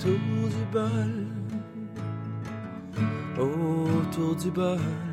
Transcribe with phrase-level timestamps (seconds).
[0.00, 1.12] Autour du bol.
[3.38, 5.09] Autour du bol.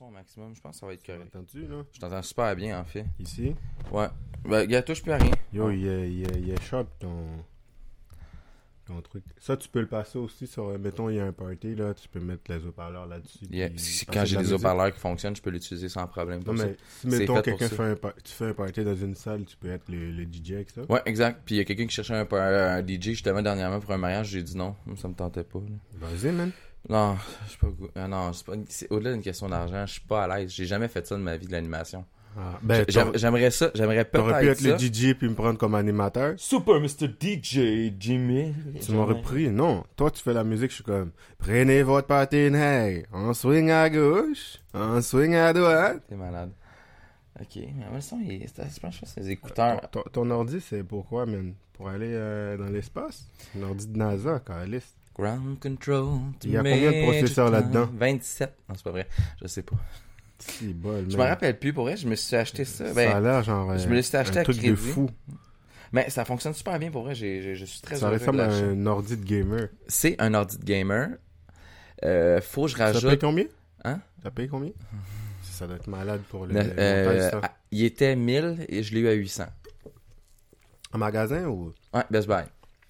[0.00, 1.34] Son au maximum, je pense que ça va être correct.
[1.34, 1.82] Là?
[1.92, 3.04] Je t'entends super bien en fait.
[3.18, 3.54] Ici?
[3.92, 4.06] Ouais.
[4.48, 5.32] Ben, gars, touche plus à rien.
[5.52, 7.26] Yo, il il est sharp ton...
[8.86, 9.22] ton truc.
[9.38, 10.68] Ça, tu peux le passer aussi sur.
[10.68, 11.92] euh, Mettons, il y a un party, là.
[11.92, 13.44] Tu peux mettre les haut-parleurs là-dessus.
[13.50, 16.38] Yeah, si- Quand j'ai des haut-parleurs qui fonctionnent, je peux l'utiliser sans problème.
[16.38, 16.66] Non, pour ça.
[16.66, 19.68] mais si, mettons, quelqu'un fait un, tu fais un party dans une salle, tu peux
[19.70, 20.80] être le, le DJ avec ça?
[20.88, 21.42] Ouais, exact.
[21.44, 24.28] Puis il y a quelqu'un qui cherchait un, un DJ justement dernièrement pour un mariage,
[24.28, 25.60] j'ai dit non, ça me tentait pas.
[25.98, 26.50] Vas-y, man.
[26.90, 30.00] Non, je suis pas ah non, c'est pas c'est au-delà d'une question d'argent, je suis
[30.02, 30.50] pas à l'aise.
[30.50, 32.04] J'ai jamais fait ça de ma vie de l'animation.
[32.38, 32.84] Ah, ben,
[33.16, 34.84] J'aimerais ça, j'aimerais t'aurais pu peut-être être ça.
[34.84, 36.34] le DJ puis me prendre comme animateur.
[36.36, 38.54] Super Mr DJ Jimmy.
[38.84, 39.50] Tu m'aurais pris.
[39.50, 39.84] Non.
[39.96, 41.10] Toi, tu fais la musique, je suis comme.
[41.38, 44.58] Prenez votre patin, On swing à gauche.
[44.74, 46.02] On swing à droite.
[46.08, 46.52] T'es malade.
[47.40, 49.80] Ok, mais le son, il- c'est- je pense que c'est écouteurs.
[49.90, 51.54] Ton, ton- ton ordi, c'est pourquoi, man?
[51.72, 53.26] Pour aller euh, dans l'espace?
[53.58, 54.94] Un ordi de NASA, Calice.
[55.20, 56.18] Ground control.
[56.44, 57.88] Il y a combien de processeurs là-dedans?
[57.94, 58.54] 27.
[58.68, 59.06] Non, c'est pas vrai.
[59.42, 59.76] Je sais pas.
[60.62, 62.86] Bol, Je me rappelle plus pour vrai, je me suis acheté ça.
[62.88, 63.76] Ça Ben, a l'air genre.
[63.76, 65.10] je euh, me l'ai acheté un à truc de fou.
[65.92, 68.40] Mais ça fonctionne super bien pour vrai, j'ai- je suis très Ça heureux de ressemble
[68.40, 69.68] à un ordi de gamer.
[69.88, 71.08] C'est un ordi de gamer.
[72.04, 73.20] Euh, faut que je Ça paye rajoute.
[73.20, 73.44] combien?
[73.84, 74.00] Hein?
[74.22, 74.70] Ça paye combien?
[75.42, 77.52] Ça doit être malade pour le, euh, montage, ça.
[77.70, 79.44] il était 1000 et je l'ai eu à 800.
[80.92, 81.74] En magasin ou?
[81.92, 82.44] Ouais, Best Buy.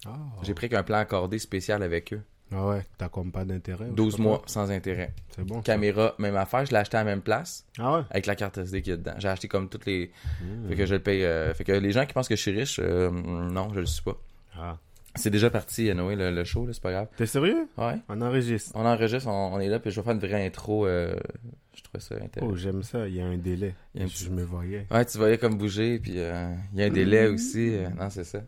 [0.05, 2.21] Ah, J'ai pris qu'un plan accordé spécial avec eux.
[2.53, 3.85] Ah ouais, t'as comme pas d'intérêt.
[3.85, 4.47] ou 12 je sais pas mois quoi?
[4.49, 5.13] sans intérêt.
[5.29, 5.55] C'est bon.
[5.55, 5.61] ça.
[5.61, 6.65] Caméra, même affaire.
[6.65, 8.03] Je l'ai acheté à la même place Ah ouais?
[8.09, 9.13] avec la carte SD qui est dedans.
[9.19, 10.11] J'ai acheté comme toutes les.
[10.41, 10.67] Mmh.
[10.67, 11.23] Fait que je le paye.
[11.23, 13.85] euh, Fait que les gens qui pensent que je suis riche, euh, non, je le
[13.85, 14.17] suis pas.
[14.57, 14.77] Ah.
[15.15, 17.07] C'est déjà parti, Noé, le, le show, c'est pas grave.
[17.17, 17.67] T'es sérieux?
[17.77, 17.95] Ouais.
[18.09, 18.71] On enregistre.
[18.75, 20.85] On enregistre, on, on est là, puis je vais faire une vraie intro.
[20.87, 21.13] euh,
[21.73, 22.51] je trouvais ça intéressant.
[22.51, 23.07] Oh, j'aime ça.
[23.07, 23.75] Il y a un délai.
[23.97, 24.87] A un je, petit- je me voyais.
[24.91, 27.75] Ouais, tu voyais comme bouger, puis euh, il y a un délai aussi.
[27.75, 28.39] euh, non, c'est ça.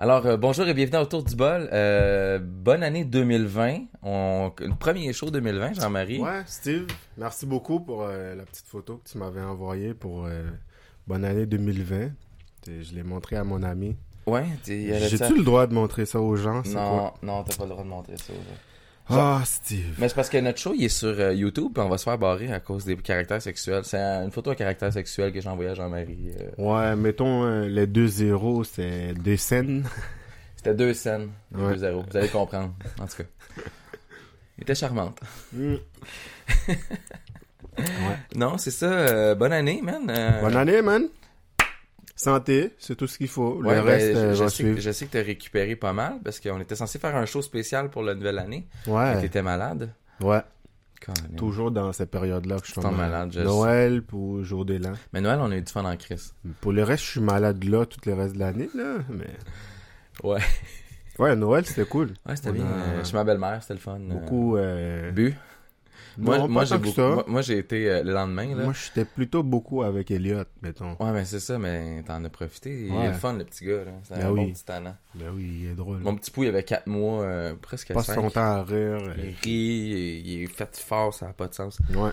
[0.00, 1.68] Alors, euh, bonjour et bienvenue autour du bol.
[1.72, 3.78] Euh, bonne année 2020.
[4.04, 4.52] On...
[4.60, 6.20] Un premier show 2020, Jean-Marie.
[6.20, 6.86] Ouais, Steve,
[7.16, 10.28] merci beaucoup pour euh, la petite photo que tu m'avais envoyée pour
[11.04, 12.10] bonne année 2020.
[12.62, 13.96] T'sais, Je l'ai montré à mon ami.
[14.24, 16.62] Ouais, J'ai-tu le droit de montrer ça aux gens?
[16.66, 17.14] Non, quoi?
[17.24, 18.32] non, t'as pas le droit de montrer ça.
[18.32, 18.38] ouais.
[19.10, 19.94] Ah, Steve.
[19.98, 22.04] Mais c'est parce que notre show, il est sur euh, YouTube, puis on va se
[22.04, 23.82] faire barrer à cause des caractères sexuels.
[23.84, 26.30] C'est une photo à caractère sexuel que j'ai envoyée à Jean-Marie.
[26.38, 26.50] euh.
[26.62, 29.84] Ouais, mettons euh, les deux zéros, c'est deux scènes.
[30.56, 31.72] C'était deux scènes, Ouais.
[31.72, 32.04] deux zéros.
[32.10, 33.62] Vous allez comprendre, en tout cas.
[34.58, 35.18] Il était charmante.
[35.52, 35.74] Mm.
[38.34, 39.34] Non, c'est ça.
[39.36, 40.04] bonne année, man.
[40.42, 41.08] Bonne année, man.
[42.18, 43.62] Santé, c'est tout ce qu'il faut.
[43.62, 44.80] Ouais, le ben, reste je, euh, je va sais, que- suivre.
[44.80, 47.90] je sais que t'as récupéré pas mal parce qu'on était censé faire un show spécial
[47.90, 48.66] pour la nouvelle année.
[48.88, 49.90] Ouais, T'étais malade.
[50.20, 50.40] ouais.
[51.36, 53.30] Toujours dans cette période-là que je suis Tu tombes malade.
[53.32, 54.92] je Noël pour jour des l'an.
[55.12, 56.34] Mais Noël, on a eu du fun en crise.
[56.60, 58.96] Pour le reste, je suis malade là tout le reste de l'année, là.
[59.08, 59.30] Mais...
[60.22, 60.40] Ouais.
[61.18, 62.08] Ouais, Noël, c'était cool.
[62.26, 62.64] Ouais, c'était bien.
[62.66, 63.98] a Euh, Chez ma belle-mère, c'était le fun.
[64.00, 64.56] Euh, Beaucoup.
[64.56, 65.34] euh, Bu.
[66.18, 67.00] Moi, moi, j'ai beaucoup.
[67.00, 68.64] Moi, moi, j'ai été euh, le lendemain, là.
[68.64, 70.96] Moi, j'étais plutôt beaucoup avec Elliot, mettons.
[71.00, 72.86] Ouais, mais c'est ça, mais t'en as profité.
[72.86, 73.04] Il Ouais.
[73.04, 73.92] est le fun, le petit gars, là.
[74.02, 74.52] C'est Ben un bon oui.
[74.52, 74.96] petit talent.
[75.14, 75.98] Ben oui, il est drôle.
[76.00, 78.14] Mon petit pou, il avait 4 mois, euh, presque Passe 5.
[78.16, 78.98] son temps à rire.
[79.16, 81.78] Il rit, il, il est fait fort, ça n'a pas de sens.
[81.94, 82.10] Ouais.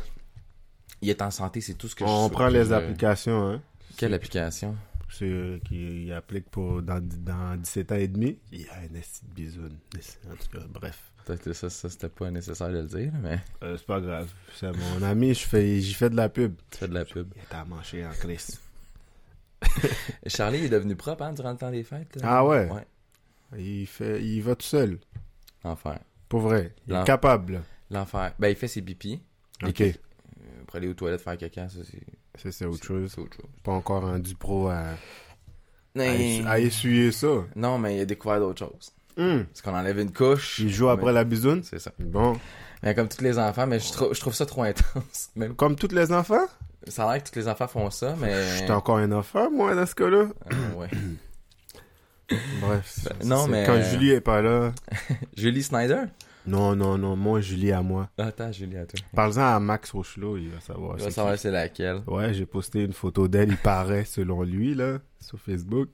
[1.02, 3.62] Il est en santé, c'est tout ce que je On prend les Je- applications, hein.
[3.98, 4.76] Quelle application?
[5.10, 8.38] Ceux euh, qui appliquent pour dans, dans 17 ans et demi.
[8.52, 9.78] Il y a un esti de bisoune.
[10.30, 11.12] En tout cas, bref.
[11.26, 14.30] Peut-être que ça, ça c'était pas nécessaire de le dire, mais Euh, c'est pas grave.
[14.56, 16.54] C'est mon ami, je fais, j'y fais de la pub.
[16.72, 17.34] tu fais de la pub.
[17.36, 18.60] Il est à manger en crise.
[20.28, 22.16] Charlie il est devenu propre, hein, durant le temps des fêtes.
[22.18, 22.22] là?
[22.26, 22.70] Ah ouais?
[22.72, 23.60] Ouais.
[23.60, 25.00] Il fait, il va tout seul.
[25.64, 26.00] L'enfer.
[26.30, 26.74] Pour vrai.
[26.88, 27.04] Il est Non.
[27.04, 27.62] capable.
[27.90, 28.34] L'enfer.
[28.40, 29.22] Ben, il fait ses pipis.
[29.64, 29.82] Ok.
[29.82, 29.92] Euh,
[30.68, 33.12] pour aller aux toilettes faire caca, ça, c'est Ça, c'est autre chose.
[33.14, 33.50] c'est autre chose.
[33.64, 34.96] Pas encore rendu pro à, à,
[35.96, 37.46] Mais- essu- à essuyer ça.
[37.56, 38.92] Non, mais il a découvert d'autres choses.
[39.16, 40.60] Parce qu'on enlève une couche.
[40.60, 41.64] Il joue après mais- la bisoune?
[41.64, 41.92] C'est ça.
[42.00, 42.38] Bon.
[42.84, 45.30] Mais comme tous les enfants, mais je, trouve- je trouve ça trop intense.
[45.36, 46.46] Même, Comme tous les enfants?
[46.88, 48.34] ça a l'air que tous les enfants font ça, mais.
[48.60, 50.26] Je suis encore un enfant, moi, dans ce cas-là.
[50.52, 50.90] Euh, ouais.
[52.62, 53.08] Bref.
[53.24, 54.72] non, mais- Quand Julie est pas là.
[55.38, 56.04] Julie Snyder?
[56.48, 57.16] Non, non, non.
[57.16, 58.10] Moi, Julie à moi.
[58.18, 59.00] Attends, Julie, à toi.
[59.16, 60.98] Parle-en à Max Rochelot, il va savoir.
[60.98, 61.12] Veux qui.
[61.12, 62.02] savoir c'est laquelle.
[62.08, 65.90] Ouais, j'ai posté une photo d'elle, il paraît, selon lui, là, sur Facebook.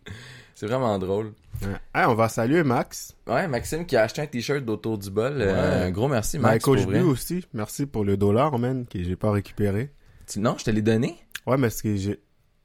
[0.56, 1.34] C'est vraiment drôle.
[1.64, 1.70] Ouais.
[1.96, 3.16] Hey, on va saluer Max.
[3.28, 5.34] Ouais, Maxime qui a acheté un t-shirt d'Autour du bol.
[5.42, 5.86] Euh, Ouais.
[5.88, 6.56] un gros merci, Max.
[6.56, 7.46] My coach pour aussi.
[7.54, 9.92] Merci pour le dollar, man, que j'ai pas récupéré.
[10.28, 11.18] Tu- Non, je te l'ai donné?
[11.48, 12.20] Ouais, mais ce que j'ai.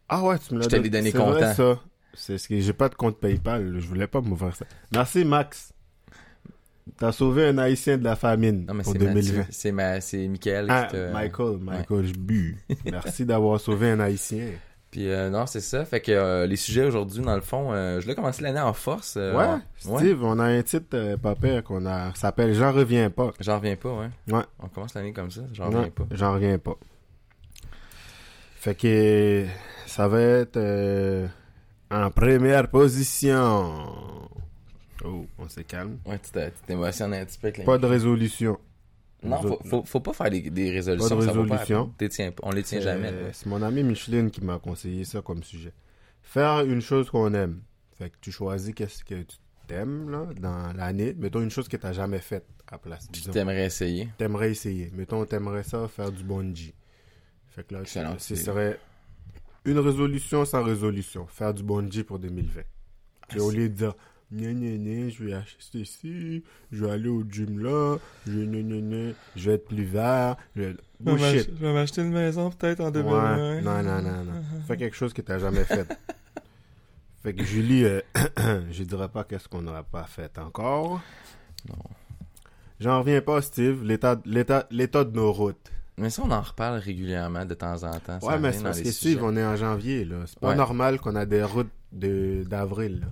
[0.09, 1.55] Ah ouais, tu me l'as Je te l'ai donné C'est vrai, content.
[1.55, 1.81] ça.
[2.15, 3.79] C'est ce que j'ai pas de compte PayPal.
[3.79, 4.65] Je voulais pas m'ouvrir ça.
[4.93, 5.73] Merci, Max.
[6.99, 9.15] T'as sauvé un Haïtien de la famine Non, mais pour c'est 2020.
[9.15, 9.45] Mathieu.
[9.51, 9.99] C'est ma...
[10.29, 10.67] Michael.
[10.69, 12.57] Ah, qui Michael, Michael, je bu.
[12.91, 14.47] Merci d'avoir sauvé un Haïtien.
[14.91, 15.85] Puis euh, non, c'est ça.
[15.85, 18.73] Fait que euh, les sujets aujourd'hui, dans le fond, euh, je voulais commencer l'année en
[18.73, 19.17] force.
[19.17, 19.59] ouais, ouais.
[19.77, 23.33] Steve, on a un titre, pire, qu'on a, ça s'appelle J'en reviens pas.
[23.41, 24.35] J'en reviens pas, ouais.
[24.35, 24.45] Ouais.
[24.61, 26.05] On commence l'année comme ça, j'en reviens pas.
[26.13, 26.77] J'en reviens pas.
[28.55, 29.45] Fait que
[29.87, 31.29] ça va être
[31.91, 33.87] en première position.
[35.05, 35.99] Oh, on se calme.
[36.07, 37.65] Ouais, tu tu t'émotionnes un petit peu avec.
[37.65, 38.59] Pas de résolution.
[39.23, 41.09] Non, faut, faut, faut pas faire des, des résolutions.
[41.09, 41.95] Pas de ça résolution.
[42.11, 42.43] Tiens pas.
[42.47, 43.13] on les tient jamais.
[43.33, 45.73] C'est mon ami Micheline qui m'a conseillé ça comme sujet.
[46.23, 47.61] Faire une chose qu'on aime.
[47.99, 51.15] Fait que tu choisis qu'est-ce que tu t'aimes là, dans l'année.
[51.19, 53.11] Mettons une chose que tu n'as jamais faite à place.
[53.11, 53.33] Disons.
[53.33, 54.09] t'aimerais essayer.
[54.19, 54.91] T'aimerais essayer.
[54.95, 56.75] Mettons, t'aimerais ça faire du bungee.
[57.49, 58.79] Fait que là, tu- ce serait
[59.65, 61.27] une résolution sans résolution.
[61.27, 62.63] Faire du bungee pour 2020.
[63.29, 63.95] Puis au lieu de dire,
[64.33, 66.43] gna gna gna, je vais acheter ici,
[66.73, 67.97] je vais aller au gym là,
[68.27, 70.37] je, gna, je vais être plus vert.
[70.57, 70.77] Je vais...
[70.99, 71.51] Bullshit.
[71.51, 73.61] vais m'acheter une maison peut-être en Ouais.
[73.63, 74.43] Non, non, non, non.
[74.67, 75.87] Fais quelque chose que t'as jamais fait.
[77.23, 78.01] fait que Julie, euh,
[78.71, 81.01] je dirais pas qu'est-ce qu'on n'aura pas fait encore.
[81.69, 81.77] Non.
[82.81, 83.85] J'en reviens pas, Steve.
[83.85, 85.71] L'état, l'état, l'état de nos routes.
[85.99, 88.21] Mais ça, on en reparle régulièrement de temps en temps.
[88.21, 88.91] ça Ouais, mais c'est parce que.
[88.91, 90.17] Steve, on est en janvier, là.
[90.27, 90.55] C'est pas Ouais.
[90.55, 93.07] normal qu'on a des routes de, d'avril, là.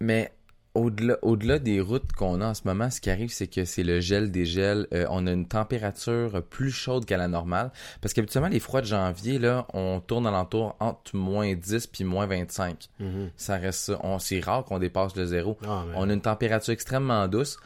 [0.00, 0.32] Mais
[0.78, 3.82] au-delà, au-delà des routes qu'on a en ce moment, ce qui arrive, c'est que c'est
[3.82, 4.86] le gel des gels.
[4.94, 7.70] Euh, on a une température plus chaude qu'à la normale.
[8.00, 12.26] Parce qu'habituellement, les froids de janvier, là, on tourne alentour entre moins 10 puis moins
[12.26, 12.88] 25.
[13.36, 14.00] Ça reste ça.
[14.02, 15.58] On, c'est rare qu'on dépasse le zéro.
[15.66, 17.58] Ah, On a une température extrêmement douce,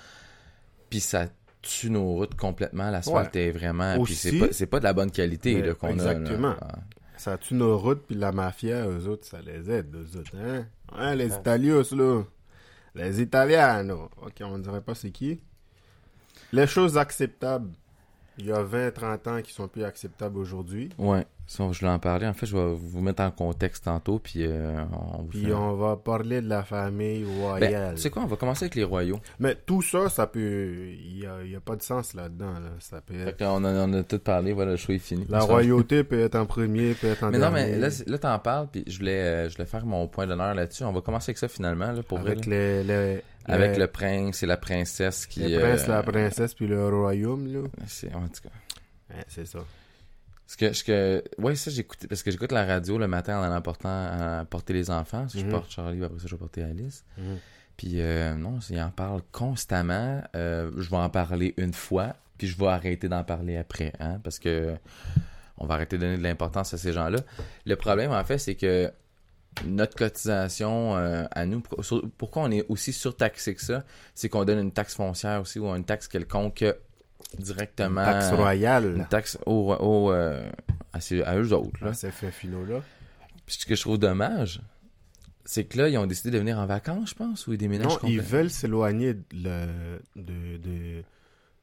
[0.91, 1.27] puis ça
[1.63, 2.91] tue nos routes complètement.
[2.91, 4.03] L'asphalte est vraiment...
[4.03, 6.49] Puis c'est Aussi- pas, c'est pas de la bonne qualité là, qu'on exactement.
[6.61, 6.67] a.
[6.67, 6.75] là.
[7.17, 10.67] Ça tue nos routes, puis la mafia, eux autres, ça les aide, eux autres, hein?
[10.97, 12.23] Hein, les Italios, là.
[12.95, 14.11] Les Italianos.
[14.21, 15.41] Ok, on dirait pas c'est qui.
[16.53, 17.71] Les choses acceptables,
[18.39, 20.89] il y a 20, 30 ans qui sont plus acceptables aujourd'hui.
[20.99, 22.27] Ouais, ça, je voulais en parler.
[22.27, 24.83] En fait, je vais vous mettre en contexte tantôt, puis euh,
[25.19, 27.95] on Puis on va parler de la famille Ben, royale.
[27.97, 29.19] tu sais quoi, on va commencer avec les royaux.
[29.39, 30.87] Mais tout ça, ça peut...
[30.89, 31.27] Il y
[31.57, 32.71] a, pas de sens là-dedans, là.
[32.81, 35.27] Ça peut Fait qu'on a, on a tout parlé, voilà, le show est fini.
[35.29, 37.73] La royauté peut être en premier, peut être en Mais non, dernier.
[37.73, 40.27] mais là, c'est- là t'en parles, puis je voulais, euh, je voulais faire mon point
[40.27, 40.85] d'honneur là-dessus.
[40.85, 42.19] On va commencer avec ça finalement, là, pour.
[42.19, 42.57] Avec là.
[42.57, 45.41] les, les- Avec le prince et la princesse qui...
[45.41, 47.61] les princes, euh, la princesse, puis le royaume, là.
[47.87, 49.17] c'est- en tout cas...
[49.29, 49.59] C'est ça.
[50.47, 53.43] Ce que, ce que, ouais, ça, j'écoute, parce que j'écoute la radio le matin en
[53.43, 55.27] allant portant, porter les enfants.
[55.27, 55.45] Que Mhm.
[55.47, 57.05] Je porte Charlie, après ça, je vais porter Alice.
[57.19, 57.39] Mhm.
[57.77, 60.23] Puis, euh, non, il en parle constamment.
[60.37, 64.19] Euh, je vais en parler une fois, puis je vais arrêter d'en parler après, hein,
[64.23, 64.75] parce que
[65.59, 67.19] on va arrêter de donner de l'importance à ces gens-là.
[67.65, 68.91] Le problème, en fait, c'est que
[69.67, 73.85] notre cotisation euh, à nous, sur- pourquoi on est aussi surtaxé que ça,
[74.15, 76.65] c'est qu'on donne une taxe foncière aussi ou une taxe quelconque
[77.39, 78.05] directement.
[78.05, 79.07] Taxe Une royale.
[79.11, 80.49] taxe au, au, euh,
[80.93, 81.85] à, ces- à eux autres.
[81.85, 81.93] Là.
[81.93, 82.81] Fait finaux, là.
[83.47, 84.61] Puis ce que je trouve dommage,
[85.45, 87.89] c'est que là, ils ont décidé de venir en vacances, je pense, ou ils déménagent
[88.03, 90.57] Non, ils veulent s'éloigner de, de,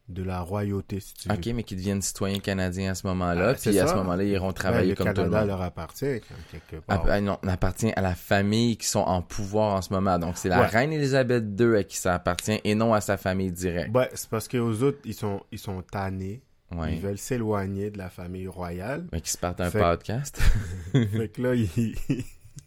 [0.10, 1.36] de la royauté, si tu veux.
[1.36, 3.94] Ok, mais qu'ils deviennent citoyens canadiens à ce moment-là, Ah, puis à ça.
[3.94, 5.48] ce moment-là, ils iront Ben, travailler le comme tout le Canada monde.
[5.50, 6.20] leur appartient,
[6.52, 7.06] quelque Ah, part.
[7.10, 10.18] ah, non, on appartient à la famille qui sont en pouvoir en ce moment.
[10.18, 10.66] Donc, c'est la Ouais.
[10.66, 13.92] reine Elisabeth II à qui ça appartient et non à sa famille directe.
[13.92, 16.42] Ben, c'est parce qu'aux autres, ils sont, ils sont tannés.
[16.76, 16.94] Ouais.
[16.96, 19.08] Ils veulent s'éloigner de la famille royale.
[19.12, 20.40] Mais qui se partent un Fait- podcast.
[20.92, 21.94] fait que là, ils,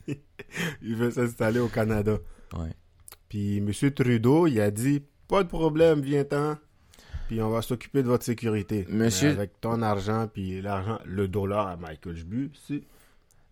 [0.83, 2.19] ils veulent s'installer au Canada.
[2.57, 2.71] ouais.
[3.29, 3.71] Puis M.
[3.93, 6.57] Trudeau, il a dit pas de problème, viens-t'en.
[7.33, 8.85] Puis on va s'occuper de votre sécurité.
[8.91, 12.85] Monsieur- Mais avec ton argent, puis l'argent, le dollar à Michael Jbu, si.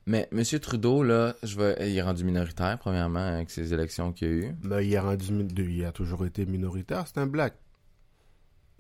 [0.04, 0.42] Mais M.
[0.60, 1.88] Trudeau, là, je vais...
[1.90, 4.54] il est rendu minoritaire, premièrement, avec ces élections qu'il y a eu.
[4.64, 7.54] Mais il a rendu, il a toujours été minoritaire, c'est un black.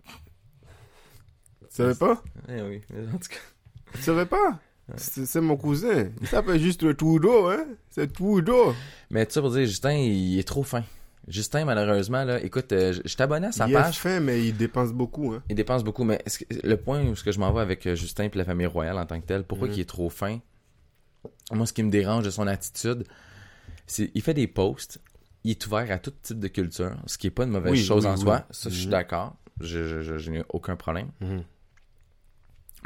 [0.04, 2.22] Tu savais pas?
[2.50, 2.82] Eh oui,
[3.14, 3.36] en tout cas.
[3.94, 4.60] Tu savais pas?
[4.96, 6.10] C'est c'est mon cousin.
[6.20, 7.64] Il s'appelle juste le Trudeau, hein?
[7.88, 8.74] C'est Trudeau.
[9.10, 10.84] Mais tout ça pour dire, Justin, il est trop fin.
[11.30, 13.98] Justin, malheureusement, là, écoute, euh, je abonné à sa il est page.
[13.98, 15.42] fin, mais il dépense beaucoup, hein?
[15.48, 17.94] Il dépense beaucoup, mais que- le point où ce que je m'en vais avec euh,
[17.94, 19.74] Justin et la famille royale en tant que tel, pourquoi Mhm.
[19.74, 20.40] il est trop fin?
[21.52, 23.04] Moi, ce qui me dérange de son attitude,
[23.86, 25.00] c'est il fait des posts,
[25.44, 27.78] il est ouvert à tout type de culture, ce qui est pas une mauvaise Oui,
[27.84, 28.20] chose oui, en oui.
[28.20, 28.46] soi.
[28.50, 28.90] Ça, je suis Mhm.
[28.90, 29.36] d'accord.
[29.60, 31.10] Je, je, je- je n'ai aucun problème.
[31.20, 31.44] Mhm.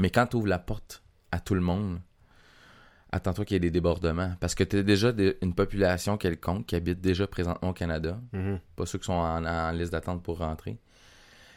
[0.00, 2.00] Mais quand tu ouvres la porte à tout le monde,
[3.14, 4.35] attends-toi qu'il y ait des débordements.
[4.40, 8.21] Parce que tu as déjà des- une population quelconque qui habite déjà présentement au Canada,
[8.33, 8.59] Mhm.
[8.76, 10.78] pas ceux qui sont en, en liste d'attente pour rentrer.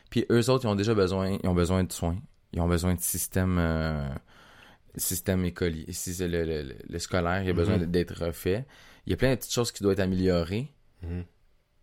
[0.10, 2.18] Puis eux autres, ils ont déjà besoin, ils ont besoin de soins.
[2.54, 4.08] Ils ont besoin de système, euh,
[4.96, 5.86] système écolier.
[5.92, 7.86] Si c'est le, le, le- le scolaire, il a besoin Mhm.
[7.88, 8.66] d'être refait.
[9.06, 10.72] Il y a plein de petites choses qui doivent être améliorées,
[11.04, 11.24] Mhm.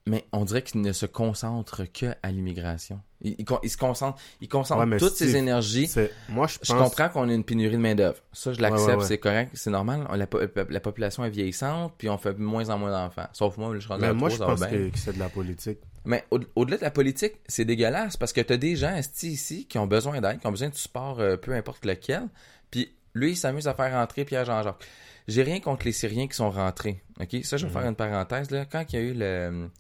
[0.07, 3.01] Mais on dirait qu'il ne se concentre que à l'immigration.
[3.23, 5.91] Il, il con- il se concentre, il concentre Ouais, mais toutes ses énergies.
[6.29, 8.19] Moi, je Je comprends qu'on a une pénurie de main-d'œuvre.
[8.33, 9.07] Ça, je l'accepte, Ouais, ouais, ouais.
[9.07, 10.07] c'est correct, c'est normal.
[10.15, 13.29] La, po- la population est vieillissante, puis on fait moins en moins d'enfants.
[13.33, 15.79] Sauf moi, je suis rendu à moi, je pense que, que c'est de la politique.
[16.05, 19.79] Mais au- au-delà de la politique, c'est dégueulasse parce que t'as des gens ici qui
[19.79, 22.25] ont besoin d'aide, qui ont besoin de support, euh, peu importe lequel.
[22.71, 24.85] Puis lui, il s'amuse à faire rentrer Pierre Jean-Jacques.
[25.29, 27.03] J'ai rien contre les Syriens qui sont rentrés.
[27.19, 27.79] Ok, ça, je vais Mhm.
[27.81, 28.67] faire une parenthèse là.
[28.67, 29.71] Quand il y a eu le,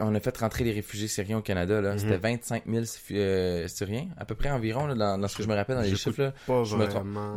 [0.00, 1.98] on a fait rentrer les réfugiés syriens au Canada là, Mhm.
[1.98, 5.48] c'était 25 000 euh, Syriens, à peu près environ là, dans, dans ce que je
[5.48, 6.32] me rappelle dans les chiffres là.
[6.46, 6.86] Pas Je me.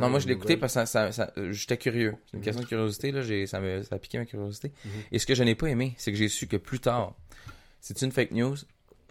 [0.00, 2.14] Non, moi je l'ai écouté parce que ça, ça- ça- euh, j'étais curieux.
[2.26, 2.44] C'est une Mhm.
[2.44, 4.72] question de curiosité, là, ça, me, ça a piqué ma curiosité.
[4.84, 4.90] Mhm.
[5.12, 7.14] Et ce que je n'ai pas aimé, c'est que j'ai su que plus tard,
[7.80, 8.56] c'est une fake news,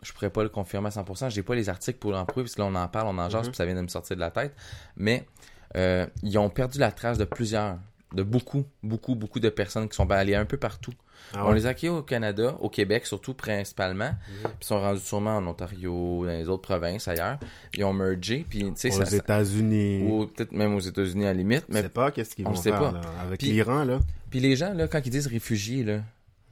[0.01, 2.55] je pourrais pas le confirmer à 100%, j'ai pas les articles pour l'en prouver, parce
[2.55, 4.21] que là on en parle, on en jase, puis ça vient de me sortir de
[4.21, 4.55] la tête.
[4.95, 5.25] Mais
[5.75, 7.77] euh, ils ont perdu la trace de plusieurs,
[8.13, 10.93] de beaucoup, beaucoup, beaucoup de personnes qui sont allées un peu partout.
[11.33, 14.11] Ah On les a accueillis au Canada, au Québec surtout principalement,
[14.43, 17.37] puis ils sont rendus sûrement en Ontario, dans les autres provinces ailleurs.
[17.75, 20.03] Ils ont mergé, puis tu sais, Aux ça, États-Unis.
[20.09, 22.51] ou peut-être même aux États-Unis à la limite, Je mais sais pas qu'est-ce qu'ils on
[22.51, 22.91] vont sait faire pas.
[22.91, 23.99] là, avec Puis- l'Iran là.
[24.29, 25.99] Puis les gens, là, quand ils disent réfugiés, là,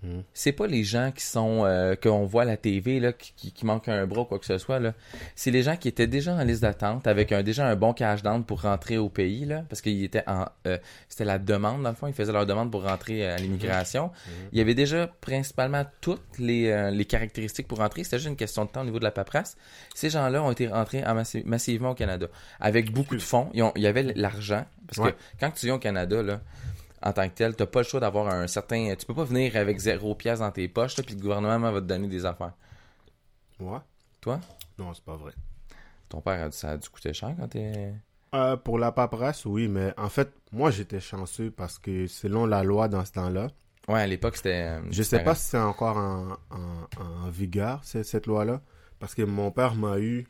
[0.02, 0.24] Mhm.
[0.34, 3.52] c'est pas les gens qui sont euh, qu'on voit à la TV, là, qui, qui,
[3.52, 4.94] qui manquent un bras ou quoi que ce soit, là.
[5.36, 8.22] C'est les gens qui étaient déjà en liste d'attente avec un, déjà un bon cash
[8.24, 10.78] down pour rentrer au pays, là, parce qu'ils étaient en, euh,
[11.10, 14.06] c'était la demande, dans le fond, ils faisaient leur demande pour rentrer euh, à l'immigration.
[14.06, 14.34] Mhm.
[14.54, 18.04] Il y avait déjà principalement toutes les, euh, les caractéristiques pour rentrer.
[18.04, 19.58] C'était juste une question de temps au niveau de la paperasse.
[19.96, 22.28] Ces gens-là ont été rentrés en massi- massivement au Canada
[22.60, 23.50] avec beaucoup de fonds.
[23.54, 24.66] Ils ont- il y avait l'argent.
[24.88, 25.12] Parce Ouais.
[25.12, 26.42] que quand tu viens au Canada, là,
[27.02, 28.94] en tant que tel, t'as pas le choix d'avoir un certain.
[28.96, 31.82] Tu peux pas venir avec zéro pièce dans tes poches, là, puis le gouvernement va
[31.82, 32.54] te donner des affaires.
[33.60, 33.84] Moi?
[34.22, 34.40] Toi?
[34.78, 35.34] Non, c'est pas vrai.
[36.10, 37.94] Ton père, ça a dû coûter cher quand t'es.
[38.36, 42.64] Euh, pour la paperasse, oui, mais en fait, moi j'étais chanceux parce que selon la
[42.64, 43.48] loi dans ce temps-là,
[43.88, 44.78] Ouais, à l'époque, c'était.
[44.78, 46.88] euh, je sais pas si c'est encore en, en,
[47.26, 48.62] en vigueur, cette loi-là,
[49.00, 50.28] parce que mon père m'a eu,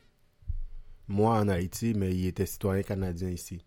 [1.09, 3.65] moi en Haïti, mais il était citoyen canadien ici.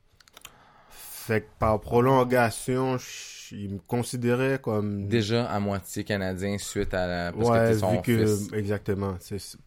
[1.27, 2.97] Fait que par prolongation,
[3.53, 5.07] il me considérait comme...
[5.09, 7.33] Déjà à moitié canadien suite à la.
[7.33, 8.53] Parce que ouais, t'es son vu que fils.
[8.53, 9.15] exactement.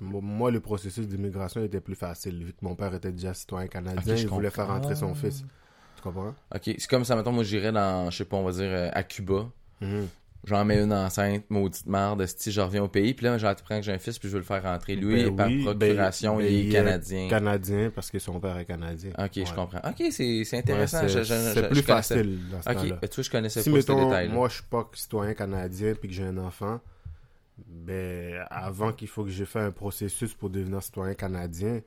[0.01, 4.01] Moi le processus d'immigration était plus facile vu que mon père était déjà citoyen canadien,
[4.13, 4.65] Ok, je il voulait comprends.
[4.65, 5.43] faire rentrer son fils.
[5.95, 6.33] Tu comprends?
[6.53, 8.89] Ok, c'est comme ça, mettons, moi j'irais dans, je sais pas, on va dire, euh,
[8.91, 9.45] à Cuba.
[9.81, 10.07] Mhm.
[10.45, 13.81] J'en mets une enceinte, maudite merde, si je reviens au pays, puis là, j'apprends que
[13.83, 14.95] j'ai un fils, puis je veux le faire rentrer.
[14.95, 17.27] Lui, Ben par oui, procuration, ben- il est ben, canadien.
[17.29, 19.11] Canadien parce que son père est canadien.
[19.17, 19.79] Ok, je comprends.
[19.89, 21.07] Ok, c'est Ouais, intéressant.
[21.07, 23.91] c'est plus je facile dans ce Ok, ben, tu vois, je connaissais Si pas ce
[23.91, 26.79] mettons, moi je suis pas citoyen canadien puis que j'ai un enfant,
[27.67, 31.81] ben avant qu'il faut que j'ai fait un processus pour devenir citoyen canadien,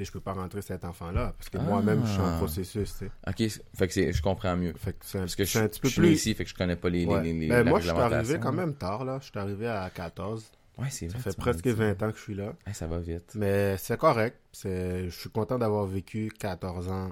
[0.00, 1.62] sais, je peux pas rentrer cet enfant-là parce que Ah.
[1.62, 2.92] moi-même je suis en processus.
[2.98, 3.10] tu sais.
[3.26, 4.74] Ok, fait que je comprends mieux.
[4.76, 6.14] Fait que c'est un, Parce que je, un petit peu je suis né plus.
[6.16, 7.22] ici, fait que je connais pas les, Ouais.
[7.22, 9.18] les, les- Ben, la moi, je suis arrivé quand même tard, là.
[9.20, 10.50] Je suis arrivé à 14.
[10.78, 11.18] Ouais, c'est vrai.
[11.18, 11.72] Ça fait presque dit.
[11.72, 12.54] 20 ans que je suis là.
[12.66, 13.32] Ouais, ça va vite.
[13.34, 14.36] Mais c'est correct.
[14.52, 15.10] C'est...
[15.10, 17.10] Je suis content d'avoir vécu 14 ans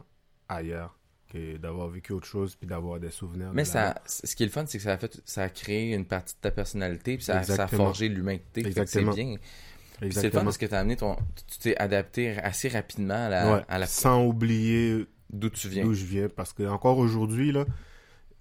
[0.48, 0.94] ailleurs
[1.30, 3.50] que d'avoir vécu autre chose puis d'avoir des souvenirs.
[3.52, 5.48] Mais de ça, ce qui est le fun, c'est que ça a fait, ça a
[5.50, 7.84] créé une partie de ta personnalité, puis ça, ça a Exactement.
[7.84, 8.62] forgé l'humanité.
[8.62, 9.12] Que C'est Exactement.
[9.12, 9.34] bien.
[10.10, 11.16] C'est le fun parce que t'as amené ton,
[11.48, 15.84] tu t'es adapté assez rapidement à la, Ouais, à la Sans oublier d'où tu viens.
[15.84, 16.28] d'où je viens.
[16.28, 17.64] Parce que encore aujourd'hui, là,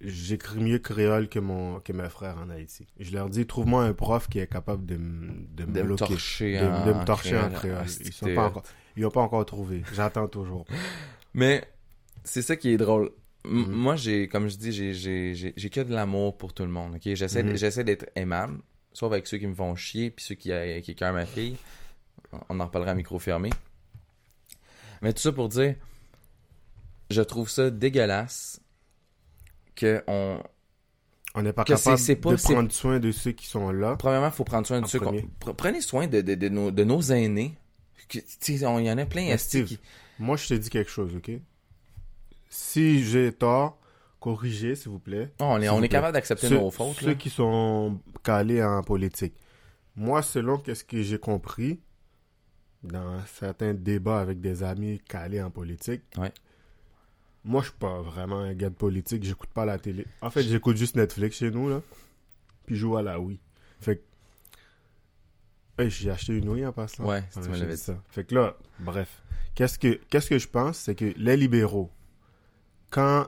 [0.01, 2.85] j'écris mieux créole que, mon, que mes frères en Haïti.
[2.99, 6.05] Je leur dis, trouve-moi un prof qui est capable de, de me de me bloquer.
[6.05, 7.59] torcher de, en, de me torcher en créole.
[7.59, 7.85] créole.
[7.87, 9.83] Ah, Ils sont pas pas encore trouvé.
[9.93, 10.65] J'attends toujours.
[11.33, 11.63] Mais
[12.23, 13.11] c'est ça qui est drôle.
[13.45, 13.71] M- Mhm.
[13.71, 16.69] Moi, j'ai, comme je dis, j'ai, j'ai, j'ai, j'ai que de l'amour pour tout le
[16.69, 16.95] monde.
[16.95, 17.01] ok?
[17.15, 18.59] J'essaie, j'essaie d'être aimable,
[18.97, 21.55] sauf avec ceux qui me font chier, puis ceux qui, euh, qui écœurent ma fille.
[22.49, 23.51] On en reparlera à micro fermé.
[25.03, 25.75] Mais tout ça pour dire,
[27.11, 28.59] je trouve ça dégueulasse
[29.75, 30.41] que on.
[31.35, 33.95] On n'est pas Que capable c'est pas- de prendre soin de ceux qui sont là.
[33.97, 34.97] Premièrement, il faut prendre soin de ceux.
[34.97, 37.53] Pre- Prenez soin de, de, de, nos, de nos aînés.
[38.47, 39.79] Il y en a plein, esti, Steve, qui-
[40.17, 41.29] Moi, je te dis quelque chose, ok?
[42.49, 43.77] Si j'ai tort,
[44.19, 45.31] corrigez, s'il vous plaît.
[45.39, 46.97] Oh, on est, on est capable d'accepter nos fautes.
[46.99, 47.15] ceux là.
[47.15, 49.33] qui sont calés en politique.
[49.95, 51.79] Moi, selon qu'est-ce que j'ai compris
[52.83, 56.31] dans certains débats avec des amis calés en politique, Ouais.
[57.43, 59.23] moi, je suis pas vraiment un gars de politique.
[59.23, 60.05] J'écoute pas la télé.
[60.21, 61.81] En fait, j'écoute juste Netflix chez nous, là.
[62.65, 63.39] Puis je joue à la Wii.
[63.79, 64.03] Fait que...
[65.83, 67.05] Hey, j'ai acheté une Wii en passant.
[67.05, 68.01] Ouais, tu Voilà, me ça.
[68.09, 69.21] Fait que là, bref.
[69.55, 71.91] Qu'est-ce que, qu'est-ce que je pense, c'est que les libéraux,
[72.89, 73.27] quand,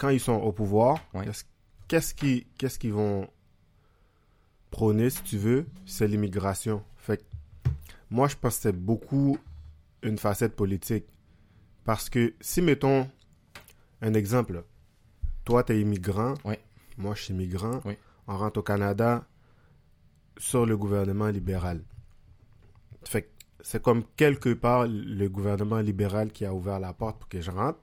[0.00, 0.98] quand ils sont au pouvoir,
[1.88, 3.28] qu'est-ce, qu'ils, vont
[4.70, 6.82] prôner, si tu veux, c'est l'immigration.
[6.96, 7.70] Fait que,
[8.10, 9.36] moi, je pense que c'est beaucoup
[10.02, 11.04] une facette politique.
[11.84, 13.10] Parce que, si, mettons,
[14.00, 14.64] un exemple,
[15.44, 16.32] toi, t'es immigrant.
[16.46, 16.54] Oui.
[16.96, 17.82] Moi, je suis immigrant.
[17.84, 17.98] Oui.
[18.26, 19.26] On rentre au Canada
[20.38, 21.82] sur le gouvernement libéral.
[23.04, 23.30] Fait
[23.62, 27.50] c'est comme quelque part le gouvernement libéral qui a ouvert la porte pour que je
[27.50, 27.78] rentre.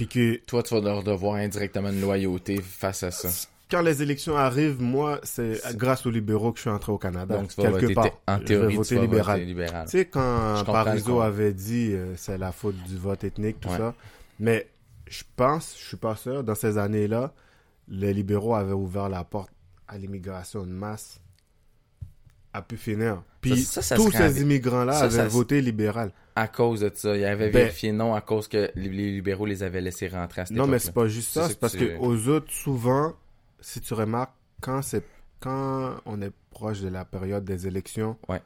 [0.00, 3.28] Puis que Toi, tu vas leur devoir indirectement une loyauté face à ça.
[3.70, 7.36] quand les élections arrivent, moi, c'est grâce aux libéraux que je suis entré au Canada.
[7.36, 8.10] Donc, tu vas quelque voter, part.
[8.26, 9.38] en je théorie, voter libéral.
[9.40, 9.84] voter libéral.
[9.84, 13.76] Tu sais, quand Parizeau avait dit euh, c'est la faute du vote ethnique, tout Ouais.
[13.76, 13.94] ça.
[14.38, 14.68] Mais
[15.06, 17.34] je pense, je suis pas sûr, dans ces années-là,
[17.88, 19.50] les libéraux avaient ouvert la porte
[19.86, 21.20] à l'immigration de masse
[22.54, 23.22] à pu finir.
[23.40, 26.12] Puis ça, ça tous ces immigrants-là avaient voté libéral.
[26.36, 27.16] À cause de ça.
[27.16, 30.46] Ils avaient Ben- vérifié non à cause que les libéraux les avaient laissés rentrer à
[30.46, 33.14] cette Non, mais c'est pas juste ça, c'est parce que aux autres, souvent,
[33.60, 35.04] si tu remarques, quand c'est
[35.40, 38.42] quand on est proche de la période des élections, Ouais.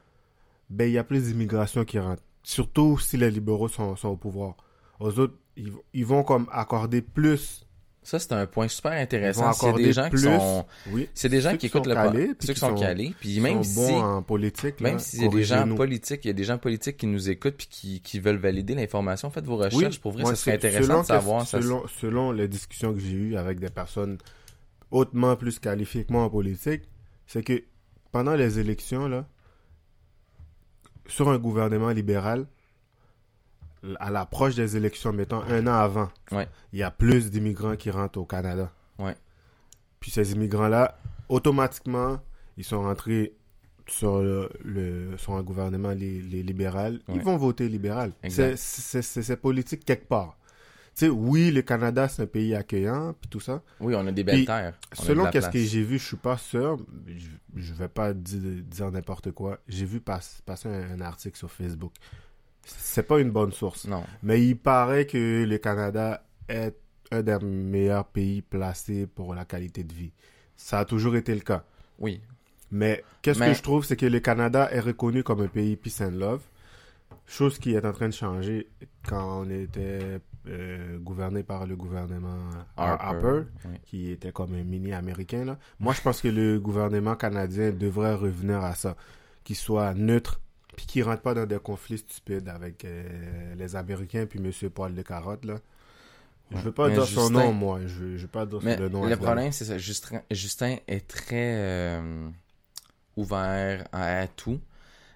[0.71, 2.23] ben il y a plus d'immigration qui rentre.
[2.45, 4.55] Surtout si les libéraux sont, sont au pouvoir.
[5.01, 7.64] Aux autres, ils, ils vont comme accorder plus.
[8.05, 9.53] Ça, c'est un point super intéressant.
[9.55, 10.19] C'est des gens plus.
[10.21, 10.67] qui sont...
[10.91, 11.09] Oui.
[11.15, 11.95] C'est des gens qui écoutent le...
[11.95, 13.15] calés, Ceux qui sont calés.
[13.19, 13.93] Puis même sont si...
[13.93, 14.81] bons en politique.
[14.81, 17.07] Même là, s'il y a des gens politiques, il y a des gens politiques qui
[17.07, 19.99] nous écoutent puis qui, qui veulent valider l'information, faites vos recherches.
[20.01, 21.43] Pour vrai, ça serait intéressant de savoir.
[21.45, 24.19] que- ça- selon, selon les discussions que j'ai eues avec des personnes
[24.91, 26.83] hautement plus qualifiées que moi en politique,
[27.27, 27.65] c'est que
[28.13, 29.27] pendant les élections, là,
[31.07, 32.47] sur un gouvernement libéral,
[34.01, 36.49] à l'approche des élections, mettons un an avant, Ouais.
[36.73, 38.71] il y a plus d'immigrants qui rentrent au Canada.
[38.99, 39.15] Ouais.
[40.01, 40.99] Puis ces immigrants-là,
[41.29, 42.19] automatiquement,
[42.57, 43.35] ils sont rentrés
[43.87, 47.01] sur, le, le- sur un gouvernement li- libéral.
[47.09, 47.17] Ouais.
[47.17, 48.13] Ils vont voter libéral.
[48.29, 50.39] C'est- politique quelque part.
[50.97, 53.63] Tu sais, oui, le Canada, c'est un pays accueillant, puis tout ça.
[53.81, 54.79] Oui, on a des belles Puis, terres.
[54.97, 56.79] On Selon qu'est-ce que j'ai vu, je suis pas sûr.
[57.09, 57.27] Je,
[57.57, 59.59] je vais pas dire, dire n'importe quoi.
[59.67, 61.93] J'ai vu pas- passer un, un article sur Facebook.
[62.65, 63.87] C'est pas une bonne source.
[63.87, 64.05] Non.
[64.23, 66.75] Mais il paraît que le Canada est
[67.11, 70.13] un des meilleurs pays placés pour la qualité de vie.
[70.57, 71.65] Ça a toujours été le cas.
[71.99, 72.21] Oui.
[72.71, 75.77] Mais qu'est-ce Mais- que je trouve, c'est que le Canada est reconnu comme un pays
[75.77, 76.41] peace and love.
[77.27, 78.69] Chose qui est en train de changer
[79.09, 82.37] quand on était euh, gouverné par le gouvernement
[82.77, 83.77] Har- Harper, Oui.
[83.85, 85.45] qui était comme un mini américain.
[85.45, 85.59] Là.
[85.81, 88.95] Moi, je pense que le gouvernement canadien devrait revenir à ça,
[89.43, 90.41] qu'il soit neutre,
[90.77, 94.95] puis qu'il rentre pas dans des conflits stupides avec euh, les Américains, puis Monsieur Paul
[94.95, 95.45] de Carotte.
[95.45, 95.57] Là.
[96.51, 97.81] Je veux pas Mais dire son nom, moi.
[97.87, 99.05] Je veux, je veux pas dire Mais le nom.
[99.07, 99.79] le problème, c'est ça.
[99.79, 102.29] Justin, Justin est très euh,
[103.17, 104.61] ouvert à, à tout.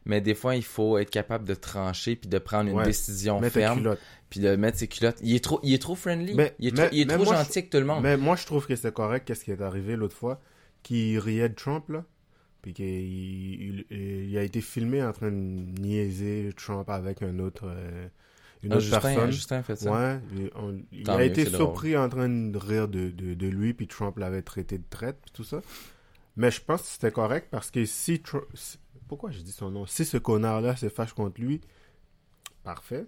[0.04, 2.84] Mais des fois, il faut être capable de trancher puis de prendre une Ouais.
[2.84, 3.96] décision ferme
[4.30, 5.18] puis de mettre ses culottes.
[5.22, 6.34] Il est trop, il est trop friendly.
[6.34, 8.02] Mais- il est trop, il est mais trop moi, je- gentil avec tout le monde.
[8.02, 9.26] Mais moi, je trouve que c'est correct.
[9.26, 10.40] Qu'est-ce qui est arrivé l'autre fois
[10.82, 12.04] Qui riait de Trump, là.
[12.68, 15.36] Puis qu'il il, il- il a été filmé en train de
[15.80, 18.08] niaiser Trump avec un autre, euh,
[18.62, 19.30] une Ah, autre Justin, personne.
[19.30, 19.90] Justin fait ça.
[19.90, 20.20] Ouais,
[20.54, 24.18] on- il a été surpris en train de rire de, de, de lui, puis Trump
[24.18, 25.62] l'avait traité de traite, puis tout ça.
[26.36, 28.44] Mais je pense que c'était correct parce que si Trump.
[29.08, 29.86] Pourquoi j'ai dit son nom?
[29.86, 31.62] Si ce connard-là se fâche contre lui,
[32.64, 33.06] parfait.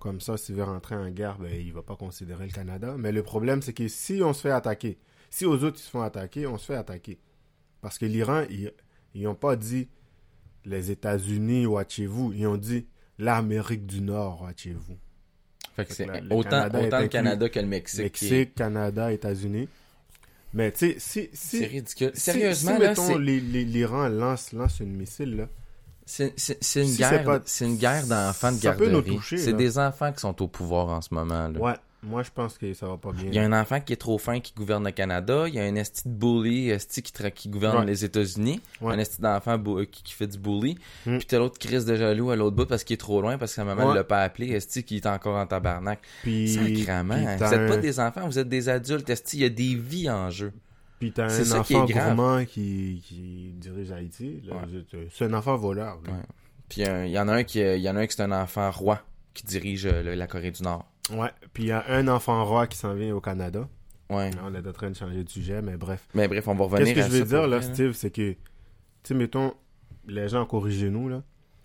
[0.00, 2.94] Comme ça, s'il veut rentrer en guerre, ben, il va pas considérer le Canada.
[2.98, 4.98] Mais le problème, c'est que si on se fait attaquer,
[5.30, 7.18] si aux autres ils se font attaquer, on se fait attaquer.
[7.80, 8.70] Parce que l'Iran, ils
[9.14, 9.88] ils ont pas dit
[10.64, 12.32] les États-Unis, watchez-vous.
[12.34, 12.86] Ils ont dit
[13.18, 14.96] l'Amérique du Nord, watchez-vous.
[15.76, 17.08] Fait que c'est autant, Canada autant le.
[17.08, 18.00] Canada que le Mexique.
[18.02, 19.68] Mexique, est- Canada, États-Unis.
[20.54, 22.10] Mais tu sais, si, si, C'est ridicule.
[22.14, 25.48] si- Sérieusement, si, là, mettons, l'Iran lance, lance une missile, là,
[26.06, 26.32] c'est
[26.76, 27.22] une guerre.
[27.22, 29.16] pas- une guerre d'enfants de ça peut nous garderie.
[29.16, 31.48] toucher, C'est des enfants qui sont au pouvoir en ce moment.
[31.48, 31.60] Là.
[31.60, 33.24] ouais, moi je pense que ça va pas bien.
[33.26, 35.48] Il y a un enfant qui est trop fin qui gouverne le Canada.
[35.48, 37.84] Il y a un esti de bully esti qui, tra- qui gouverne Ouais.
[37.86, 38.60] les États-Unis.
[38.80, 38.94] Ouais.
[38.94, 40.76] Un esti d'enfant bou- qui, qui fait du bully.
[41.06, 41.18] Mm.
[41.18, 43.52] Puis t'as l'autre crise de jaloux à l'autre bout parce qu'il est trop loin, parce
[43.52, 43.94] que sa maman ne Ouais.
[43.96, 44.50] l'a pas appelé.
[44.52, 46.00] Esti qui est encore en tabarnak.
[46.22, 47.14] Puis, Sacrament.
[47.14, 49.10] puis Vous êtes pas des enfants, vous êtes des adultes.
[49.10, 50.52] Esti, il y a des vies en jeu.
[51.00, 52.14] Puis t'as un qui est enfant grave.
[52.16, 54.42] gourmand qui, qui dirige Haïti.
[54.44, 55.98] Je- C'est un enfant voleur.
[56.68, 58.14] Puis euh, il y en a un qui est- il y en a un qui
[58.16, 59.00] c'est un enfant roi
[59.32, 60.84] qui dirige euh, le- la Corée du Nord.
[61.12, 61.30] Ouais.
[61.52, 63.68] Puis il y a un enfant roi qui s'en vient au Canada.
[64.10, 64.30] Ouais.
[64.42, 66.06] On est en train de changer de sujet, mais bref.
[66.14, 68.32] Mais bref, on va revenir Qu'est-ce que à je veux dire là, Steve, c'est que,
[68.32, 68.38] tu
[69.04, 69.52] sais, mettons,
[70.06, 71.22] les gens corrigez-nous là.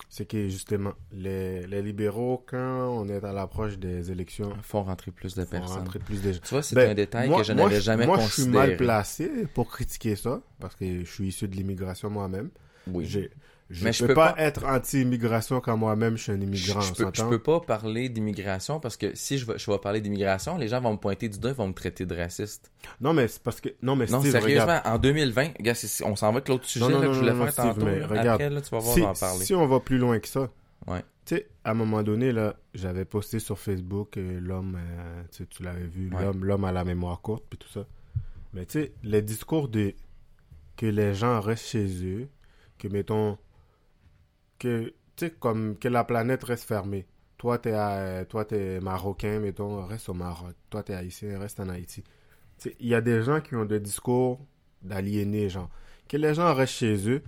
[0.10, 2.58] C'est que justement, les, les libéraux, quand
[2.92, 5.78] on est à l'approche des élections, Faut rentrer plus de font personnes.
[5.80, 6.40] rentrer plus de gens.
[6.44, 8.52] Tu vois, c'est Ben, un détail moi- que je moi, n'avais jamais Moi, je considéré.
[8.52, 12.50] suis mal placé pour critiquer ça, parce que je suis issu de l'immigration moi-même.
[12.88, 13.06] Oui.
[13.06, 13.32] J'ai-
[13.74, 16.40] Je Mais ne je peux, peux pas, pas- être anti-immigration quand moi-même je suis un
[16.40, 16.92] immigrant, je
[17.24, 20.68] on peux, pas parler d'immigration parce que si je vais, je vais parler d'immigration, les
[20.68, 22.72] gens vont me pointer du doigt, ils vont me traiter de raciste.
[23.02, 23.70] Non, mais c'est parce que...
[23.82, 24.88] Non, mais Non, Steve, sérieusement, regarde.
[24.88, 27.20] en 2020, gars, c'est- on s'en va avec l'autre sujet Non, non, là, que je
[27.20, 27.86] voulais faire Steve, tantôt.
[27.86, 28.28] mais regarde.
[28.28, 29.46] Après, là, tu vas voir, si, on va en parler.
[29.46, 30.50] si on va plus loin que ça,
[30.86, 31.02] Ouais.
[31.26, 35.64] Tu sais, à un moment donné, là, j'avais posté sur Facebook euh, l'homme, euh, tu
[35.64, 36.22] l'avais vu, Ouais.
[36.22, 37.86] l'homme, l'homme à la mémoire courte, puis tout ça.
[38.54, 39.94] Mais tu sais, les discours de
[40.76, 42.28] que les gens restent chez eux,
[42.78, 43.38] que mettons,
[44.60, 47.06] que tu sais, comme que la planète reste fermée.
[47.38, 50.54] Toi, t'es à- toi, t'es marocain, mettons, reste au Maroc.
[50.70, 52.04] Toi, t'es haïtien, reste en Haïti.
[52.60, 54.40] Tu il y a des gens qui ont des discours
[54.82, 55.70] d'aliénés, genre.
[56.08, 57.22] Que les gens restent chez eux,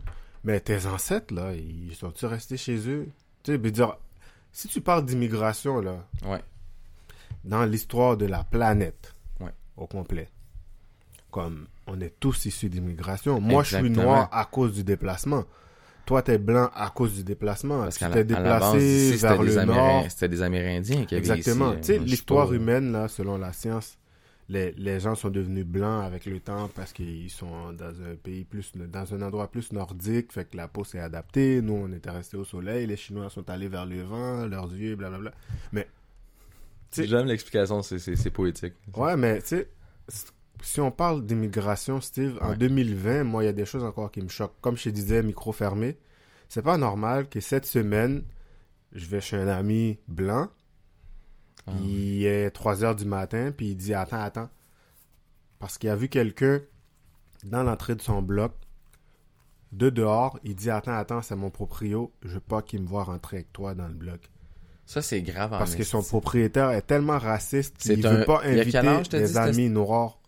[0.44, 3.08] mais tes ancêtres, là, ils sont-ils restés chez eux?
[3.44, 3.98] Tu sais, dire,
[4.52, 6.42] si tu parles d'immigration, là, Ouais.
[7.44, 9.54] dans l'histoire de la planète, Ouais.
[9.78, 10.30] au complet,
[11.32, 13.40] comme on est tous issus d'immigration.
[13.42, 15.44] Moi, je suis noir à cause du déplacement.
[16.06, 17.80] Toi, t'es blanc à cause du déplacement.
[17.84, 20.06] Parce tu qu'à t'es la, à la base, déplacé ici, vers des, le nord.
[20.10, 21.76] c'était des Amérindiens qui avaient Exactement.
[21.78, 23.98] Tu sais, euh, l'histoire pas- humaine, là, selon la science,
[24.48, 28.44] les, les gens sont devenus blancs avec le temps parce qu'ils sont dans un pays
[28.44, 31.62] plus, dans un endroit plus nordique, fait que la peau s'est adaptée.
[31.64, 32.86] Nous, on était restés au soleil.
[32.86, 35.32] Les Chinois sont allés vers le vent, leurs yeux, blablabla.
[35.72, 35.88] Mais,
[36.92, 38.76] tu sais- J'aime l'explication, c'est- c'est c'est poétique.
[38.96, 39.68] ouais, mais, tu sais,
[40.66, 42.58] si on parle d'immigration, Steve, en Ouais.
[42.58, 44.60] 2020, moi, il y a des choses encore qui me choquent.
[44.62, 45.98] Comme je te disais, micro fermé,
[46.50, 48.24] c'est pas normal que cette semaine,
[48.92, 50.50] je vais chez un ami blanc,
[51.68, 51.72] Ah.
[51.84, 54.50] il est 3 heures du matin, puis il dit Attends, attends.
[55.60, 56.62] Parce qu'il a vu quelqu'un
[57.44, 58.52] dans l'entrée de son bloc,
[59.72, 60.40] de dehors.
[60.44, 62.12] Il dit Attends, attends, c'est mon proprio.
[62.24, 64.30] Je veux pas qu'il me voit rentrer avec toi dans le bloc.
[64.86, 68.42] Ça, c'est grave en Parce que son propriétaire est tellement raciste qu'il un- veut pas
[68.44, 70.20] inviter des amis noirs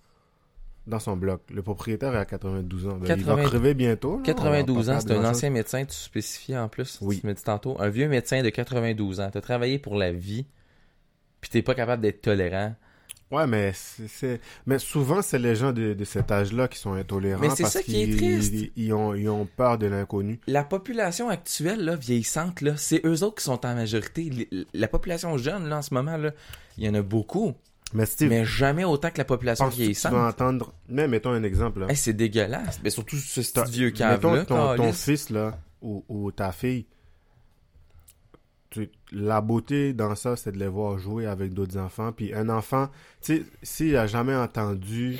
[0.87, 1.41] dans son bloc.
[1.53, 2.97] Le propriétaire est à 92 ans.
[2.97, 4.13] Ben, Il 80 va crever bientôt.
[4.13, 4.19] là.
[4.19, 6.97] On 92 va pas ans, c'est un ancien médecin, tu spécifies en plus.
[7.01, 7.19] Oui.
[7.19, 7.75] Tu me dis tantôt.
[7.79, 9.29] Un vieux médecin de 92 ans.
[9.31, 10.45] T'as travaillé pour la vie,
[11.41, 12.73] puis t'es pas capable d'être tolérant.
[13.29, 17.41] Ouais, mais c'est, mais souvent c'est les gens de, de cet âge-là qui sont intolérants
[17.41, 18.53] Mais c'est parce ça qui est qu'ils triste.
[18.53, 20.39] ils- ils ont, ils ont peur de l'inconnu.
[20.47, 24.47] La population actuelle, là, vieillissante, là, c'est eux autres qui sont en majorité.
[24.73, 26.31] La population jeune, là, en ce moment, là,
[26.77, 27.53] il y en a beaucoup.
[27.93, 30.11] Mais Steve, Mais jamais autant que la population que tu vieillissante.
[30.13, 31.87] vas entendre, mais mettons un exemple là.
[31.89, 32.79] Hey, c'est dégueulasse.
[32.83, 34.45] Mais surtout ce petit vieux mettons cave-là.
[34.75, 36.85] ton, fils là ou, ou ta fille,
[38.69, 42.11] tu- la beauté dans ça, c'est de les voir jouer avec d'autres enfants.
[42.11, 42.89] Puis un enfant,
[43.21, 45.17] tu sais, s'il a jamais entendu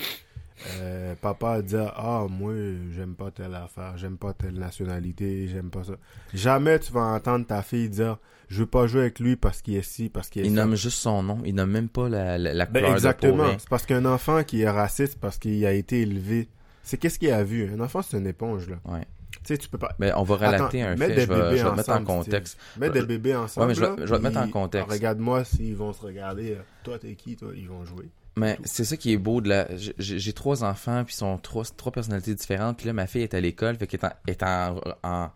[0.80, 2.52] euh, papa dire ah moi
[2.96, 5.94] j'aime pas telle affaire, j'aime pas telle nationalité, j'aime pas ça.
[6.34, 9.76] Jamais tu vas entendre ta fille dire je veux pas jouer avec lui parce qu'il
[9.76, 10.64] est ci, parce qu'il est Il ça.
[10.66, 11.40] nomme juste son nom.
[11.46, 13.46] Il nomme même pas la, la, la Ben, couleur exactement.
[13.60, 16.48] C'est parce qu'un enfant qui est raciste parce qu'il a été élevé,
[16.84, 17.70] c'est qu'est-ce qu'il a vu?
[17.74, 18.78] Un enfant c'est une éponge là.
[18.86, 19.06] Ouais.
[19.32, 19.94] Tu sais tu peux pas.
[20.00, 21.08] Mais on va relater Attends, un fait.
[21.08, 22.58] des Je vais, bébés je vais te mettre en contexte.
[22.80, 23.68] Mets des bébés ensemble.
[23.68, 24.90] mais je vais- je vais te mettre en contexte.
[24.92, 26.54] Regarde-moi s'ils vont se regarder.
[26.54, 27.50] euh, Toi, t'es qui, toi?
[27.56, 28.10] Ils vont jouer.
[28.38, 29.68] Mais c'est ça qui est beau de la.
[29.76, 32.78] j'ai- J'ai trois enfants, puis ils sont trois, trois personnalités différentes.
[32.78, 35.30] Puis là, ma fille est à l'école, fait qu'elle est, en, est en, en-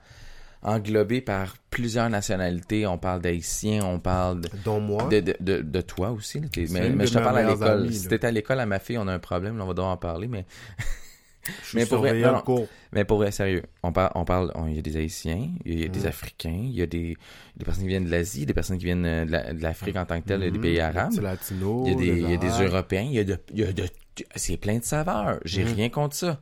[0.63, 2.85] englobée par plusieurs nationalités.
[2.85, 5.07] On parle d'haïtiens, on parle de, Dont moi.
[5.09, 6.39] de, de, de- de toi aussi.
[6.39, 6.47] là.
[6.51, 7.91] T'es- Mais, je te parle à l'école.
[7.93, 9.91] Si t'étais à l'école à ma fille, on a un problème, là, on va devoir
[9.93, 10.27] en parler.
[10.27, 10.45] Mais,
[11.63, 12.41] Je mais pour vrai, non, le non.
[12.41, 12.67] cours.
[12.91, 15.83] mais pour vrai, sérieux, on parle, on parle, il y a des Haïtiens, il y
[15.85, 16.05] a des Mhm.
[16.05, 17.17] Africains, il y a des,
[17.57, 19.95] des personnes qui viennent de l'Asie, des personnes qui viennent euh, de la- de l'Afrique
[19.95, 20.61] en tant que telle, des Mhm.
[20.61, 21.11] pays arabes.
[21.13, 22.63] Il y a des, les il y a des.
[22.63, 23.85] Européens, il y a de, il y a de,
[24.35, 25.39] c'est plein de saveurs.
[25.43, 25.73] J'ai Mhm.
[25.73, 26.39] rien contre ça.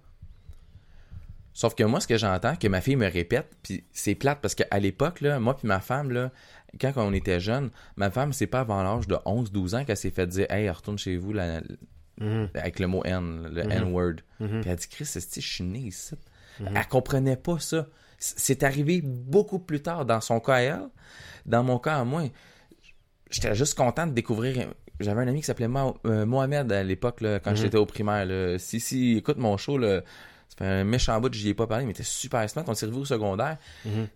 [1.62, 4.56] Sauf que moi, ce que j'entends, que ma fille me répète, puis c'est plate parce
[4.56, 6.32] qu'à l'époque, là, moi puis ma femme, là,
[6.80, 10.10] quand on était jeunes, ma femme, c'est pas avant l'âge de 11-12 ans qu'elle s'est
[10.10, 11.60] fait dire «Hey, retourne chez vous la-
[12.22, 12.48] Mhm.
[12.54, 13.72] avec le mot N, le Mhm.
[13.72, 14.13] N-word.
[14.39, 14.62] Mhm.
[14.62, 16.15] Puis elle dit «Chris, c'est je suis né ici?
[16.62, 16.69] Mhm.
[16.78, 17.88] Elle comprenait pas ça.
[18.19, 20.88] C'est arrivé beaucoup plus tard dans son cas à elle.
[21.45, 22.24] Dans mon cas à moi,
[23.30, 24.67] j'étais juste content de découvrir.
[25.02, 25.67] J'avais un ami qui s'appelait
[26.06, 28.26] euh, Mohamed à l'époque, là, quand j'étais au primaire.
[28.26, 28.58] là.
[28.60, 30.02] Si, si, écoute mon show, là,
[30.49, 32.65] ça fait un méchant bout que j'y ai pas parlé, mais il était super smart.
[32.67, 33.57] On s'est revu au secondaire.
[33.85, 34.07] Mhm.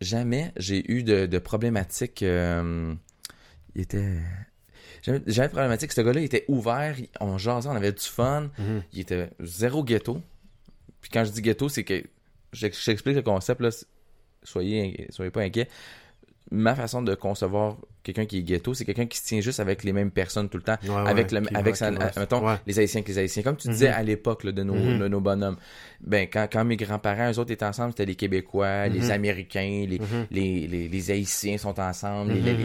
[0.00, 2.22] Jamais j'ai eu de, de problématiques.
[2.22, 2.94] euh,
[3.74, 4.18] il était.
[5.02, 5.92] Jamais, jamais de problématique.
[5.92, 6.96] Ce gars-là, il était ouvert.
[7.20, 8.50] On jasait, on avait du fun.
[8.58, 8.82] Mhm.
[8.92, 10.22] Il était zéro ghetto.
[11.02, 12.02] Puis quand je dis ghetto, c'est que.
[12.52, 13.68] j'ex- J'explique le concept, là.
[14.42, 15.68] Soyez, soyez pas inquiets.
[16.52, 19.84] Ma façon de concevoir quelqu'un qui est ghetto, c'est quelqu'un qui se tient juste avec
[19.84, 20.76] les mêmes personnes tout le temps.
[20.84, 22.56] Ouais, avec ouais, le, qui avec sa- mettons, ouais.
[22.66, 23.42] les Haïtiens avec les Haïtiens.
[23.44, 23.74] Comme tu Mhm.
[23.74, 24.98] disais à l'époque là, de, nos, Mhm.
[24.98, 25.56] de nos bonhommes.
[26.00, 29.98] Ben, quand, quand mes grands-parents, eux autres étaient ensemble, c'était les Québécois, les Américains, les,
[30.00, 30.26] Mhm.
[30.32, 32.56] les, les, les Haïtiens sont ensemble, les,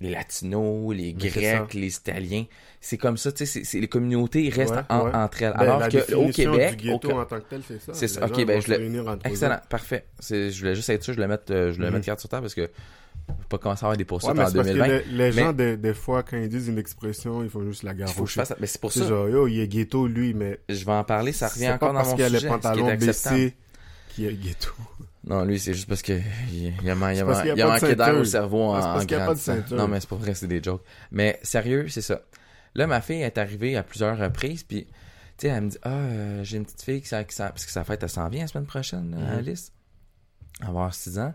[0.00, 0.10] les, Mhm.
[0.10, 2.44] les Latinos, les c'est Grecs, les Italiens.
[2.80, 5.14] C'est comme ça, tu sais, c'est- les communautés restent Ouais, en- ouais.
[5.14, 5.52] entre elles.
[5.52, 7.80] Ben, Alors la que au définition Québec, du ghetto au- en tant que tel, c'est
[7.80, 7.92] ça.
[7.92, 8.20] C'est Les ça.
[8.20, 10.06] gens Ok, ben, je le- eux excellent, parfait.
[10.28, 11.92] Je voulais juste être sûr, je le mette, euh, je le Mhm.
[11.94, 12.70] mette carte sur table parce que
[13.48, 14.86] pas commencer à avoir des poursuites en c'est parce que 2020.
[14.88, 17.82] les, les Mais- gens, des, des fois, quand ils disent une expression, ils font juste
[17.84, 18.54] la Il faut que je garrocher.
[18.58, 19.06] Mais c'est pour ça.
[19.06, 21.96] genre, yo, il est ghetto, lui, mais Je vais en parler, ça revient encore dans
[22.00, 22.38] parce mon qu'il a sujet.
[22.38, 23.54] les ce qui est pantalons baissés
[24.14, 24.70] qu'il est ghetto.
[25.24, 26.18] Non, lui, c'est juste parce que
[26.50, 28.24] il, il a, man- il a C'est parce man- qu'il y a manqué d'air au
[28.24, 29.54] cerveau en, parce en qu'il y a pas de grandissant.
[29.56, 29.76] ceinture.
[29.76, 30.82] Non, mais c'est pas vrai, c'est des jokes.
[31.10, 32.22] Mais sérieux, c'est ça.
[32.74, 34.92] Là, ma fille est arrivée à plusieurs reprises, puis, tu
[35.38, 37.84] sais, elle me dit, ah, euh, j'ai une petite fille qui, s'en- parce que sa
[37.84, 39.38] fête, elle s'en vient la semaine prochaine, Mhm.
[39.38, 39.72] Alice.
[40.60, 41.34] Elle va avoir 6 ans.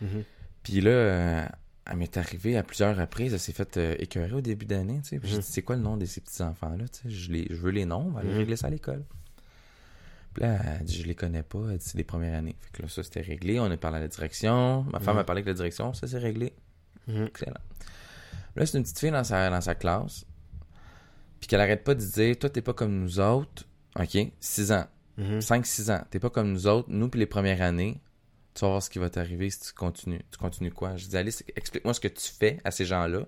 [0.00, 0.22] Mhm.
[0.62, 1.46] Puis là, euh,
[1.90, 3.32] elle m'est arrivée à plusieurs reprises.
[3.32, 5.00] Elle s'est faite euh, écœurer au début d'année.
[5.02, 5.18] tu sais.
[5.18, 5.42] Puis j'ai Mhm.
[5.42, 6.84] dit, c'est quoi le nom de ces petits-enfants-là?
[6.88, 7.10] tu sais?
[7.10, 8.06] Je, les, je veux les noms.
[8.08, 8.36] On va aller Mhm.
[8.38, 9.04] régler ça à l'école.
[10.36, 11.60] Puis là, elle dit, je les connais pas.
[11.70, 12.54] Elle dit, c'est les premières années.
[12.60, 13.58] Fait que là, ça, c'était réglé.
[13.58, 14.82] On a parlé à la direction.
[14.92, 15.20] Ma femme Mhm.
[15.20, 15.94] a parlé avec la direction.
[15.94, 16.52] Ça, c'est réglé.
[17.06, 17.24] Mhm.
[17.28, 17.54] Excellent.
[18.54, 20.26] Là, c'est une petite fille dans sa, dans sa classe.
[21.40, 23.64] Puis qu'elle arrête pas de dire, toi, t'es pas comme nous autres.
[23.98, 24.18] OK?
[24.38, 24.84] 6 ans.
[25.16, 25.40] Mhm.
[25.40, 26.02] 5-6 ans.
[26.10, 26.88] T'es pas comme nous autres.
[26.90, 27.98] Nous, puis les premières années,
[28.56, 30.20] tu vas voir ce qui va t'arriver si tu continues.
[30.32, 30.96] Tu continues quoi?
[30.96, 33.20] Je dis, Alice, explique-moi ce que tu fais à ces gens-là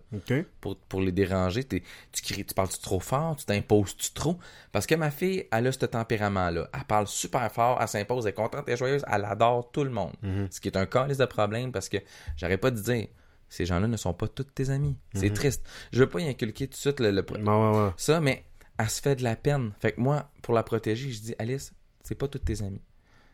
[0.60, 1.62] pour, pour les déranger.
[1.64, 3.36] T'es- tu cries, tu parles-tu trop fort?
[3.36, 4.38] Tu t'imposes-tu trop?
[4.72, 6.68] Parce que ma fille, elle a ce tempérament-là.
[6.74, 9.84] Elle parle super fort, elle s'impose, elle est contente, elle est joyeuse, elle adore tout
[9.84, 10.14] le monde.
[10.22, 10.48] Mhm.
[10.50, 11.98] Ce qui est un calice de problème parce que
[12.36, 13.06] j'arrête pas de dire,
[13.50, 14.96] ces gens-là ne sont pas tous tes amis.
[15.14, 15.34] C'est Mhm.
[15.34, 15.66] triste.
[15.92, 17.90] Je veux pas y inculquer tout de suite le, le- Ouais, ouais, ouais.
[17.96, 18.44] ça, mais
[18.78, 19.72] elle se fait de la peine.
[19.80, 22.80] Fait que moi, pour la protéger, je dis, Alice, c'est pas tous tes amis.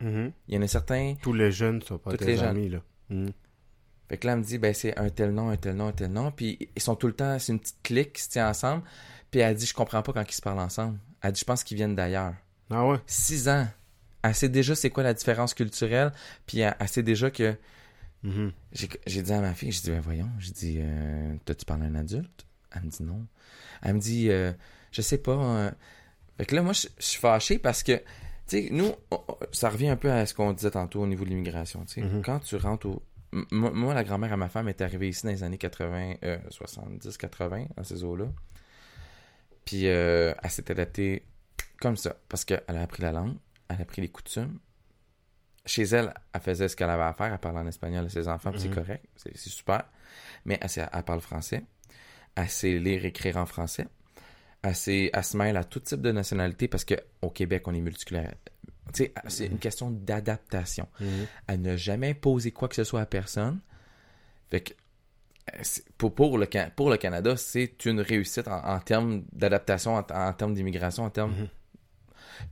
[0.01, 0.33] Mhm.
[0.49, 2.47] Il y en a certains Tous les jeunes sont pas tes les jeunes.
[2.49, 2.81] amis, là.
[3.11, 3.33] Mhm.
[4.09, 5.93] Fait que là, elle me dit, ben, c'est un tel nom, un tel nom, un
[5.93, 6.31] tel nom.
[6.31, 8.83] Puis ils sont tout le temps, c'est une petite clique qui se tient ensemble.
[9.31, 10.99] Puis elle dit, je comprends pas quand ils se parlent ensemble.
[11.23, 12.35] Elle dit, je pense qu'ils viennent d'ailleurs.
[12.71, 12.99] Ah ouais?
[13.07, 13.67] Six ans.
[14.23, 16.13] Elle sait déjà c'est quoi la différence culturelle.
[16.47, 17.57] Puis elle, elle sait déjà que.
[18.23, 18.53] Mhm.
[18.73, 21.85] J'ai j'ai dit à ma fille, j'ai dit, ben voyons, j'ai dit, euh, t'as-tu parlé
[21.85, 22.47] à un adulte?
[22.75, 23.27] Elle me dit non.
[23.83, 24.53] Elle me dit, euh,
[24.93, 25.33] je sais pas.
[25.33, 25.71] euh.
[26.39, 28.01] Fait que là, moi, je suis fâché parce que,
[28.47, 28.93] sais, nous,
[29.53, 31.85] ça revient un peu à ce qu'on disait tantôt au niveau de l'immigration.
[31.85, 32.23] Tu sais, Mhm.
[32.23, 33.03] quand tu rentres au.
[33.33, 36.39] M- Moi, la grand-mère à ma femme est arrivée ici dans les années 80, euh,
[36.51, 38.27] 70, 80, dans ces eaux-là.
[39.65, 41.25] Puis euh, elle s'est adaptée
[41.81, 43.37] comme ça, parce qu'elle a appris la langue,
[43.69, 44.59] elle a appris les coutumes.
[45.67, 48.29] Chez elle, elle faisait ce qu'elle avait à faire, elle parlait en espagnol à ses
[48.29, 49.85] enfants, c'est correct, c'est super.
[50.45, 51.65] Mais elle, elle parle français,
[52.35, 53.87] elle sait lire et écrire en français,
[54.65, 54.75] elle,
[55.25, 58.35] se mêle à tout type de nationalité, parce qu'au Québec, on est multiculturel.
[58.93, 60.87] Tu sais, c'est une question d'adaptation.
[61.47, 63.61] Elle n'a jamais posé quoi que ce soit à personne.
[64.51, 64.73] Fait que
[65.55, 65.63] euh,
[65.99, 70.05] pour, pour, le, Can- pour le Canada, c'est une réussite en, en termes d'adaptation, en,
[70.11, 71.33] en termes d'immigration, en termes.
[71.33, 71.49] Mhm.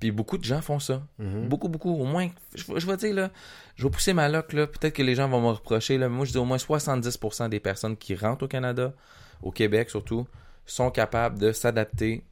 [0.00, 1.02] Puis beaucoup de gens font ça.
[1.48, 1.90] Beaucoup, beaucoup.
[1.90, 3.30] Au moins, je, je vais dire, là,
[3.76, 4.66] je vais pousser ma loque, là.
[4.66, 6.08] Peut-être que les gens vont me reprocher, là.
[6.08, 8.94] mais Moi, je dis au moins 70% des personnes qui rentrent au Canada,
[9.42, 10.26] au Québec surtout,
[10.66, 12.22] sont capables de s'adapter.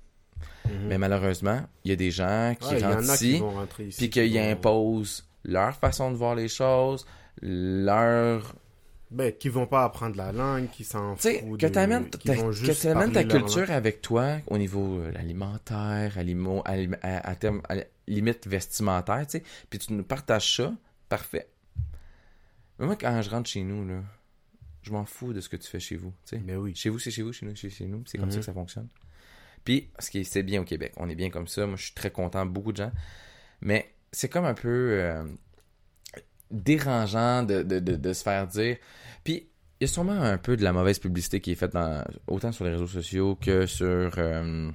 [0.66, 0.86] Mhm.
[0.88, 3.32] Mais malheureusement, il y a des gens qui Ouais, il y en rentrent a ici
[3.34, 3.98] qui vont rentrer ici.
[4.08, 7.06] puis qui imposent leur façon de voir les choses,
[7.42, 8.54] leur...
[9.10, 11.58] Ben, qui vont pas apprendre la langue, qui s'en Tu sais, foutent.
[11.60, 12.18] que t'amènes ta,
[13.24, 13.70] culture langue.
[13.72, 17.74] avec toi au niveau euh, alimentaire, alimo, alim- à, à terme, à
[18.06, 20.72] limite vestimentaire, tu sais, puis tu nous partages ça,
[21.08, 21.48] parfait.
[22.78, 23.96] Mais moi, quand je rentre chez nous, là,
[24.82, 26.12] je m'en fous de ce que tu fais chez vous.
[26.44, 26.74] Mais oui.
[26.74, 28.02] Chez vous, c'est chez vous, chez nous, c'est chez nous.
[28.06, 28.32] C'est comme Mhm.
[28.32, 28.88] ça que ça fonctionne.
[29.64, 30.92] Puis, ce qui est, c'est bien au Québec.
[30.96, 31.66] On est bien comme ça.
[31.66, 32.92] Moi, je suis très content, beaucoup de gens.
[33.60, 35.22] Mais c'est comme un peu euh,
[36.50, 38.76] dérangeant de, de, de, de se faire dire.
[39.24, 39.48] Puis,
[39.80, 42.52] il y a sûrement un peu de la mauvaise publicité qui est faite dans, autant
[42.52, 44.70] sur les réseaux sociaux que sur euh,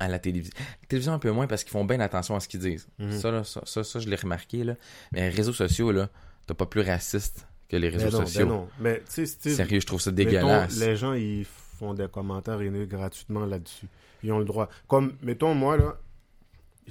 [0.00, 0.52] à la télévision.
[0.82, 2.88] La télévision un peu moins parce qu'ils font bien attention à ce qu'ils disent.
[2.98, 3.12] Mhm.
[3.18, 4.64] Ça, là, ça, ça, ça, je l'ai remarqué.
[4.64, 4.74] Là.
[5.12, 6.08] Mais les réseaux sociaux, là,
[6.46, 8.46] t'as pas plus raciste que les Mais réseaux non, ben sociaux.
[8.46, 8.68] non.
[8.80, 10.78] Mais, tu sais, Sérieux, je trouve ça mettons, dégueulasse.
[10.78, 13.86] les gens, ils font des commentaires haineux gratuitement là-dessus.
[14.22, 14.68] Ils ont le droit.
[14.88, 15.98] Comme, mettons, moi, là,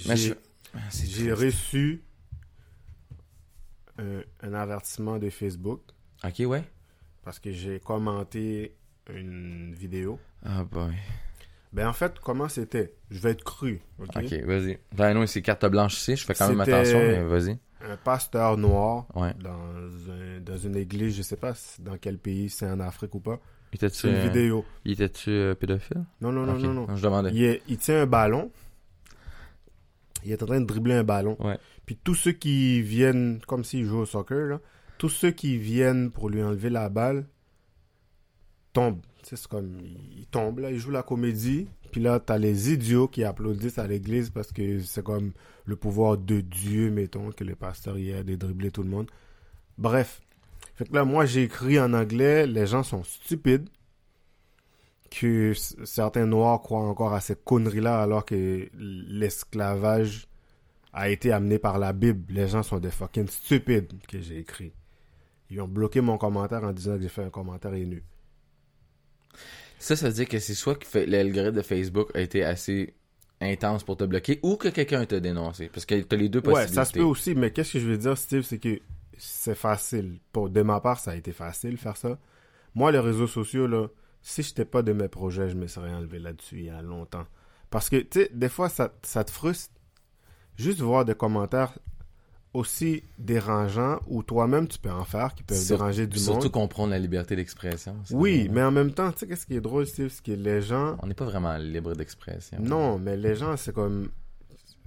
[0.08, 0.34] Mais j'ai je-
[0.78, 2.02] Ah, reçu
[3.98, 5.82] un, un avertissement de Facebook
[6.24, 6.64] Ok, ouais.
[7.24, 8.76] parce que j'ai commenté
[9.14, 10.20] une vidéo.
[10.44, 10.94] Ah, boy.
[11.72, 12.94] Ben, en fait, comment c'était?
[13.12, 13.82] Je vais être cru.
[14.00, 14.80] OK, vas-y.
[14.96, 16.16] Ben, non, c'est carte blanche ici.
[16.16, 17.58] Je fais quand même attention, mais vas-y.
[17.82, 19.34] Un pasteur noir Ouais.
[19.44, 19.52] dans,
[20.12, 23.40] un- dans une église, je sais pas dans quel pays, c'est en Afrique ou pas.
[23.74, 24.66] Il était-tu C'est une euh, vidéo.
[24.86, 26.06] il était-tu, euh, pédophile?
[26.22, 26.96] Non, non, non, non, non.
[26.96, 27.32] Je demandais.
[27.34, 28.52] Il, est- il tient un ballon.
[30.24, 31.36] Il est en train de dribbler un ballon.
[31.40, 31.60] Ouais.
[31.86, 34.60] Puis tous ceux qui viennent, comme s'il joue au soccer, là,
[34.98, 37.28] tous ceux qui viennent pour lui enlever la balle
[38.74, 39.02] tombent.
[39.24, 39.80] C'est comme,
[40.18, 41.68] il tombe là, il joue la comédie.
[41.96, 45.32] Puis là, t'as les idiots qui applaudissent à l'église parce que c'est comme
[45.64, 49.10] le pouvoir de Dieu, mettons, que le pasteur y a de dribbler tout le monde.
[49.78, 50.22] Bref.
[50.74, 53.70] Fait que là, moi, j'ai écrit en anglais, les gens sont stupides.
[55.10, 60.28] Que certains noirs croient encore à ces conneries-là alors que l'esclavage
[60.92, 62.26] a été amené par la Bible.
[62.28, 64.74] Les gens sont des fucking stupides que j'ai écrit.
[65.50, 68.04] Ils ont bloqué mon commentaire en disant que j'ai fait un commentaire haineux.
[69.80, 72.94] Ça, ça veut dire que c'est soit que l'algorithme de Facebook a été assez
[73.42, 75.68] intense pour te bloquer ou que quelqu'un te dénoncé.
[75.70, 76.76] Parce que t'as les deux Ouais, possibilités.
[76.76, 78.80] ça se peut aussi, mais qu'est-ce que je veux dire, Steve, c'est que
[79.18, 80.20] c'est facile.
[80.32, 82.18] Pour, de ma part, ça a été facile faire ça.
[82.74, 83.88] Moi, les réseaux sociaux, là,
[84.22, 86.82] si je n'étais pas de mes projets, je me serais enlevé là-dessus il y a
[86.82, 87.26] longtemps.
[87.70, 89.74] Parce que, tu sais, des fois, ça, ça te frustre.
[90.58, 91.78] Juste voir des commentaires
[92.56, 96.52] aussi dérangeants ou toi-même tu peux en faire qui peuvent Sur- déranger du Surtout monde.
[96.52, 97.96] qu'on prône la liberté d'expression.
[98.12, 100.62] Oui, mais en même temps, tu sais, qu'est-ce qui est drôle, Steve, c'est que les
[100.62, 100.98] gens.
[101.04, 102.58] On n'est pas vraiment libre d'expression.
[102.62, 104.10] Non, mais les gens, c'est comme.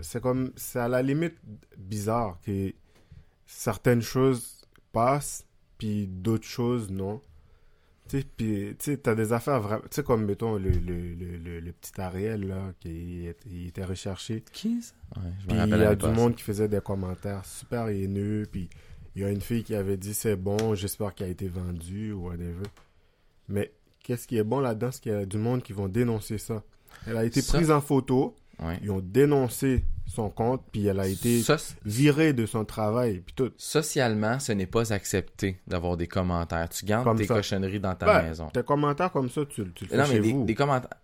[0.01, 0.51] C'est comme.
[0.57, 1.37] C'est à la limite
[1.77, 2.73] bizarre que
[3.47, 5.45] certaines choses passent,
[5.79, 7.21] puis d'autres choses non.
[8.09, 9.83] Tu sais, puis, tu sais, t'as des affaires vraiment.
[9.83, 13.69] Tu sais, comme, mettons, le, le, le, le, le petit Ariel, là, qui est- il
[13.69, 14.43] était recherché.
[14.53, 14.95] Qui ça?
[15.17, 18.47] Ouais, je me Puis il y a du monde qui faisait des commentaires super haineux,
[18.51, 18.69] puis
[19.15, 22.13] il y a une fille qui avait dit c'est bon, j'espère qu'il a été vendu
[22.13, 22.67] ou whatever.
[23.49, 26.39] Mais qu'est-ce qui est bon là-dedans, c'est qu'il y a du monde qui vont dénoncer
[26.39, 26.63] ça.
[27.07, 28.79] Elle a été Ça- prise en photo, Ouais.
[28.83, 31.43] ils ont dénoncé son compte, puis elle a été
[31.85, 33.53] virée de son travail, puis tout.
[33.59, 36.69] Socialement, ce n'est pas accepté d'avoir des commentaires.
[36.71, 37.35] Tu gardes Comme tes ça.
[37.35, 38.49] cochonneries dans ta Ben, maison.
[38.49, 40.45] Tes commentaires comme ça, tu, tu le fais Non, chez mais des, vous.
[40.45, 40.95] des commentaires.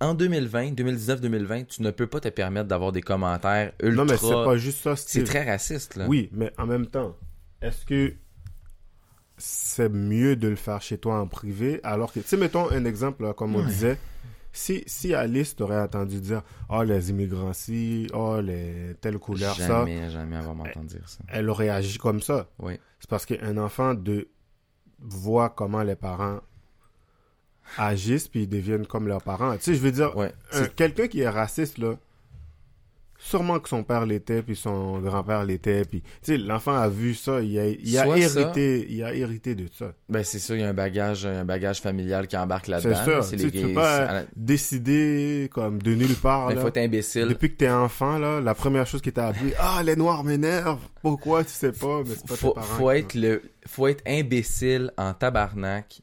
[0.00, 4.04] En 2020, 2019-2020, tu ne peux pas te permettre d'avoir des commentaires ultra.
[4.04, 6.06] Non, mais c'est pas juste ça, C'est très raciste, là.
[6.08, 7.16] Oui, mais en même temps,
[7.60, 8.12] est-ce que
[9.38, 12.84] c'est mieux de le faire chez toi en privé alors que, tu sais, mettons un
[12.84, 13.96] exemple, là, comme on disait,
[14.52, 19.66] si, si Alice t'aurait entendu dire, oh, les immigrants ci, oh, les telle couleur ça,
[19.66, 21.18] Jamais, jamais elle va m'entendre dire ça.
[21.28, 22.46] elle aurait agi comme ça.
[22.58, 22.78] Oui.
[23.00, 24.28] C'est parce qu'un enfant de
[25.00, 26.40] voit comment les parents
[27.78, 29.54] agissent puis ils deviennent comme leurs parents.
[29.56, 30.32] Tu sais, je veux dire, Ouais.
[30.76, 31.94] quelqu'un qui est raciste, là,
[33.22, 37.14] sûrement que son père l'était, puis son grand-père l'était, puis, tu sais, l'enfant a vu
[37.14, 39.92] ça, il a, il a hérité, il a hérité de ça.
[40.08, 43.22] Ben, c'est sûr, il y a un bagage, un bagage familial qui embarque là-dedans.
[43.22, 43.48] C'est là.
[43.48, 46.60] tu peux pas décider, comme, de nulle part, Mais là.
[46.60, 47.28] faut être imbécile.
[47.28, 50.88] Depuis que t'es enfant, là, la première chose qui t'a appris, ah, les noirs m'énervent,
[51.00, 52.74] pourquoi, tu sais pas, mais c'est pas faut, tes parents.
[52.74, 56.02] faut être le, faut être imbécile en tabarnak,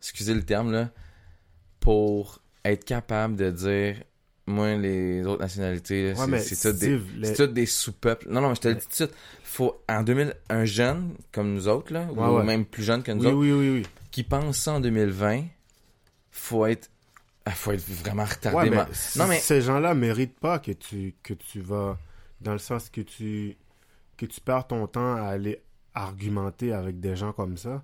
[0.00, 0.88] excusez le terme là,
[1.78, 3.96] pour être capable de dire,
[4.48, 8.26] moi les autres nationalités, Ouais, c'est tout des, les- sous-peuples.
[8.28, 11.14] Non non, mais je te le dis tout de suite, faut en 2000 un jeune
[11.32, 12.44] comme nous autres là, Ouais, ou ouais.
[12.44, 13.86] même plus jeune que nous Oui, autres, oui, oui, oui.
[14.10, 15.44] qui pense ça en 2020,
[16.30, 16.90] faut être,
[17.44, 18.70] ah, faut être vraiment retardé.
[18.70, 18.76] Mais,
[19.16, 21.98] non mais ces gens-là méritent pas que tu que tu vas
[22.40, 23.56] dans le sens que tu
[24.16, 25.60] que tu perds ton temps à aller
[25.94, 27.82] argumenter avec des gens comme ça.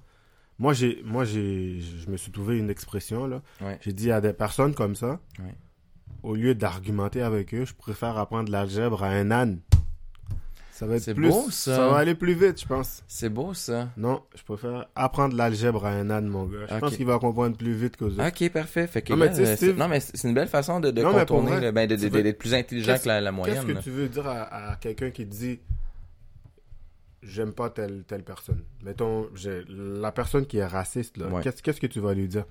[0.58, 3.42] Moi j'ai moi j'ai je me suis trouvé une expression là.
[3.80, 5.18] J'ai dit à des personnes comme ça.
[6.24, 9.60] Au lieu d'argumenter avec eux, je préfère apprendre l'algèbre à un âne.
[10.70, 11.88] Ça va être plus beau, ça.
[11.90, 13.04] va aller plus vite, je pense.
[13.06, 13.90] c'est beau ça.
[13.96, 16.66] Non, je préfère apprendre l'algèbre à un âne mon gars.
[16.68, 18.26] Je pense qu'il va comprendre plus vite qu'aux autres.
[18.26, 18.86] Ok, parfait.
[18.88, 21.12] Fait que, Non, là, euh, Steve- non, mais c'est une belle façon de, de Non,
[21.12, 23.66] contourner, vrai, le- ben, veux- d'être plus intelligent que la, la Qu'est-ce moyenne.
[23.66, 23.80] que là.
[23.82, 25.60] tu veux dire à, à quelqu'un qui dit
[27.22, 28.62] j'aime pas telle telle personne?
[28.82, 29.28] Mettons,
[29.68, 31.42] la personne qui est raciste, là, Ouais.
[31.42, 32.44] qu'est-ce, qu'est-ce que tu vas lui dire?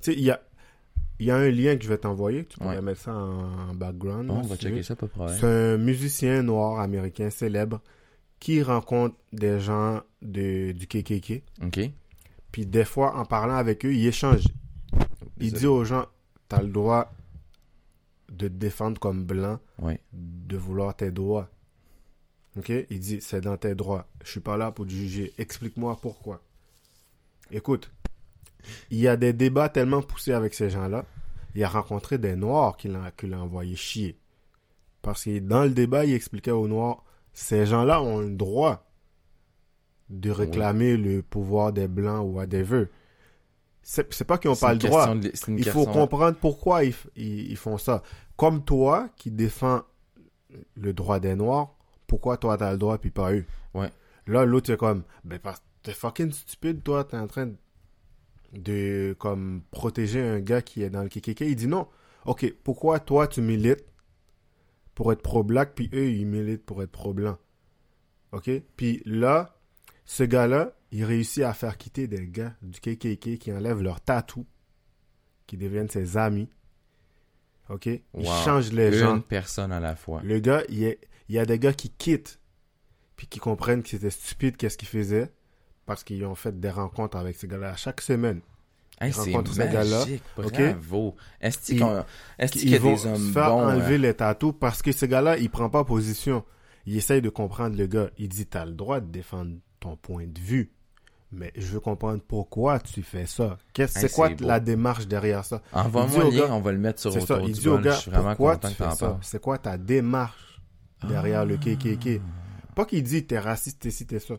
[0.00, 0.40] Tu sais, il y a,
[1.18, 4.30] il y a un lien que je vais t'envoyer, tu pourrais mettre ça en, background.
[4.30, 5.08] On va checker ça, pas.
[5.28, 7.80] C'est un musicien noir américain célèbre
[8.38, 11.42] qui rencontre des gens de, du KKK.
[11.64, 11.80] Ok.
[12.52, 14.44] Puis des fois, en parlant avec eux, il échange.
[15.38, 16.06] Il dit aux gens,
[16.48, 17.12] t'as le droit
[18.30, 20.00] de te défendre comme blanc Ouais.
[20.12, 21.48] de vouloir tes droits.
[22.56, 22.72] Ok?
[22.90, 24.06] Il dit c'est dans tes droits.
[24.24, 25.32] Je suis pas là pour te juger.
[25.38, 26.42] Explique-moi pourquoi.
[27.50, 27.90] Écoute,
[28.90, 31.04] il y a des débats tellement poussés avec ces gens-là.
[31.54, 34.18] Il a rencontré des noirs qui l'ont qui l'ont envoyé chier.
[35.02, 38.84] Parce que dans le débat, il expliquait aux noirs ces gens-là ont le droit
[40.10, 42.86] de réclamer le pouvoir des blancs ou whatever.
[43.82, 45.14] C'est c'est pas qu'ils n'ont C'est pas le droit.
[45.14, 48.02] de- c'est Il faut question- comprendre pourquoi ils, f- ils- ils font ça.
[48.36, 49.82] Comme toi qui défends
[50.76, 51.74] le droit des Noirs,
[52.06, 53.44] pourquoi toi t'as le droit puis pas eux?
[53.74, 53.90] Ouais.
[54.26, 57.54] Là, l'autre est comme, ben parce t'es fucking stupide, toi, t'es en train de,
[58.52, 61.40] de, comme protéger un gars qui est dans le KKK.
[61.42, 61.88] Il dit non.
[62.24, 63.84] Ok, pourquoi toi tu milites
[64.94, 67.38] pour être pro-black puis eux ils militent pour être pro-blanc?
[68.32, 68.50] Ok?
[68.76, 69.58] Puis là,
[70.04, 74.46] ce gars-là, il réussit à faire quitter des gars du KKK qui enlèvent leur tatou,
[75.46, 76.48] qui deviennent ses amis.
[77.70, 77.86] Ok?
[77.86, 78.24] Il Wow.
[78.44, 79.16] change les gens.
[79.16, 80.20] Une personne à la fois.
[80.24, 80.94] Le gars, il y, a,
[81.28, 82.40] il y a des gars qui quittent,
[83.16, 85.30] puis qui comprennent que c'était stupide qu'est-ce qu'ils faisaient,
[85.88, 88.40] parce qu'ils ont fait des rencontres avec ces gars-là chaque semaine.
[89.00, 90.22] Hey, c'est magique.
[90.36, 90.52] ok?
[90.52, 91.16] Bravo.
[91.40, 92.04] Est-ce Ils- qu'on-
[92.38, 93.62] est-ce qu'il y Ils a vont des hommes faire bons?
[93.68, 93.98] enlever hein?
[93.98, 96.44] les tatous parce que ce gars-là, il prend pas position.
[96.86, 98.10] Il essaye de comprendre le gars.
[98.18, 100.70] Il dit, t'as le droit de défendre ton point de vue.
[101.30, 103.58] mais je veux comprendre pourquoi tu fais ça.
[103.74, 104.46] Qu'est-ce, Hey, c'est quoi beau.
[104.46, 105.60] la démarche derrière ça?
[105.74, 107.40] Envoie-moi le lien, on va le mettre sur autour ça.
[107.42, 109.18] Il du dit au gars, pourquoi tu fais ça?
[109.20, 110.58] C'est quoi ta démarche
[111.06, 111.64] derrière le Ah.
[111.64, 112.20] KKK?
[112.74, 114.34] Pas qu'il dit t'es raciste, t'es ci, t'es ça.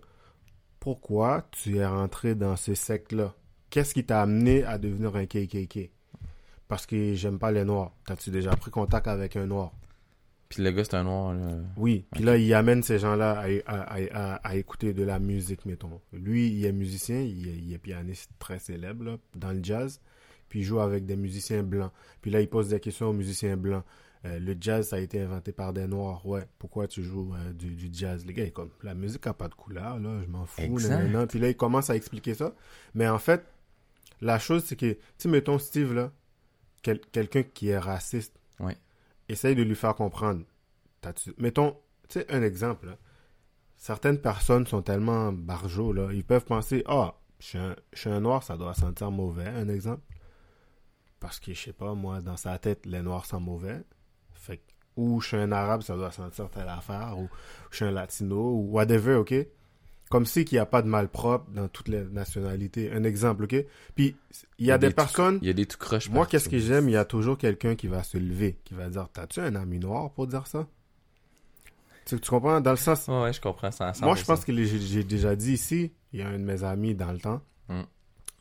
[0.79, 3.33] Pourquoi tu es rentré dans ce secte-là?
[3.69, 5.91] Qu'est-ce qui t'a amené à devenir un KKK?
[6.67, 7.91] Parce que j'aime pas les noirs.
[8.05, 9.71] T'as-tu déjà pris contact avec un noir?
[10.47, 11.47] Puis le gars, c'est un noir, là.
[11.77, 12.05] Oui.
[12.11, 15.65] Puis là, il amène ces gens-là à, à- à- à- à écouter de la musique,
[15.65, 15.99] mettons.
[16.13, 19.99] Lui, il est musicien, il est, il est pianiste très célèbre là, dans le jazz.
[20.47, 21.91] Puis il joue avec des musiciens blancs.
[22.21, 23.83] Puis là, il pose des questions aux musiciens blancs.
[24.25, 26.25] Euh, le jazz, ça a été inventé par des noirs.
[26.25, 28.25] Ouais, pourquoi tu joues euh, du, du jazz?
[28.25, 30.61] Les gars, il est comme, la musique a pas de couleur, là, je m'en fous.
[30.61, 31.25] Nanana.
[31.25, 32.53] Puis là, il commence à expliquer ça.
[32.93, 33.45] Mais en fait,
[34.19, 36.11] la chose, c'est que, tu sais, mettons Steve, là,
[36.81, 38.75] quel- quelqu'un qui est raciste, Ouais.
[39.29, 40.43] essaye de lui faire comprendre.
[40.99, 41.77] T'as-tu- Mettons,
[42.09, 42.97] tu sais, un exemple, là.
[43.77, 48.09] Certaines personnes sont tellement barjots, là, ils peuvent penser, ah, je suis un- je suis
[48.09, 50.01] un noir, ça doit sentir mauvais, un exemple.
[51.21, 53.81] Parce que, je sais pas, moi, dans sa tête, les noirs sont mauvais.
[54.39, 54.61] Fait que-
[54.95, 57.29] ou je suis un arabe, ça doit sentir telle affaire, ou
[57.71, 59.33] je suis un latino, ou whatever, ok?
[60.09, 62.91] Comme si qu'il n'y a pas de malpropre dans toutes les nationalités.
[62.91, 63.63] Un exemple, ok?
[63.95, 64.15] Puis,
[64.57, 66.57] il y a des, tout- personnes, Il y a des tout croches moi, qu'est-ce que
[66.57, 69.53] j'aime, il y a toujours quelqu'un qui va se lever, qui va dire, t'as-tu un
[69.55, 70.67] ami noir pour dire ça?
[72.05, 72.59] Tu, tu comprends?
[72.59, 73.93] Dans le sens, Ouais, ouais, je comprends ça.
[74.01, 76.95] moi, je pense que j'ai déjà dit ici, il y a un de mes amis
[76.95, 77.41] dans le temps.
[77.67, 77.81] Mm.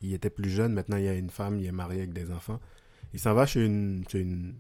[0.01, 2.31] Il était plus jeune, maintenant il y a une femme, il est marié avec des
[2.33, 2.61] enfants.
[3.13, 4.05] Il s'en va chez une.
[4.09, 4.55] chez une-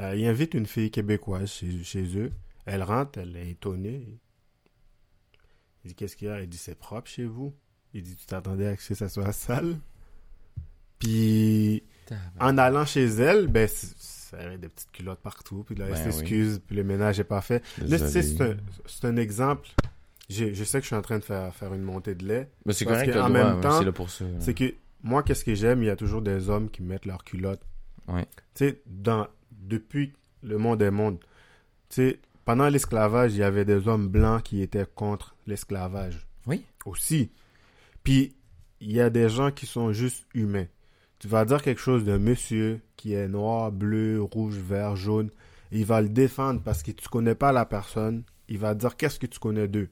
[0.00, 2.32] euh, il invite une fille québécoise chez, chez eux.
[2.66, 4.06] Elle rentre, elle est étonnée.
[5.84, 6.40] Il dit Qu'est-ce qu'il y a?
[6.40, 7.54] Elle dit C'est propre chez vous.
[7.92, 9.78] Il dit Tu t'attendais à ce que ça soit sale
[10.98, 11.82] Puis
[12.38, 15.64] en allant chez elle, ben, ça avait des petites culottes partout.
[15.64, 16.12] Puis là, elle Ben oui.
[16.12, 17.62] s'excuse, puis le ménage n'est pas fait.
[17.78, 19.68] Là, c'est un, exemple.
[20.28, 22.50] Je sais que je suis en train de faire, faire une montée de lait.
[22.64, 24.24] Mais c'est correct, que en droit, même hein, temps, c'est ça.
[24.38, 25.82] C'est que moi, qu'est-ce que j'aime?
[25.82, 27.62] Il y a toujours des hommes qui mettent leurs culottes.
[28.08, 28.26] Ouais.
[28.54, 31.18] Tu sais, dans, depuis le monde est monde,
[31.88, 36.26] tu sais, pendant l'esclavage, il y avait des hommes blancs qui étaient contre l'esclavage.
[36.46, 36.64] Oui.
[36.86, 37.30] Aussi.
[38.02, 38.34] Puis,
[38.80, 40.66] il y a des gens qui sont juste humains.
[41.18, 45.30] Tu vas dire quelque chose d'un monsieur qui est noir, bleu, rouge, vert, jaune.
[45.70, 48.24] Il va le défendre parce que tu connais pas la personne.
[48.48, 49.90] Il va dire qu'est-ce que tu connais d'eux.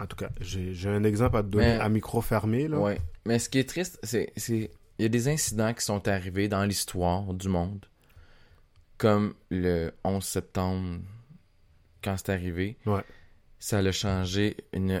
[0.00, 2.68] En tout cas, j'ai un exemple à te donner Mais- à micro fermé.
[2.68, 2.78] Là.
[2.78, 3.00] Ouais.
[3.26, 4.32] Mais ce qui est triste, c'est.
[4.36, 7.86] c'est- Il y a des incidents qui sont arrivés dans l'histoire du monde.
[9.00, 11.00] Comme le 11 septembre,
[12.04, 12.76] quand c'est arrivé.
[12.84, 13.00] Ouais.
[13.58, 15.00] Ça a changé une.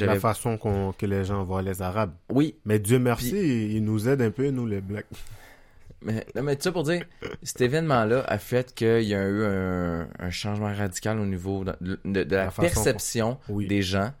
[0.00, 0.56] La façon
[0.96, 2.14] que les gens voient les Arabes.
[2.28, 5.06] Oui, Mais Dieu merci, il nous aide un peu, nous, les Blacks.
[6.02, 7.04] mais, non, mais tout ça pour dire,
[7.42, 11.74] cet événement-là a fait qu'il y a eu un, un changement radical au niveau de,
[12.04, 13.66] de- de la, La façon perception Oui.
[13.66, 14.12] des gens.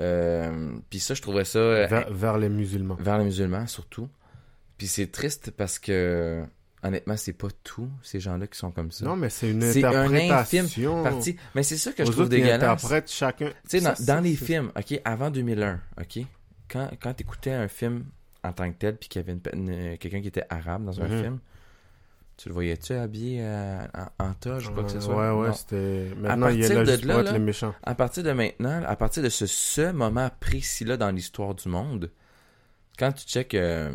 [0.00, 1.58] Euh, Puis ça, je trouvais ça.
[1.86, 2.94] Vers, vers les musulmans.
[3.00, 4.08] vers les musulmans surtout.
[4.78, 6.44] Puis c'est triste parce que
[6.82, 9.04] honnêtement, c'est pas tous ces gens-là qui sont comme ça.
[9.04, 11.02] Non, mais c'est une C'est un interprétation.
[11.02, 11.36] Partie.
[11.54, 12.58] Mais c'est ça que je trouve dégueulasse.
[12.60, 13.50] Tu interprètent chacun.
[13.64, 16.24] sais, dans, les films, ok, avant 2001, ok,
[16.70, 18.04] quand, quand t'écoutais un film
[18.44, 21.00] en tant que tel, puis qu'il y avait une- une- quelqu'un qui était arabe dans
[21.00, 21.20] un Mhm.
[21.20, 21.38] film,
[22.36, 23.80] tu le voyais-tu habillé euh,
[24.20, 25.34] en, en toge ou quoi que ce soit?
[25.34, 26.12] Ouais, ouais, c'était.
[26.16, 27.74] Maintenant, il partir là de là, pour être là, les méchants.
[27.82, 32.12] À partir de maintenant, à partir de ce, ce moment précis-là dans l'histoire du monde,
[32.96, 33.92] quand tu checkes euh,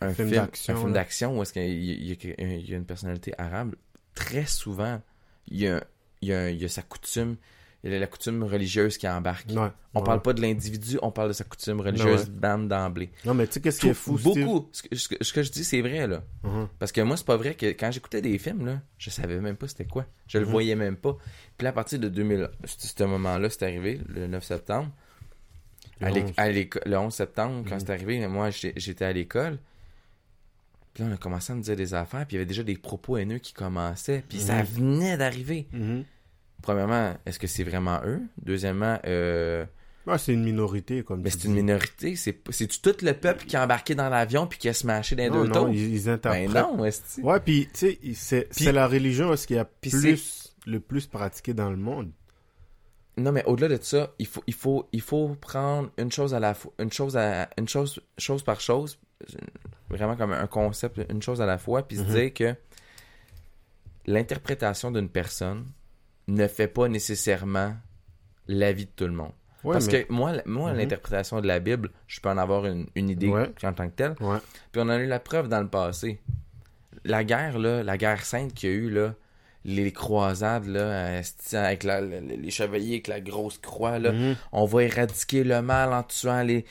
[0.00, 0.94] un Film film, d'action, un film là.
[0.94, 2.14] d'action où est-ce qu'il y, a-
[2.56, 3.74] y y une personnalité arabe,
[4.14, 5.00] très souvent,
[5.48, 5.82] il y a,
[6.20, 7.36] il y a, il y a sa coutume,
[7.84, 9.46] il y a la coutume religieuse qui embarque.
[9.50, 10.04] Ouais, On ouais.
[10.04, 12.60] parle pas de l'individu, on parle de sa coutume religieuse Ouais.
[12.66, 13.10] d'emblée.
[13.26, 14.18] Non, mais tu sais, qu'est-ce qui est fou?
[14.18, 14.68] Beaucoup.
[14.72, 16.22] Ce que, ce je dis, c'est vrai, là.
[16.44, 16.68] Mhm.
[16.78, 19.56] Parce que moi, c'est pas vrai que quand j'écoutais des films, là, je savais même
[19.56, 20.06] pas c'était quoi.
[20.28, 20.50] Je le Mhm.
[20.50, 21.16] voyais même pas.
[21.58, 24.90] Puis là, à partir de 2000, ce moment-là, c'est arrivé, le 9 septembre.
[26.00, 26.32] Le À l'éc- 11.
[26.38, 27.80] à l'éco- le 11 septembre, quand Mhm.
[27.80, 29.58] c'est arrivé, moi, j'étais à l'école.
[30.94, 32.62] Puis là, on a commencé à me dire des affaires, puis il y avait déjà
[32.62, 34.64] des propos haineux qui commençaient, puis ça Mhm.
[34.64, 35.66] venait d'arriver.
[35.72, 36.04] Mhm.
[36.62, 38.22] Premièrement, est-ce que c'est vraiment eux?
[38.42, 39.66] Deuxièmement, euh,
[40.18, 42.14] c'est une minorité, comme mais c'est une minorité.
[42.16, 42.32] C'est
[42.80, 45.42] tout le peuple qui est embarqué dans l'avion puis qui a smashé dans les Non,
[45.44, 46.50] deux non, ils, ils Ben interprètent.
[46.50, 51.06] non, est Ouais, puis, tu sais, c'est la religion ce qui a plus, le plus
[51.06, 52.10] pratiqué dans le monde?
[53.16, 56.40] Non, mais au-delà de ça, il faut, il faut, il faut prendre une chose à
[56.40, 58.98] la fois, une chose à, une chose, chose par chose,
[59.90, 62.08] vraiment comme un concept, une chose à la fois, puis se Mhm.
[62.08, 62.54] dire que
[64.06, 65.66] l'interprétation d'une personne
[66.28, 67.74] ne fait pas nécessairement
[68.48, 69.32] la vie de tout le monde.
[69.62, 70.78] Ouais, Parce mais- que moi, moi Mhm.
[70.78, 73.50] l'interprétation de la Bible, je peux en avoir une, une idée Ouais.
[73.62, 74.14] en tant que telle.
[74.20, 74.38] Ouais.
[74.72, 76.20] Puis on en a eu la preuve dans le passé.
[77.04, 79.14] La guerre, là, la guerre sainte qu'il y a eu, là,
[79.64, 84.12] les croisades, là, esti, avec la- les chevaliers avec la grosse croix, là.
[84.12, 84.36] Mhm.
[84.52, 86.66] On va éradiquer le mal en tuant les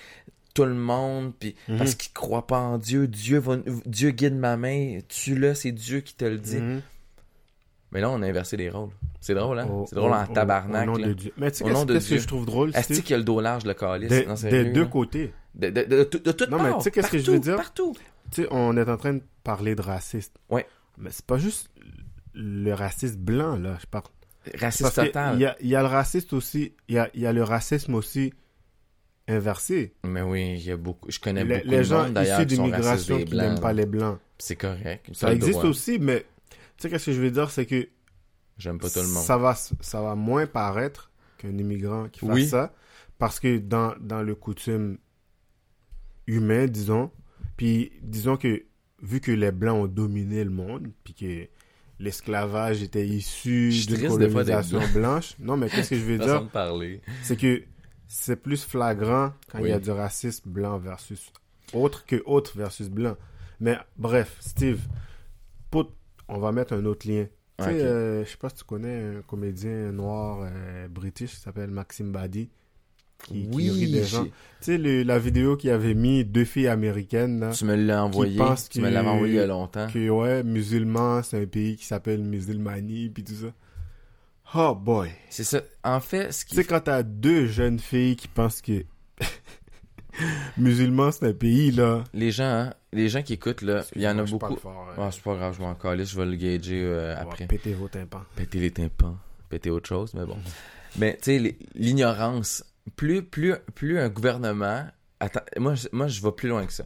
[0.53, 1.77] tout le monde, puis Mhm.
[1.77, 6.01] parce qu'ils croient pas en Dieu, Dieu va, Dieu guide ma main, tue-le, c'est Dieu
[6.01, 6.57] qui te le dit.
[6.57, 6.81] Mhm.
[7.91, 8.89] Mais là, on a inversé les rôles.
[9.21, 9.67] C'est drôle, hein?
[9.87, 11.07] C'est drôle en tabarnak, Au nom là.
[11.07, 11.31] de Dieu.
[11.37, 13.65] Mais tu sais, qu'est-ce que je trouve drôle, Est-ce qu'il y a le dos large,
[13.65, 14.09] le calice?
[14.09, 14.87] Des, Non, des sérieux, deux là.
[14.87, 15.33] côtés.
[15.55, 17.55] De, de, de, de, toutes Non, mais tu sais qu'est-ce que je veux dire?
[17.55, 17.93] Partout.
[18.31, 20.35] Tu sais, on est en train de parler de raciste.
[20.49, 20.65] Ouais.
[20.97, 21.69] Mais c'est pas juste
[22.33, 24.05] le raciste blanc, là, je parle.
[24.59, 25.35] Raciste total.
[25.35, 27.31] Il y a, il y a le raciste aussi, il y a, il y a
[27.31, 28.33] le racisme aussi
[29.27, 29.93] inversé.
[30.03, 31.09] Mais oui, il y a beaucoup.
[31.09, 34.19] Je connais Les, beaucoup les de gens monde, issus d'immigration qui n'aiment pas les blancs.
[34.37, 35.09] C'est correct.
[35.13, 35.65] Ça existe droit.
[35.65, 37.87] aussi, mais tu sais qu'est-ce que je veux dire, c'est que
[38.57, 39.23] J'aime pas tout le monde.
[39.23, 42.47] ça va, ça va moins paraître qu'un immigrant qui fasse Oui.
[42.47, 42.73] ça,
[43.17, 44.97] parce que dans, dans le coutume
[46.27, 47.09] humain, disons,
[47.57, 48.63] puis disons que
[49.01, 51.47] vu que les blancs ont dominé le monde, puis que
[51.99, 57.37] l'esclavage était issu d'être colonisation blanche, non mais qu'est-ce que je veux dire, de c'est
[57.37, 57.63] que
[58.07, 59.81] c'est plus flagrant quand il y a Oui.
[59.81, 61.31] du racisme blanc versus
[61.73, 63.15] autre que autre versus blanc.
[63.59, 64.81] Mais bref, Steve,
[65.71, 65.91] pour-
[66.27, 67.25] on va mettre un autre lien.
[67.59, 67.75] Tu sais, Ok.
[67.81, 72.11] euh, je sais pas si tu connais un comédien noir euh, british qui s'appelle Maxime
[72.11, 72.49] Badi,
[73.23, 74.23] qui, qui oui, rit des gens.
[74.25, 74.31] Tu
[74.61, 78.39] sais, le- la vidéo qui avait mis deux filles américaines, là, tu me l'as envoyé.
[78.69, 79.87] Tu me l'avais envoyé il y a longtemps.
[79.87, 83.53] que ouais, musulman, c'est un pays qui s'appelle musulmanie, puis tout ça.
[84.55, 85.09] Oh boy.
[85.29, 85.61] C'est ça.
[85.83, 88.85] En fait, ce Tu qui sais, quand t'as deux jeunes filles qui pensent que
[90.57, 92.03] musulman, c'est un pays, là.
[92.13, 94.55] les gens, hein, les gens qui écoutent là, il y en a beaucoup.
[94.57, 97.47] fort, euh, Ah, c'est pas grave, je m'en calisse, je vais le gager euh, après.
[97.47, 98.21] péter vos tympans.
[98.35, 99.17] péter les tympans,
[99.49, 100.37] péter autre chose, mais bon.
[100.99, 102.63] Mais tu sais, l'ignorance,
[102.95, 104.85] plus, plus, plus un gouvernement,
[105.19, 106.83] attends, moi, je- moi je vais plus loin que ça.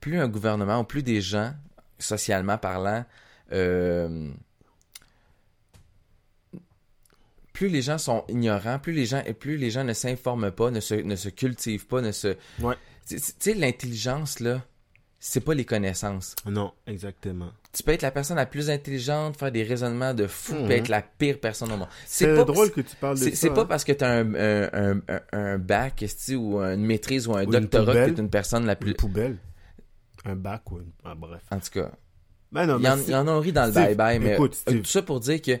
[0.00, 1.54] Plus un gouvernement ou plus des gens,
[1.98, 3.06] socialement parlant,
[3.52, 4.30] euh,
[7.58, 10.70] plus les gens sont ignorants, plus les gens et plus les gens ne s'informent pas,
[10.70, 12.36] ne se, ne se cultivent pas, ne se.
[12.60, 12.76] Ouais.
[13.08, 14.62] Tu sais, l'intelligence là,
[15.18, 16.36] c'est pas les connaissances.
[16.46, 17.50] Non, exactement.
[17.72, 20.86] Tu peux être la personne la plus intelligente, faire des raisonnements de fou, puis être
[20.86, 21.88] la pire personne au monde.
[22.06, 23.36] C'est pas- drôle que tu parles de C'est ça.
[23.36, 23.66] c'est pas hein.
[23.66, 27.92] parce que t'as un, un, un, un, bac, ou une maîtrise ou un Ou doctorat
[28.06, 28.90] que t'es une personne la plus.
[28.90, 29.36] Une poubelle.
[30.24, 30.92] Un bac ou une...
[31.04, 31.42] Ah, bref.
[31.50, 31.90] En tout cas,
[32.52, 34.20] Ben non, il y, mais en, c'est- il y en a ri dans le bye-bye,
[34.20, 35.58] mais écoute, euh, tout ça pour dire que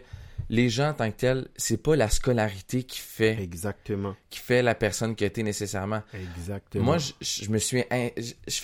[0.50, 4.14] les gens en tant que tels, c'est pas la scolarité qui fait, Exactement.
[4.30, 6.02] qui fait la personne que t'es nécessairement.
[6.14, 6.84] Exactement.
[6.84, 7.82] Moi, je, je me suis.
[7.90, 8.08] in-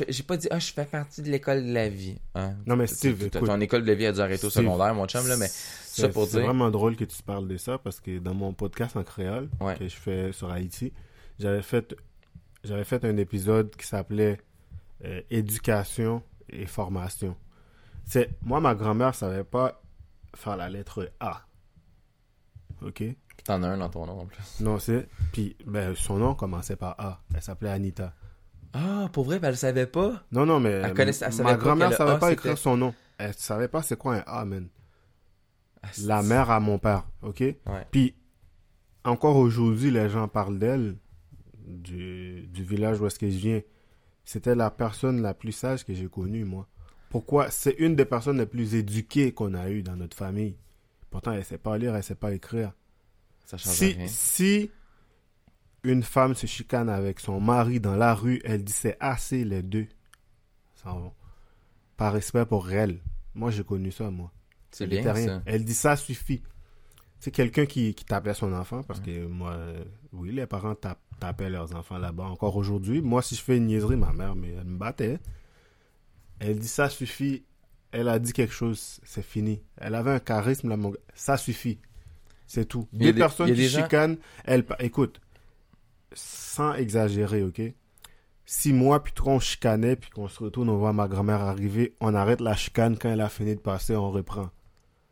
[0.08, 2.16] J'ai pas dit, ah, je fais partie de l'école de la vie.
[2.34, 2.54] Hein?
[2.66, 3.44] Non, mais Steve, écoute.
[3.44, 5.48] Ton école de la vie a dû arrêter au secondaire, mon chum, là, mais.
[5.48, 8.52] c'est- ça pour C'est vraiment drôle que tu parles de ça parce que dans mon
[8.52, 9.76] podcast en créole Ouais.
[9.76, 10.92] que je fais sur Haïti,
[11.38, 11.94] j'avais fait
[12.64, 14.38] j'avais fait un épisode qui s'appelait
[15.04, 17.36] euh, éducation et formation.
[18.06, 19.82] C'est moi ma grand-mère savait pas
[20.34, 21.43] faire la lettre A.
[22.84, 23.02] OK
[23.44, 24.60] T'en as un dans ton nom en plus.
[24.60, 27.20] Non, c'est puis ben son nom commençait par A.
[27.34, 28.14] Elle s'appait Anita.
[28.72, 30.24] Ah, pour vrai, ben, elle le savait pas?
[30.32, 32.94] Non non mais Elle connaissait- elle savait ma grand-mère savait A, pas écrire son nom.
[33.18, 34.68] Elle savait pas c'est quoi un A, man.
[35.82, 37.40] Ah, La mère à mon père, OK?
[37.40, 37.56] Ouais.
[37.90, 38.14] Puis,
[39.04, 40.96] encore aujourd'hui, les gens parlent d'elle,
[41.66, 43.60] du, du village où est-ce que je viens.
[44.24, 46.66] C'était la personne la plus sage que j'ai connue, moi.
[47.10, 47.50] Pourquoi?
[47.50, 50.56] C'est une des personnes les plus éduquées qu'on a eues dans notre famille.
[51.14, 52.72] Pourtant, elle sait pas lire, elle sait pas écrire.
[53.44, 54.06] Ça change Si, rien.
[54.08, 54.70] si
[55.84, 59.62] une femme se chicane avec son mari dans la rue, elle dit c'est assez les
[59.62, 59.86] deux.
[61.96, 62.98] Par respect pour elle.
[63.32, 64.32] Moi, j'ai connu ça, moi.
[64.72, 65.26] C'est bien, rien.
[65.26, 65.42] ça.
[65.46, 66.42] Elle dit ça suffit.
[67.20, 70.98] C'est quelqu'un qui, qui tapait son enfant parce que moi, euh, oui, les parents tapent-
[71.20, 73.00] tapaient leurs enfants là-bas encore aujourd'hui.
[73.02, 75.20] Moi, si je fais une niaiserie, ma mère, mais elle me battait.
[76.40, 77.44] Elle dit ça suffit.
[77.96, 79.62] Elle a dit quelque chose, c'est fini.
[79.76, 80.98] Elle avait un charisme, là, mon gars.
[81.14, 81.78] Ça suffit.
[82.46, 82.88] C'est tout.
[82.92, 85.20] Deux des- personnes qui gens- chicanent, elle, écoute,
[86.12, 87.62] sans exagérer, ok?
[88.46, 91.94] Si moi puis toi on chicanait puis qu'on se retourne, on voit ma grand-mère arriver,
[92.00, 94.50] on arrête la chicane quand elle a fini de passer, on reprend.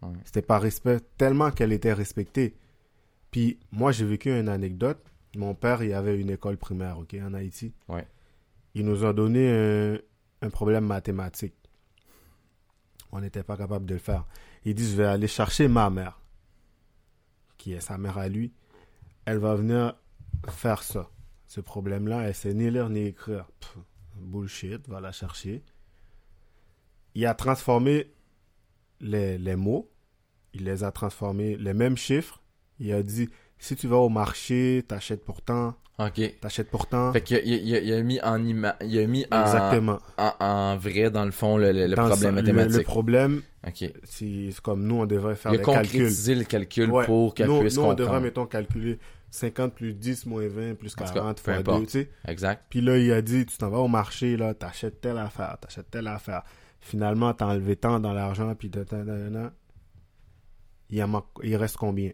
[0.02, 0.10] Ouais.
[0.24, 2.54] C'était par respect, tellement qu'elle était respectée.
[3.30, 4.98] Puis moi j'ai vécu une anecdote.
[5.34, 7.72] Mon père, il avait une école primaire, ok, en Haïti.
[7.88, 8.06] Ouais.
[8.74, 9.98] Il nous a donné un,
[10.46, 11.54] un problème mathématique.
[13.12, 14.26] On n'était pas capable de le faire.
[14.64, 16.20] Il dit, je vais aller chercher ma mère,
[17.58, 18.52] qui est sa mère à lui.
[19.26, 19.94] Elle va venir
[20.48, 21.10] faire ça.
[21.46, 23.46] Ce problème-là, elle sait ni lire ni écrire.
[24.16, 25.62] Bullshit, va la chercher.
[27.14, 28.10] Il a transformé
[29.00, 29.90] les, les mots.
[30.54, 32.42] Il les a transformés, les mêmes chiffres.
[32.78, 33.28] Il a dit,
[33.62, 36.20] Si tu vas au marché, t'achètes pourtant, OK.
[36.40, 37.12] t'achètes pourtant.
[37.12, 40.00] Fait qu'il a, il a- mis en ima- il a mis en, Exactement.
[40.18, 42.76] en, en vrai, dans le fond, le, le- le Dans problème le- mathématique.
[42.78, 43.84] Le, problème, OK.
[44.02, 46.08] c'est comme nous, on devrait faire Il des calculs.
[46.08, 47.06] le calcul Ouais.
[47.06, 48.22] pour qu'elle nous, puisse nous, on devrait, comprendre.
[48.24, 48.98] mettons, calculer
[49.30, 51.80] 50 plus 10 moins 20 plus En tout cas, 40 peu fois importe.
[51.82, 52.10] 2, tu sais.
[52.26, 52.64] Exact.
[52.68, 55.88] Puis là, il a dit, tu t'en vas au marché, là, t'achètes telle affaire, t'achètes
[55.88, 56.42] telle affaire.
[56.80, 59.50] Finalement, t'as enlevé tant dans l'argent, puis de, de- de- de-
[60.90, 62.10] il, en manque- il reste combien?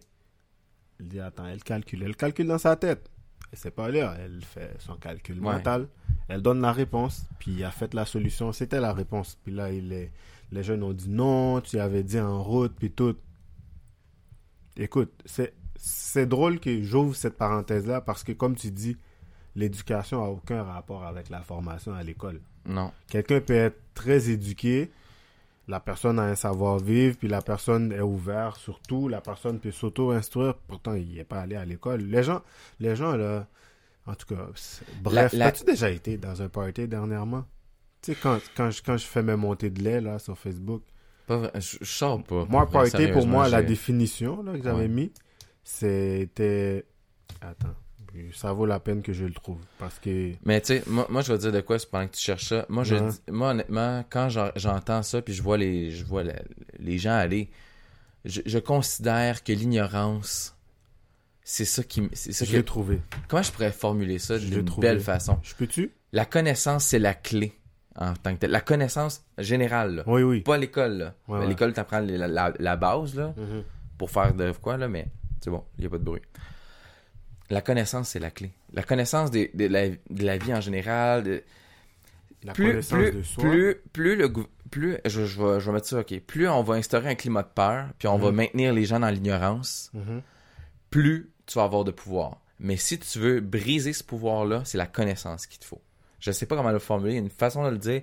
[1.01, 2.03] Il dit, attends, elle calcule.
[2.03, 3.09] Elle calcule dans sa tête.
[3.53, 5.55] Elle sait pas lire, elle fait son calcul Ouais.
[5.55, 5.89] mental.
[6.29, 8.53] Elle donne la réponse, puis il a fait la solution.
[8.53, 9.39] C'était la réponse.
[9.43, 10.13] Puis là, il est...
[10.53, 13.17] les jeunes ont dit non, tu avais dit en route, puis tout.
[14.77, 18.97] Écoute, c'est c'est drôle que j'ouvre cette parenthèse-là parce que, comme tu dis,
[19.55, 22.41] l'éducation a aucun rapport avec la formation à l'école.
[22.67, 22.91] Non.
[23.09, 24.91] Quelqu'un peut être très éduqué,
[25.69, 29.71] la personne a un savoir-vivre, puis la personne est ouverte sur tout, la personne peut
[29.71, 32.01] s'auto-instruire, pourtant il n'est pas allé à l'école.
[32.03, 32.43] Les gens,
[32.81, 33.47] les gens là,
[34.07, 34.47] en tout cas,
[35.03, 37.45] bref, la- as-tu déjà été dans un party dernièrement?
[38.01, 40.83] Tu sais, quand, quand, je, quand je fais mes montées de lait là, sur Facebook,
[41.27, 42.47] Pas vrai, je, je sors pas.
[42.49, 44.89] moi, vrai, party, pour moi, la définition là, que j'avais Ouais.
[44.89, 45.13] mis,
[45.63, 46.85] c'était...
[47.43, 47.75] Attends,
[48.33, 50.33] ça vaut la peine que je le trouve, parce que...
[50.45, 52.47] Mais tu sais, moi, moi, je vais dire de quoi c'est pendant que tu cherches
[52.49, 52.67] ça.
[52.69, 53.09] Moi, je Ouais.
[53.09, 56.43] dis- moi honnêtement, quand j'en- j'entends ça, puis je vois les, je vois la-
[56.79, 57.51] les gens aller,
[58.25, 60.57] je, je considère que l'ignorance,
[61.43, 63.01] c'est ça qui, c'est ça Je l'ai trouvé.
[63.29, 65.39] comment je pourrais formuler ça d'une belle façon?
[65.43, 65.93] Je peux-tu?
[66.13, 67.53] La connaissance, c'est la clé
[67.97, 68.51] en tant que telle.
[68.51, 70.03] La connaissance générale, là.
[70.07, 70.41] Oui, oui.
[70.41, 71.13] pas l'école.
[71.29, 71.47] Ouais, Ben, ouais.
[71.49, 73.63] L'école, t'apprends la, la, la base là, Mhm.
[73.99, 75.09] pour faire de quoi là, mais
[75.41, 76.23] c'est bon, il y a pas de bruit.
[77.51, 78.53] La connaissance, c'est la clé.
[78.73, 81.43] La connaissance de, la, de la vie en général, de-
[82.45, 83.43] La plus, connaissance plus, de soi.
[83.45, 84.33] plus, plus le
[84.71, 87.43] plus, je, je, vais, je vais mettre ça, ok, plus on va instaurer un climat
[87.43, 88.37] de peur, puis on va Mhm.
[88.37, 90.21] maintenir les gens dans l'ignorance, Mhm.
[90.91, 92.41] plus tu vas avoir de pouvoir.
[92.61, 95.81] Mais si tu veux briser ce pouvoir-là, c'est la connaissance qu'il te faut.
[96.21, 98.03] Je sais pas comment le formuler, il y a une façon de le dire,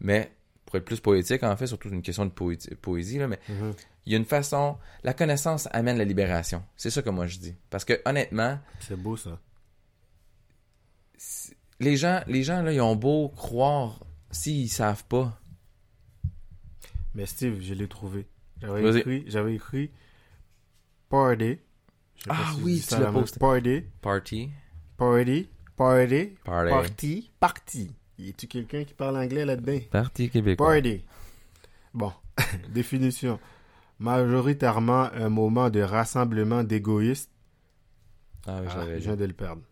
[0.00, 0.30] mais
[0.64, 3.74] pour être plus poétique, en fait, surtout une question de poésie, poésie là, mais Mhm.
[4.06, 6.62] Il y a une façon, la connaissance amène la libération.
[6.76, 7.54] C'est ça que moi je dis.
[7.70, 9.38] Parce que honnêtement, C'est beau ça.
[11.80, 14.00] les gens, les gens là, ils ont beau croire
[14.30, 15.38] s'ils savent pas.
[17.14, 18.26] Mais Steve, je l'ai trouvé.
[18.60, 19.90] J'avais écrit, j'avais écrit
[21.08, 21.58] Party.
[22.28, 23.38] Ah si oui, tu l'as posté.
[23.38, 23.84] Party.
[24.00, 24.50] Party,
[24.96, 25.48] Party.
[25.76, 26.26] Party.
[26.44, 27.30] party, Party.
[27.38, 27.90] Party.
[28.18, 29.78] Y a-tu quelqu'un qui parle anglais là-dedans?
[29.90, 30.66] party québécois.
[30.66, 31.04] Party.
[31.92, 32.12] Bon,
[32.70, 33.38] définition.
[33.98, 37.30] Majoritairement un moment de rassemblement d'égoïstes.
[38.46, 39.62] Ah oui, Ah, je viens de le perdre.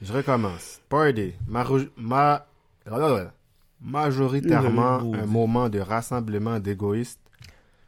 [0.00, 0.80] Je recommence.
[0.88, 1.34] Party.
[1.96, 2.46] Ma-
[3.80, 7.20] Majoritairement un moment de rassemblement d'égoïstes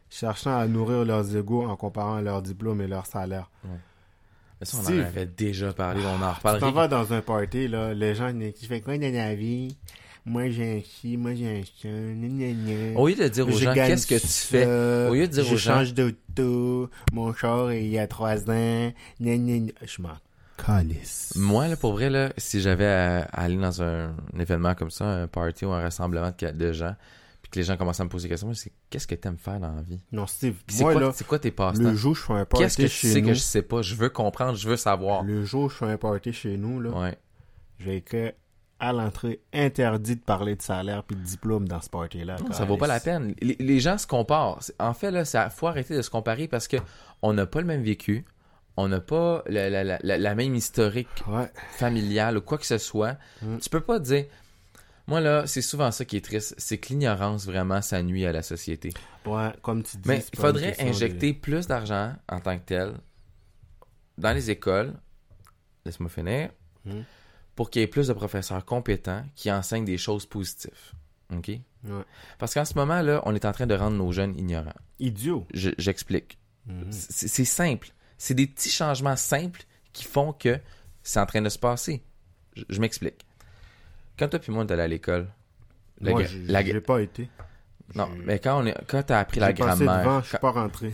[0.08, 3.50] cherchant à nourrir leurs égaux en comparant leur diplôme et leur salaire.
[3.64, 7.68] Mais ça, on en avait déjà parlé, on en Tu t'en vas dans un party,
[7.68, 9.76] là, les gens, tu fais quoi dans la vie?
[10.26, 11.88] Moi, j'ai un ci, moi, j'ai un ça.
[13.00, 14.64] Au lieu de dire aux Je gens qu'est-ce que tu fais,
[15.08, 18.38] au lieu de dire je aux gens- change d'auto, mon char, il y a trois
[18.50, 19.72] ans, gna, gna, gna.
[19.84, 20.10] je m'en
[20.56, 21.32] calisse.
[21.36, 24.90] Moi, là, pour vrai, là, si j'avais à, à aller dans un, un événement comme
[24.90, 26.94] ça, un party ou un rassemblement de, de gens,
[27.42, 29.38] puis que les gens commencent à me poser des questions, moi, c'est qu'est-ce que t'aimes
[29.38, 30.00] faire dans la vie?
[30.12, 31.94] Non, Steve, C'est moi, quoi, là, c'est quoi tes le passe-temps?
[31.94, 33.62] jour où je fais un party Qu'est-ce que tu chez sais nous, que je sais
[33.62, 33.80] pas?
[33.80, 35.22] Je veux comprendre, je veux savoir.
[35.24, 37.16] le jour où je fais un party chez nous, là, Ouais.
[37.78, 38.32] je vais écrire
[38.80, 42.36] à l'entrée interdit de parler de salaire puis de diplôme dans ce party-là.
[42.40, 43.34] Non, ça vaut pas la peine.
[43.40, 44.60] Les, les gens se comparent.
[44.78, 46.78] En fait, là, ça faut arrêter de se comparer parce que
[47.22, 48.24] on n'a pas le même vécu,
[48.76, 51.50] on n'a pas la, la- la- la- la même historique Ouais.
[51.72, 53.16] familiale ou quoi que ce soit.
[53.42, 53.58] Mm.
[53.58, 54.24] Tu peux pas dire.
[55.06, 56.54] Moi, là, c'est souvent ça qui est triste.
[56.56, 58.90] C'est que l'ignorance, vraiment, ça nuit à la société.
[59.26, 60.02] Ouais, comme tu dis.
[60.08, 62.94] Mais il faudrait de- injecter plus d'argent en tant que tel
[64.18, 64.94] dans les écoles.
[65.84, 66.50] Laisse-moi finir.
[66.84, 67.00] Mm.
[67.56, 70.92] Pour qu'il y ait plus de professeurs compétents qui enseignent des choses positives.
[71.34, 71.48] OK?
[71.48, 71.60] Ouais.
[72.38, 74.74] Parce qu'en ce moment, là, on est en train de rendre nos jeunes ignorants.
[74.98, 75.46] Idiot.
[75.54, 76.38] Je- J'explique.
[76.66, 76.86] Mhm.
[76.90, 77.88] C'est c'est simple.
[78.18, 80.58] C'est des petits changements simples qui font que
[81.02, 82.02] c'est en train de se passer.
[82.56, 83.24] Je, je m'explique.
[84.18, 85.28] Quand toi puis moi, on est allé à l'école,
[86.00, 87.28] la Moi, gra- j'ai la- j'ai pas été.
[87.94, 90.38] non, j'ai- mais quand on est, quand t'as appris la J'ai grammaire, devant, je suis
[90.38, 90.92] pas rentré.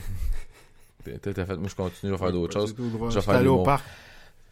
[1.05, 2.75] t'as t'as fait, moi je continue, je vais faire d'autres choses.
[2.77, 3.85] Je vais faire au parc.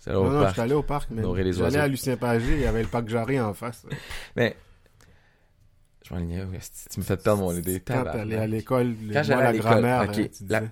[0.05, 0.59] C'est Non, au non, parc.
[0.59, 3.55] allé au parc, mais j'allais à Lucien Pagé, il y avait le parc Jarry en
[3.55, 3.87] face.
[4.37, 4.55] Mais
[6.05, 6.11] je
[6.93, 7.81] tu me fais perdre mon idée.
[7.81, 10.13] Quand t'allais à l'école, le- Quand moi, j'allais à la grammaire, hein,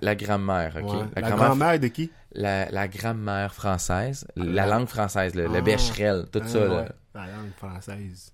[0.03, 2.11] la, grammaire, ok, la, grammaire, de qui?
[2.33, 5.61] la, grammaire française, la langue française, le, Ah.
[5.61, 6.59] bécherel, tout Ah, ça,
[7.15, 8.31] La langue française.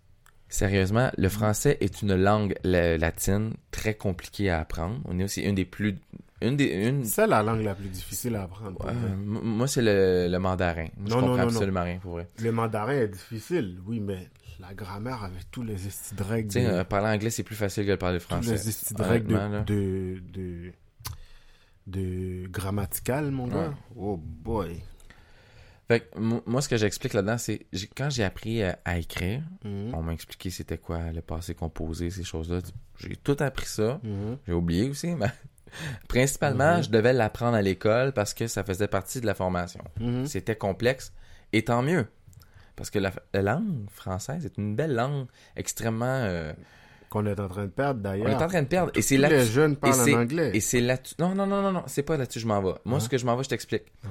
[0.50, 5.00] Sérieusement, le français est une langue la- latine très compliquée à apprendre.
[5.06, 5.96] On est aussi une des plus...
[6.42, 6.66] Une des...
[6.88, 7.04] Une...
[7.06, 8.84] C'est la langue la plus difficile à apprendre.
[8.84, 8.94] Ouais,
[9.26, 10.88] moi, c'est le, le mandarin.
[10.98, 11.48] Moi, Non, non, comprends non, non.
[11.50, 12.28] absolument rien, pour vrai.
[12.42, 14.28] Le mandarin est difficile, oui, mais
[14.60, 15.76] la grammaire avec tous les
[16.20, 16.48] règles.
[16.48, 18.52] Tu sais, de- euh, parler anglais, c'est plus facile que de parler tous français.
[18.54, 19.04] les estis de
[19.66, 20.72] de, de,
[21.88, 23.52] de, grammatical, mon Ouais.
[23.54, 23.74] gars.
[23.96, 24.82] Oh boy.
[25.90, 27.66] Fait que, mo- moi, ce que j'explique là-dedans, c'est
[27.98, 29.94] quand j'ai appris euh, à écrire, Mhm.
[29.96, 32.60] on m'a expliqué c'était quoi le passé composé, ces choses-là.
[33.00, 34.00] J'ai tout appris ça.
[34.04, 34.38] Mhm.
[34.48, 35.32] J'ai oublié aussi, mais
[36.08, 36.84] principalement, Mhm.
[36.84, 39.84] je devais l'apprendre à l'école parce que ça faisait partie de la formation.
[40.26, 41.12] C'était complexe,
[41.54, 42.06] et tant mieux.
[42.76, 45.28] Parce que la, la langue française est une belle langue,
[45.58, 46.06] extrêmement...
[46.06, 46.54] euh,
[47.10, 48.30] Qu'on est en train de perdre on d'ailleurs.
[48.30, 48.92] est en train de perdre.
[48.96, 50.52] Et c'est là les jeunes parlent en anglais.
[50.54, 51.16] Et c'est là-dessus.
[51.20, 52.74] Non, non, non, non, non, c'est pas là-dessus que je m'en vais.
[52.86, 53.00] Moi, Hein?
[53.02, 53.84] ce que je m'en vais, je t'explique.
[54.06, 54.10] Hein?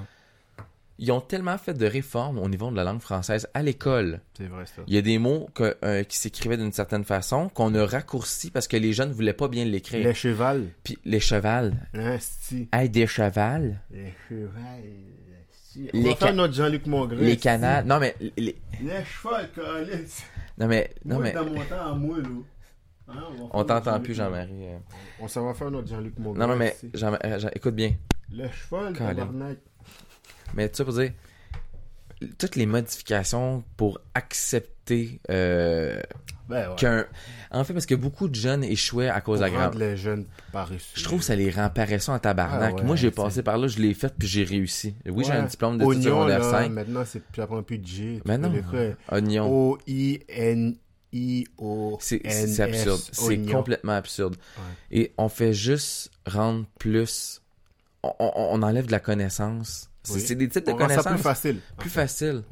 [1.01, 4.21] Ils ont tellement fait de réformes au niveau de la langue française à l'école.
[4.37, 4.83] C'est vrai ça.
[4.89, 8.51] Il y a des mots que, euh, qui s'écrivaient d'une certaine façon qu'on a raccourci
[8.51, 10.05] parce que les jeunes voulaient pas bien l'écrire.
[10.05, 10.67] Les chevals.
[10.83, 11.75] Puis les chevals.
[11.95, 12.69] Hein, si.
[12.73, 13.79] Hey, des chevals.
[13.93, 14.53] Les chevals.
[15.77, 17.17] On Les va faire notre Jean-Luc Mongrain.
[17.21, 17.85] Les canards.
[17.85, 18.17] Non, mais.
[18.37, 18.57] Les...
[18.83, 19.49] Les chevals.
[20.59, 20.91] Non, mais.
[21.05, 21.33] Non, Moi, mais.
[21.33, 22.29] dans mon temps à moi, là.
[23.11, 24.51] Hein, On t'entend plus, Jean-Marie.
[24.67, 24.79] euh.
[25.21, 26.41] On s'en va faire notre Jean-Luc Mongrain.
[26.41, 26.77] Non, non, mais.
[26.93, 27.93] Jean- euh, Jean- Écoute bien.
[28.33, 29.59] Le cheval, tabarnak.
[30.55, 31.13] Mais tu sais, pour dire.
[32.37, 36.01] Toutes les modifications pour accepter euh,
[36.49, 36.75] Ben ouais.
[36.77, 37.07] qu'un.
[37.53, 39.75] En fait, parce que beaucoup de jeunes échouaient à cause de la grande.
[39.75, 40.81] les jeunes paresseux.
[40.95, 42.73] Je trouve que ça les rend paresseux en tabarnak.
[42.73, 44.97] Ah ouais, Moi, j'ai passé par là, je l'ai fait, puis j'ai réussi.
[45.07, 46.73] Oui, j'ai un diplôme d'études Oignon, secondaire là, 5.
[46.73, 48.21] maintenant, c'est ça prend plus de G.
[49.13, 49.49] Oignon.
[49.49, 50.79] O-I-N-I-O.
[52.01, 53.01] C'est c'est absurde.
[53.13, 54.37] C'est complètement absurde.
[54.91, 57.41] Et on fait juste rendre plus.
[58.19, 59.91] On, enlève de la connaissance.
[60.03, 60.21] C'est Oui.
[60.21, 61.61] c'est des types de On rend ça connaissances plus facile.
[61.77, 62.43] plus faciles.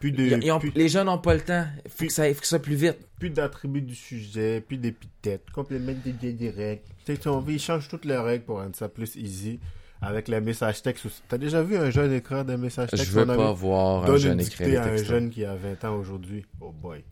[0.00, 1.66] Plus de, Ils- ils ont- plus, les jeunes n'ont pas le temps.
[1.84, 2.96] Il faut que ça, faut que ça plus vite.
[3.18, 6.82] plus d'attributs du sujet, plus d'épithètes, complément des, des, règles.
[7.04, 9.60] Tu sais, on veut, ils changent toutes les règles pour rendre ça plus easy.
[10.02, 11.06] Avec les messages textes.
[11.28, 13.04] T'as déjà vu un jeune écrire des messages textes?
[13.04, 15.84] Je veux pas voir un jeune une écrire des à un jeune qui a 20
[15.84, 16.46] ans aujourd'hui.
[16.58, 17.04] Oh boy.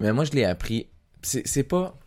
[0.00, 0.88] Mais moi, je l'ai appris.
[1.20, 1.98] C'est pas.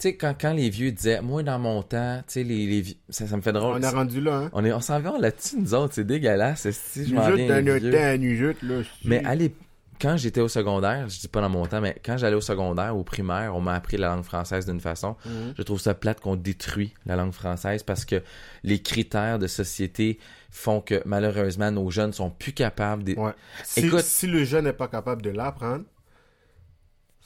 [0.00, 2.80] Tu sais, quand, quand les vieux disaient, moi, dans mon temps, tu sais, les, les
[2.80, 3.76] vieux- ça, ça me fait drôle.
[3.78, 4.50] On est rendu là, hein?
[4.54, 5.94] On, est, on s'en va là-dessus, nous autres.
[5.94, 6.68] C'est dégueulasse.
[6.70, 8.80] Si je m'en viens dans notre temps, nous jute, là.
[9.04, 9.54] Mais allez,
[10.00, 12.96] quand j'étais au secondaire, je dis pas dans mon temps, mais quand j'allais au secondaire,
[12.96, 15.14] au primaire, on m'a appris la langue française d'une façon.
[15.26, 15.52] Mhm.
[15.58, 18.22] Je trouve ça plate qu'on détruit la langue française parce que
[18.64, 20.18] les critères de société
[20.50, 23.12] font que malheureusement nos jeunes sont plus capables de...
[23.14, 23.32] Ouais.
[23.62, 25.84] Si, Écoute- si le jeune n'est pas capable de l'apprendre,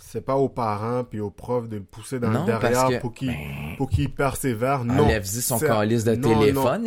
[0.06, 3.00] c'est pas aux parents puis aux profs de le pousser dans Non, le derrière que-
[3.00, 4.84] pour qu'il Ben, pour qu'il persévère.
[4.84, 5.04] Non.
[5.04, 6.84] Enlève-y son calice de non, téléphone,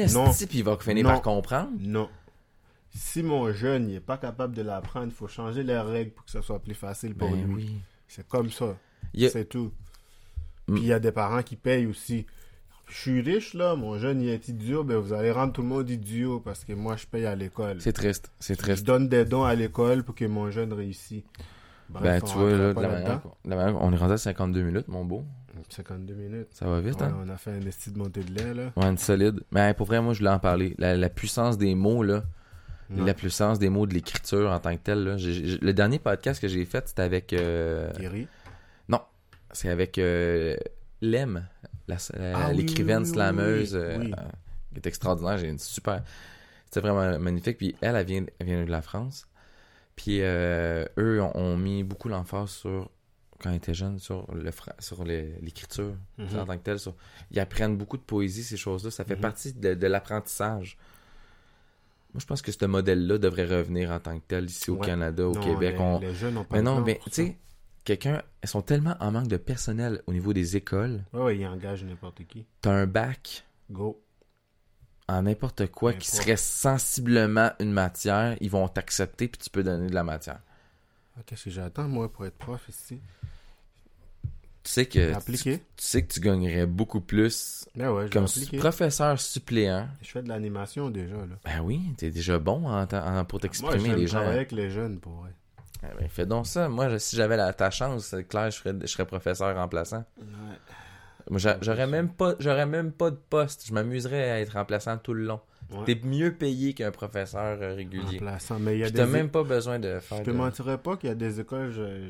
[0.48, 1.10] puis il va finir Non.
[1.12, 1.72] par comprendre?
[1.80, 2.10] Non.
[2.96, 6.32] Si mon jeune n'est pas capable de l'apprendre, il faut changer les règles pour que
[6.32, 7.54] ça soit plus facile pour Ben lui.
[7.54, 7.82] oui.
[8.08, 8.76] C'est comme ça.
[9.16, 9.72] A- C'est tout.
[10.68, 10.74] Mm.
[10.74, 12.26] Puis il y a des parents qui payent aussi.
[12.88, 15.68] Je suis riche là, mon jeune il est idiot, ben vous allez rendre tout le
[15.68, 17.82] monde idiot parce que moi je paye à l'école.
[17.82, 18.86] C'est triste, c'est Je triste.
[18.88, 21.24] donne des dons à l'école pour que mon jeune réussisse.
[21.90, 23.04] Bref, Ben, tu vois, là, de pas la là-dedans.
[23.08, 25.24] manière, qu'on- de la manière- on est rendu à 52 minutes, mon beau.
[25.70, 26.48] 52 minutes.
[26.52, 27.18] Ça va vite, Ouais, hein?
[27.26, 28.72] on a fait un esti de montée de lait là.
[28.76, 29.42] Ouais, une solide.
[29.52, 30.76] Mais pour vrai, moi, je voulais en parler.
[30.78, 32.24] La, la puissance des mots, là.
[32.90, 33.06] Ouais.
[33.06, 35.16] La puissance des mots de l'écriture en tant que telle, là.
[35.18, 37.34] Le dernier podcast que j'ai fait, c'était avec...
[37.34, 38.28] euh, Thierry.
[39.52, 40.56] c'est avec euh,
[41.02, 41.48] Lem,
[41.90, 41.96] Ah
[42.50, 44.12] oui, l'écrivaine slameuse, oui, euh, oui.
[44.18, 44.22] euh,
[44.74, 45.38] qui est extraordinaire.
[45.38, 46.04] J'ai une super...
[46.66, 47.58] C'était vraiment magnifique.
[47.58, 49.27] Puis elle, elle vient, elle vient de la France.
[49.98, 52.90] Puis euh, eux ont, ont mis beaucoup l'emphase sur,
[53.42, 56.40] quand ils étaient jeunes, sur le fra- sur l'écriture Mhm.
[56.40, 56.80] en tant que telle.
[56.80, 56.96] sur-
[57.32, 58.92] ils apprennent beaucoup de poésie, ces choses-là.
[58.92, 59.22] Ça fait Mhm.
[59.22, 60.78] partie de, de l'apprentissage.
[62.14, 64.78] Moi, je pense que ce modèle-là devrait revenir en tant que tel ici au.
[64.78, 65.76] Canada, au Non, Québec.
[65.78, 67.38] Les, On- les jeunes n'ont pas Mais non, mais tu sais,
[67.84, 71.04] quelqu'un, elles sont tellement en manque de personnel au niveau des écoles.
[71.14, 72.46] Ouais, ouais, ils engagent n'importe qui.
[72.62, 74.02] T'as un bac Go.
[75.08, 79.88] En n'importe quoi qui serait sensiblement une matière, ils vont t'accepter puis tu peux donner
[79.90, 80.40] de la matière.
[81.18, 83.00] Ah, Qu'est-ce que j'attends moi pour être prof ici?
[84.64, 88.26] Tu sais que tu, tu sais que tu gagnerais beaucoup plus Ben ouais, je comme
[88.60, 89.88] professeur suppléant.
[90.02, 91.38] Je fais de l'animation déjà là.
[91.46, 92.86] Ben oui, t'es déjà bon en,
[93.24, 94.20] pour Moi, t'exprimer les gens.
[94.28, 95.32] avec les jeunes pour vrai.
[95.84, 96.68] Ah ben, fais donc ça.
[96.68, 100.04] Moi, je- si j'avais la, ta chance, c'est clair, je serais, je serais professeur remplaçant.
[101.30, 103.66] Moi, j'aurais même pas, j'aurais même pas de poste.
[103.68, 105.40] Je m'amuserais à être remplaçant tout le long.
[105.72, 105.84] Ouais.
[105.86, 108.20] T'es mieux payé qu'un professeur euh, régulier.
[108.20, 108.58] Remplaçant.
[108.60, 109.00] Mais il y a Puis des.
[109.00, 111.42] t'as même pas besoin de faire Je te de- mentirais pas qu'il y a des
[111.42, 112.10] écoles, je,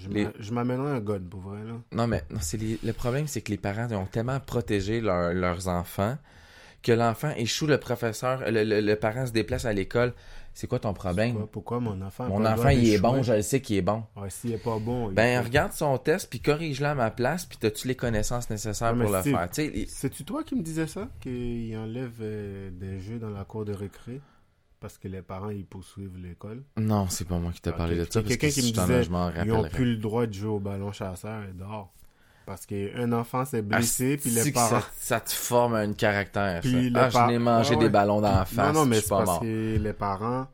[0.00, 1.74] je, Les- m'amènerais un gun pour vrai là.
[1.92, 5.34] Non, mais non, c'est les- le problème, c'est que les parents ont tellement protégé leur-
[5.34, 6.16] leurs enfants
[6.84, 10.12] que l'enfant échoue, le professeur, le, le- le parent se déplace à l'école.
[10.58, 11.32] C'est quoi ton problème?
[11.32, 14.02] Pourquoi, pourquoi mon enfant Mon enfant, il est bon, je le sais qu'il est bon.
[14.16, 17.10] Ouais, s'il est pas bon, il Ben, faut- regarde son test, puis corrige-le à ma
[17.10, 19.48] place, puis t'as-tu les connaissances nécessaires Ouais, pour le faire?
[19.52, 21.10] C'est-tu toi qui me disais ça?
[21.20, 24.22] Qu'il enlève euh, des jeux dans la cour de récré?
[24.80, 26.62] Parce que les parents, ils poursuivent l'école?
[26.78, 29.02] Non, c'est pas moi qui t'ai parlé de ça, que quelqu'un si qui me disait,
[29.04, 29.68] Ils ont rappellerai.
[29.68, 31.92] plus le droit de jouer au ballon chasseur et dehors.
[32.46, 34.80] Parce qu'un enfant s'est blessé, puis les parents...
[34.80, 37.00] ça, ça te forme un caractère, Puis ça?
[37.00, 39.08] Ah, par- je n'ai mangé Ouais, des ballons dans la face, non, non, mais c'est
[39.08, 39.40] pas parce mort.
[39.40, 40.46] que les parents,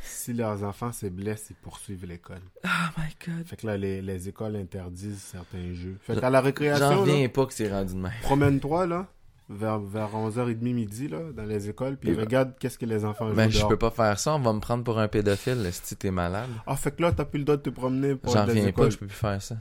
[0.00, 2.40] si leurs enfants se blessent, ils poursuivent l'école.
[2.64, 3.44] Oh my god.
[3.46, 5.96] Fait que là, les, les écoles interdisent certains jeux.
[6.02, 8.12] Fait qu'à la récréation, J'en là, reviens pas que c'est rendu de même.
[8.22, 9.06] promène-toi, là,
[9.48, 13.04] vers, vers 11h30 midi, là, dans les écoles, puis Et ben- regarde qu'est-ce que les
[13.04, 13.68] enfants jouent Ben, je dehors.
[13.70, 16.50] peux pas faire ça, on va me prendre pour un pédophile, si t'es malade.
[16.64, 18.86] Ah, fait que là, t'as plus le droit de te promener pour J'en pas écoles.
[18.86, 19.56] que je peux plus faire ça.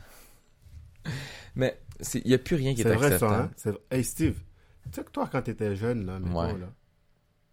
[1.58, 1.78] Mais,
[2.14, 3.34] il y a plus rien qui est, C'est vrai ça, acceptable.
[3.44, 3.52] hein?
[3.58, 4.36] C'est- Hey Steve,
[4.86, 6.54] tu sais que toi, quand t'étais jeune, là, mettons, Ouais.
[6.60, 6.68] là,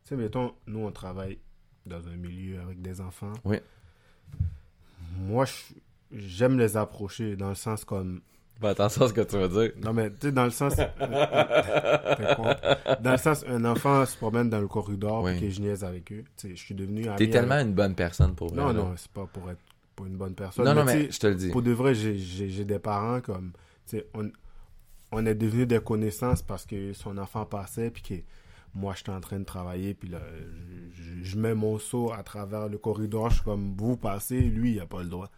[0.05, 1.39] tu sais, mettons, nous, on travaille
[1.87, 3.33] dans un milieu avec des enfants.
[3.45, 3.57] Oui.
[5.21, 5.45] Moi,
[6.13, 8.21] j'aime les approcher dans le sens comme...
[8.61, 9.73] Fais attention à ce que tu vas dire.
[9.83, 10.75] Non, mais tu sais, dans le sens...
[13.01, 15.33] Dans le sens, un enfant se promène dans le corridor Oui.
[15.37, 16.25] puis que je niaise avec eux.
[16.37, 18.57] Tu sais, je suis devenu T'es tellement avec- une bonne personne pour vrai.
[18.57, 18.73] Non, là.
[18.75, 19.61] non, c'est pas pour être
[19.97, 20.65] pour une bonne personne.
[20.65, 21.51] Non, non, mais tu mais je te le dis.
[21.51, 23.59] pour de vrai, j'ai- des parents comme, tu
[24.15, 24.31] on,
[25.13, 28.15] on est devenus des connaissances parce que son enfant passait, puis que
[28.75, 30.19] moi, j'étais en train de travailler, puis là,
[30.93, 34.73] je, je- mets mon seau à travers le corridor, je suis comme, vous passez, lui,
[34.73, 35.31] il a pas le droit.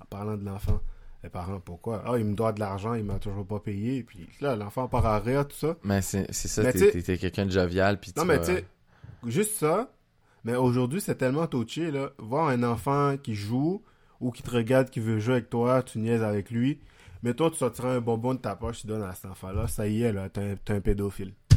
[0.00, 0.80] En parlant de l'enfant,
[1.24, 2.04] les parents, pourquoi?
[2.06, 5.04] Ah, il me doit de l'argent, il m'a toujours pas payé, puis là, l'enfant part
[5.06, 5.76] à rire, tout ça.
[5.82, 6.62] Mais c'est ça,
[7.02, 8.64] t'es quelqu'un de jovial, puis Non, mais tu sais,
[9.26, 9.90] juste ça.
[10.44, 12.10] Mais aujourd'hui, c'est tellement touché, là.
[12.18, 13.82] Voir un enfant qui joue
[14.20, 16.78] ou qui te regarde, qui veut jouer avec toi, tu niaises avec lui.
[17.24, 19.66] Mais toi, tu sortiras un bonbon de ta poche, tu donnes à cet enfant-là.
[19.66, 21.32] Ça y est, là, t'es un, un pédophile.
[21.48, 21.56] Tu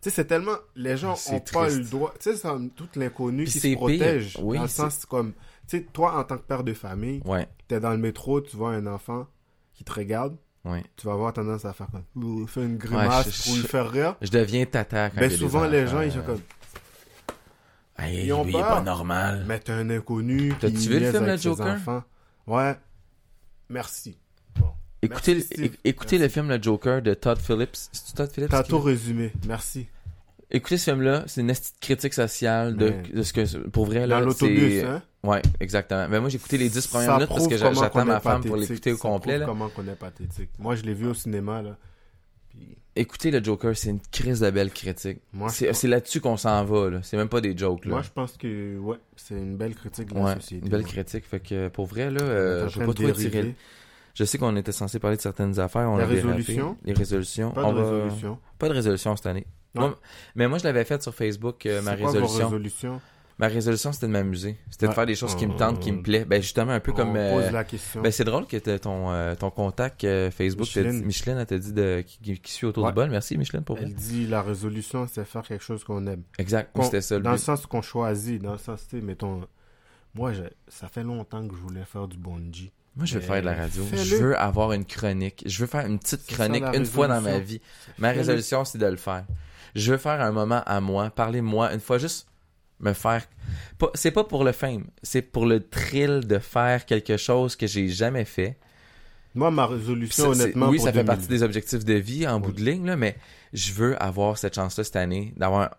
[0.00, 0.56] sais, c'est tellement.
[0.76, 1.78] Les gens ont pas triste.
[1.78, 2.12] le droit.
[2.20, 4.38] Tu sais, c'est tout l'inconnu qui se protège.
[4.42, 5.32] Oui, dans le c'est- sens comme.
[5.66, 8.54] Tu sais, toi, en tant que père de famille, Ouais, t'es dans le métro, tu
[8.54, 9.26] vois un enfant
[9.72, 10.36] qui te regarde,
[10.66, 10.84] ouais.
[10.96, 12.46] tu vas avoir tendance à faire comme.
[12.46, 14.14] Faire une grimace je- pour lui faire rire.
[14.20, 16.40] Je deviens tata quand Ben souvent, les gens, ils euh, sont comme.
[17.98, 18.68] Hey, Ils ont lui, il est peur.
[18.68, 19.44] pas normal.
[19.48, 20.52] Mais t'es un inconnu.
[20.60, 21.66] T'as-tu qui vu le film, le Joker?
[21.66, 22.02] enfants.
[22.46, 22.76] Ouais.
[23.70, 24.18] Merci.
[25.04, 27.76] Écoutez, Merci, éc- écoutez le film Le Joker de Todd Phillips.
[27.92, 28.50] C'est Todd Phillips?
[28.68, 29.32] Tout résumé.
[29.46, 29.86] Merci.
[30.50, 34.26] Écoutez ce film-là, c'est une critique sociale de, de ce que, pour vrai, là, Dans
[34.26, 35.02] l'autobus, hein?
[35.24, 36.06] Ouais, exactement.
[36.08, 38.56] Mais moi, j'ai écouté les 10 premières Ça minutes parce que j'attends ma femme pour
[38.56, 39.46] l'écouter au complet, là.
[39.46, 40.50] comment qu'on est pathétique.
[40.58, 41.76] Moi, je l'ai vu au cinéma, là.
[42.50, 45.18] Puis, Écoutez le Joker, c'est une crise de belle critique.
[45.48, 47.00] C'est pense- là-dessus qu'on s'en va, là.
[47.02, 47.90] C'est même pas des jokes, là.
[47.92, 50.64] moi, je pense que, ouais, c'est une belle critique de la Ouais, société.
[50.64, 50.86] une belle ouais.
[50.88, 51.24] critique.
[51.26, 53.54] Fait que pour vrai, là, euh, je vais pas trop étirer.
[54.14, 55.88] Je sais qu'on était censé parler de certaines affaires.
[55.90, 56.76] On Les résolutions?
[56.84, 57.50] Les résolutions.
[57.50, 58.38] Pas On de va- résolution.
[58.58, 59.46] Pas de résolution cette année.
[59.74, 59.98] Moi-
[60.36, 62.44] mais moi, je l'avais faite sur Facebook, euh, ma quoi vos résolution.
[62.44, 63.00] résolutions?
[63.40, 64.56] Ma résolution, c'était de m'amuser.
[64.70, 66.24] C'était de faire des choses qui me tentent, qui me plaisent.
[66.24, 67.16] Ben, justement, un peu On comme.
[67.16, 68.00] euh, pose la question.
[68.00, 71.04] Ben, c'est drôle que ton, euh, ton contact euh, Facebook, t'a dit- Micheline.
[71.04, 72.90] Micheline, elle t'a dit de, qui, qui suit autour Ouais.
[72.90, 73.10] du bol.
[73.10, 76.22] Merci, Micheline, pour Elle dit la résolution, c'est faire quelque chose qu'on aime.
[76.38, 76.70] Exact.
[76.80, 77.42] C'était ça le dans le but.
[77.42, 79.40] sens qu'on choisit, dans le sens, tu sais, mettons,
[80.14, 82.70] moi, je- ça fait longtemps que je voulais faire du bungee.
[82.96, 83.84] Moi, je veux faire de la radio.
[83.84, 84.04] fais-le.
[84.04, 85.42] Je veux avoir une chronique.
[85.46, 87.60] Je veux faire une petite chronique une fois dans ma vie.
[87.98, 89.24] Ma résolution, c'est de le faire.
[89.74, 92.28] Je veux faire un moment à moi, parler moi, une fois juste
[92.80, 93.26] me faire.
[93.94, 97.88] C'est pas pour le fame, c'est pour le thrill de faire quelque chose que j'ai
[97.88, 98.56] jamais fait.
[99.34, 101.06] Moi, ma résolution, honnêtement, oui, pour ça fait 2000.
[101.06, 103.16] partie des objectifs de vie en bout de ligne, là, mais
[103.52, 105.76] je veux avoir cette chance-là cette année, d'avoir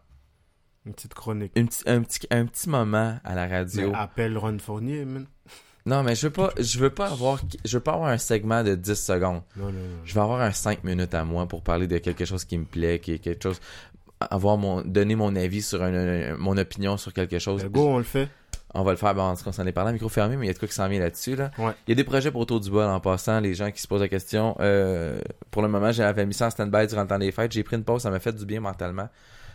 [0.86, 1.53] Une petite chronique.
[1.55, 3.91] une un, petit, un petit moment à la radio.
[3.91, 5.26] Mais appelle Ron Fournier, man.
[5.86, 8.63] Non, mais je veux pas, je veux pas avoir, je veux pas avoir un segment
[8.63, 9.41] de 10 secondes.
[9.55, 9.79] Non, non, non.
[10.03, 12.65] Je vais avoir un 5 minutes à moi pour parler de quelque chose qui me
[12.65, 13.59] plaît, qui est quelque chose,
[14.19, 17.61] avoir mon, donner mon avis sur un, mon opinion sur quelque chose.
[17.63, 18.29] Ben, go, on le fait.
[18.73, 20.36] On va le faire, ben, en tout cas, on s'en est parlé à micro fermé,
[20.36, 21.51] mais il y a de quoi qui s'en vient là-dessus, là.
[21.59, 21.71] Ouais.
[21.88, 23.88] Il y a des projets pour autour du bol en passant, les gens qui se
[23.88, 24.55] posent la question.
[24.59, 25.19] Euh,
[25.51, 27.51] pour le moment, j'avais mis ça en stand-by durant le temps des fêtes.
[27.53, 29.07] J'ai pris une pause, ça m'a fait du bien mentalement.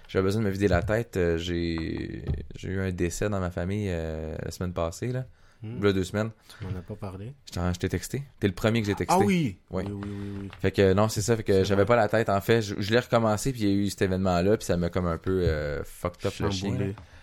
[0.08, 1.16] J'avais besoin de me vider la tête.
[1.16, 2.24] Euh, J'ai
[2.56, 5.24] j'ai eu un décès dans ma famille euh, la semaine passée, là.
[5.62, 6.30] Hmm, Là, deux semaines.
[6.58, 7.34] Tu m'en as pas parlé.
[7.54, 8.22] Je t'ai texté.
[8.38, 9.14] T'es le premier que j'ai texté.
[9.20, 9.58] Ah oui!
[9.70, 9.82] Oui.
[9.86, 10.48] Oui, oui, oui, oui.
[10.60, 11.36] Fait que non, c'est ça.
[11.36, 12.28] Fait que j'avais pas la tête.
[12.30, 14.76] En fait, je, je l'ai recommencé, puis il y a eu cet événement-là, puis ça
[14.76, 16.74] m'a comme un peu euh, fucked up le chien.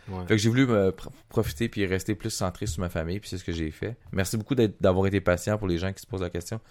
[0.10, 0.22] Ouais.
[0.28, 3.30] Fait que j'ai voulu me pr- profiter puis rester plus centré sur ma famille, puis
[3.30, 3.98] c'est ce que j'ai fait.
[4.14, 6.62] Merci beaucoup d'avoir été patient pour les gens qui se posent la question.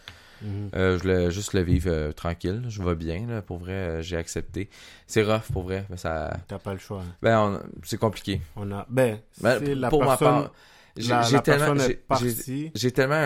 [0.41, 0.71] Mhm.
[0.75, 2.63] Euh, je voulais juste le vivre euh, tranquille.
[2.69, 3.73] Je vais bien, là, pour vrai.
[3.73, 4.71] euh, j'ai accepté.
[5.07, 5.85] C'est rough, pour vrai.
[5.91, 7.01] Mais ça, T'as pas le choix.
[7.03, 7.15] hein.
[7.23, 8.41] ben, on- c'est compliqué.
[8.55, 8.87] On a.
[8.89, 10.29] Ben, Ben, c'est la pour ma personne.
[10.45, 10.53] part,
[10.97, 12.03] j'ai tellement, j'ai-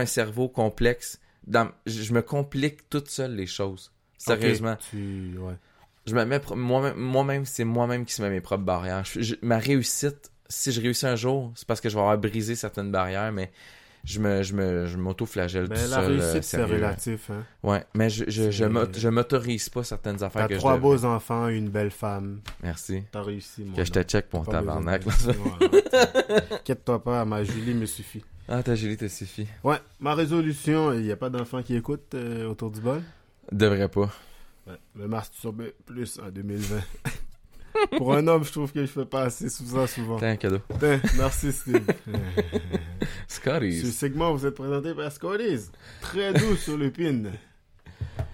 [0.00, 1.20] un cerveau complexe.
[1.46, 3.92] Dans, je me complique toute seule les choses.
[4.18, 4.72] Sérieusement.
[4.72, 5.34] Ok, tu...
[5.38, 5.54] Ouais.
[6.06, 9.04] Je me mets moi-même, c'est moi-même qui se met mes propres barrières.
[9.04, 12.18] Je- je- ma réussite, si je réussis un jour, c'est parce que je vais avoir
[12.18, 13.50] brisé certaines barrières, mais
[14.04, 16.04] je me, je me, je m'auto-flagelle Ben, tout la seul.
[16.12, 17.30] euh, réussite, c'est relatif.
[17.30, 17.44] Hein.
[17.62, 21.48] Ouais, mais je, je, je, m'autorise pas certaines affaires T'as que trois je beaux enfants,
[21.48, 22.40] une belle femme.
[22.62, 23.02] Merci.
[23.12, 25.02] T'as réussi, mon Que je te check mon besoin de tabarnak.
[26.52, 28.24] Inquiète-toi pas, ma Julie me suffit.
[28.48, 29.46] Ah, ta Julie te suffit.
[29.62, 33.02] Ouais, ma résolution, il n'y a pas d'enfants qui écoutent euh, autour du bol?
[33.52, 34.10] Devrait pas.
[34.66, 36.80] Ouais, me masturber plus en 2020.
[37.96, 40.18] Pour un homme, je trouve que je fais pas assez sous ça souvent.
[40.18, 40.58] T'as un cadeau.
[40.68, 41.82] Putain, merci Steve.
[43.28, 43.96] Ce Scotty's.
[43.96, 45.70] segment vous êtes présenté par Scotties.
[46.00, 47.30] Très doux sur le pin.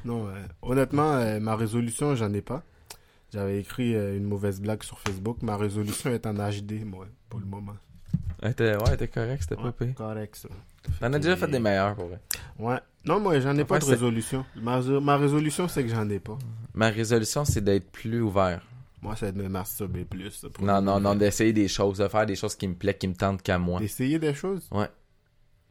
[0.05, 0.33] Non, euh,
[0.63, 2.63] honnêtement, euh, ma résolution, j'en ai pas.
[3.33, 5.43] J'avais écrit euh, une mauvaise blague sur Facebook.
[5.43, 7.75] Ma résolution est en HD, moi, pour le moment.
[8.57, 9.95] T'es ouais, t'es correct, c'était Ouais, pas pire.
[9.95, 10.49] correct, ça.
[11.01, 12.21] T'en as déjà fait des meilleurs pour vrai.
[12.59, 12.79] Ouais.
[13.05, 14.45] Non, moi, j'en ai pas de résolution.
[14.57, 16.39] Ma, ma résolution, c'est que j'en ai pas.
[16.75, 18.63] Ma résolution, c'est d'être plus ouvert.
[19.07, 20.45] Moi, c'est de me masturber plus.
[20.61, 23.15] Non, non, non, d'essayer des choses, de faire des choses qui me plaisent, qui me
[23.15, 23.79] tentent qu'à moi.
[23.79, 24.69] D'essayer des choses?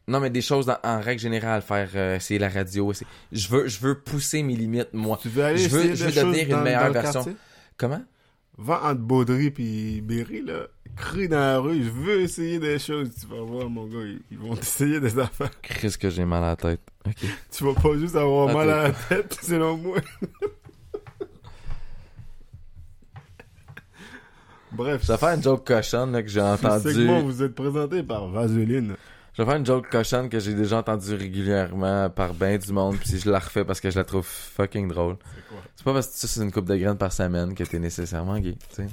[0.08, 2.92] Non, mais des choses dans- en règle générale, faire euh, essayer la radio.
[2.92, 5.18] essayer- Je veux, je veux pousser mes limites, moi.
[5.20, 7.12] Tu veux aller Je veux- essayer je veux devenir une meilleure version.
[7.12, 7.36] quartier?
[7.76, 8.02] Comment?
[8.56, 10.68] Va entre Baudry puis Berry, là.
[10.96, 13.10] Crie dans la rue, je veux essayer des choses.
[13.20, 15.50] Tu vas voir, mon gars, ils, ils vont t'essayer des affaires.
[15.60, 16.80] Chris, que j'ai mal à la tête.
[17.06, 17.26] Ok.
[17.50, 19.98] Tu vas pas juste avoir mal à la tête, selon moi.
[24.76, 26.92] Bref, Je vais faire une joke cochonne là, que j'ai ce entendu.
[26.92, 28.94] segment vous êtes présenté par Vaseline.
[29.34, 32.96] Je vais faire une joke cochonne que j'ai déjà entendue régulièrement par ben du monde,
[32.96, 35.16] puis je la refais parce que je la trouve fucking drôle.
[35.20, 35.62] C'est quoi?
[35.76, 38.38] C'est pas parce que tu c'est une coupe de graines par semaine que t'es nécessairement
[38.38, 38.86] gay, tu sais.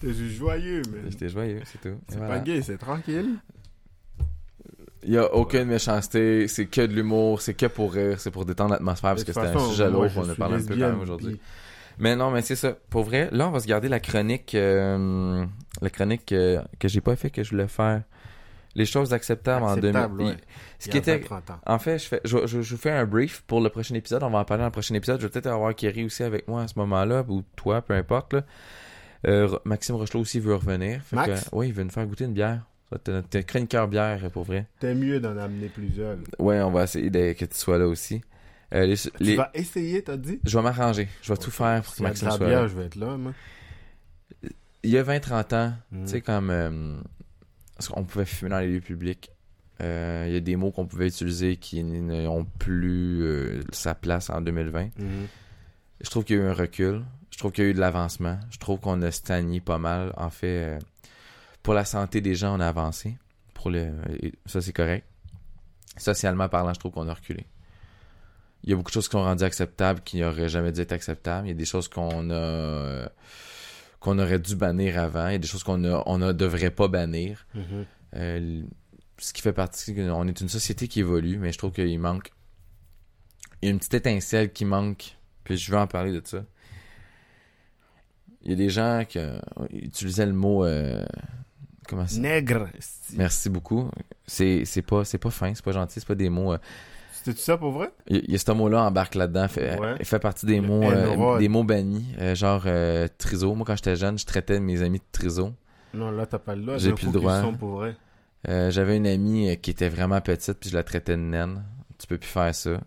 [0.00, 1.10] T'es juste joyeux, mais.
[1.10, 1.96] J'étais joyeux, c'est tout.
[2.08, 2.34] C'est voilà.
[2.34, 3.30] pas gay, c'est tranquille.
[5.06, 8.44] Il y a aucune méchanceté, c'est que de l'humour, c'est que pour rire, c'est pour
[8.44, 10.88] détendre l'atmosphère parce que c'était un sujet moi, lourd qu'on a parlé un peu quand
[10.88, 11.40] même aujourd'hui.
[11.98, 12.76] Mais non, mais c'est ça.
[12.90, 15.44] Pour vrai, là, on va se garder la chronique, euh,
[15.80, 18.02] la chronique euh, que j'ai pas fait, que je voulais faire.
[18.76, 20.26] Les choses acceptables, Acceptables, en 2000.
[20.32, 20.36] ouais.
[20.80, 21.60] Ce qui était, 30 ans.
[21.64, 24.24] en fait, je, fais, je, je, je vous fais un brief pour le prochain épisode.
[24.24, 25.20] On va en parler dans le prochain épisode.
[25.20, 28.32] Je vais peut-être avoir Kerry aussi avec moi à ce moment-là, ou toi, peu importe.
[28.34, 28.42] Là.
[29.28, 31.00] Euh, Maxime Rochelot aussi veut revenir.
[31.04, 31.48] Fait Max?
[31.50, 32.62] que, il veut nous faire goûter une bière.
[33.30, 34.66] T'es chroniqueur bière, pour vrai.
[34.80, 36.16] T'es mieux d'en amener plusieurs.
[36.40, 38.20] Ouais, on va essayer de- que tu sois là aussi.
[38.74, 40.40] Euh, les- Tu les- vas essayer, t'as dit?
[40.44, 41.08] Je vais m'arranger.
[41.22, 42.66] Je vais tout faire pour que Maxime soit là.
[42.66, 43.32] je vais être là, moi.
[44.82, 46.04] Il y a 20-30 ans, Mm.
[46.04, 46.96] tu sais, comme euh,
[47.88, 49.30] qu'on pouvait fumer dans les lieux publics,
[49.80, 54.40] euh, il y a des mots qu'on pouvait utiliser qui n'ont plus sa place en
[54.40, 54.90] 2020.
[54.98, 55.26] Mhm.
[56.00, 57.02] Je trouve qu'il y a eu un recul.
[57.30, 58.38] Je trouve qu'il y a eu de l'avancement.
[58.50, 60.12] Je trouve qu'on a stagné pas mal.
[60.16, 60.78] En fait,
[61.62, 63.16] pour la santé des gens, on a avancé.
[63.54, 63.90] Pour le,
[64.46, 65.06] ça, c'est correct.
[65.96, 67.46] Socialement parlant, je trouve qu'on a reculé.
[68.64, 70.92] Il y a beaucoup de choses qui sont rendues acceptables qui n'auraient jamais dû être
[70.92, 71.46] acceptables.
[71.46, 73.08] Il y a des choses qu'on a
[74.00, 75.28] qu'on aurait dû bannir avant.
[75.28, 77.46] Il y a des choses qu'on a, on ne devrait pas bannir.
[77.54, 77.86] Mhm.
[78.16, 78.62] Euh,
[79.18, 82.30] ce qui fait partie, on est une société qui évolue, mais je trouve qu'il manque
[83.64, 86.44] il y a une petite étincelle qui manque, puis je veux en parler de ça.
[88.42, 89.38] Il y a des gens qui euh,
[89.70, 91.02] utilisaient le mot euh,
[91.88, 92.20] comment ça?
[92.20, 92.68] Nègre.
[93.14, 93.90] Merci beaucoup.
[94.26, 96.54] C'est c'est pas c'est pas fin, c'est pas gentil, c'est pas des mots.
[97.24, 97.90] C'était ça pour vrai?
[98.08, 100.04] Il y, a ce mot-là embarque là-dedans, fait, Ouais.
[100.04, 103.54] fait partie des Le mots euh, des mots bannis, euh, genre euh, triso.
[103.54, 105.52] Moi quand j'étais jeune, je traitais mes amis de triso.
[105.94, 106.76] Non, là, t'as pas le droit.
[106.78, 107.40] J'ai plus le droit.
[107.40, 107.96] sont pour vrai.
[108.48, 111.64] Euh, J'avais une amie qui était vraiment petite, puis je la traitais de naine.
[111.98, 112.78] Tu peux plus faire ça.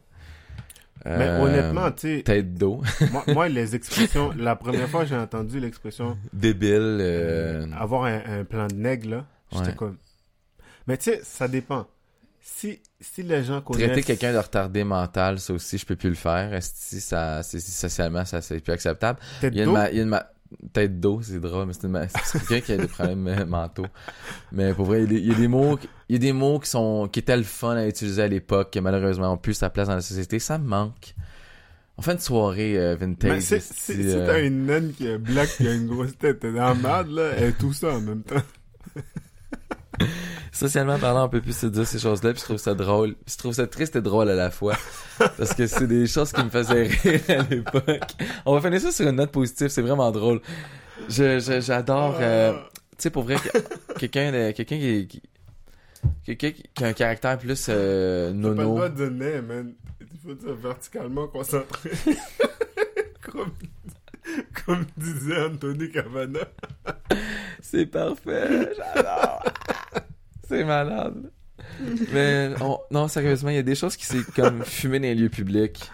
[1.06, 2.82] Mais honnêtement, tu sais, Tête d'eau.
[3.12, 7.72] moi, moi, les expressions, la première fois que j'ai entendu l'expression Débile.
[7.76, 9.76] avoir un, un plan de nègre, là, j'étais Ouais.
[9.76, 9.98] comme.
[10.86, 11.88] Mais tu sais, ça dépend.
[12.50, 13.88] Si, si les gens connaissent.
[13.88, 16.58] Traiter quelqu'un de retardé mental, ça aussi, je peux plus le faire.
[16.64, 19.20] Si ça, si socialement, ça c'est plus acceptable.
[19.42, 20.18] Tête Il y a une, d'eau,
[20.72, 23.86] tête d'eau, c'est drôle, mais c'est une c'est quelqu'un qui a des problèmes euh, mentaux.
[24.54, 26.16] Mais pour vrai, il y a des, il y a des mots, qui- il y
[26.16, 29.34] a des mots qui sont, qui étaient le fun à utiliser à l'époque, qui malheureusement
[29.34, 30.40] ont plus sa place dans la société.
[30.40, 31.16] Ça me manque.
[31.98, 33.30] On fait une soirée euh, vintage.
[33.32, 36.40] Mais c'est- si euh, t'as une naine qui est black qui a une grosse tête,
[36.40, 38.36] t'es dans la merde, là, et tout ça en même temps.
[40.58, 43.14] Socialement parlant, on peut plus se dire ces choses-là, puis je trouve ça drôle.
[43.14, 44.76] Puis je trouve ça triste et drôle à la fois.
[45.38, 48.12] Parce que c'est des choses qui me faisaient rire à l'époque.
[48.46, 50.42] On va finir ça sur une note positive, c'est vraiment drôle.
[51.10, 55.22] Je, je- j'adore, euh, tu sais, pour vrai, que- quelqu'un de, quelqu'un qui, qui-
[56.26, 58.64] quelqu'un qui a un caractère plus, euh, pas nono.
[58.64, 59.74] droit de nez, man.
[60.02, 61.92] Il faut dire verticalement concentré.
[63.32, 63.52] comme,
[64.66, 66.40] comme disait Anthony Cavana.
[67.62, 69.44] C'est parfait, j'adore.
[70.48, 71.32] C'est malade.
[72.14, 75.16] Mais on- non, sérieusement, il y a des choses qui c'est comme fumer dans les
[75.16, 75.90] lieux publics.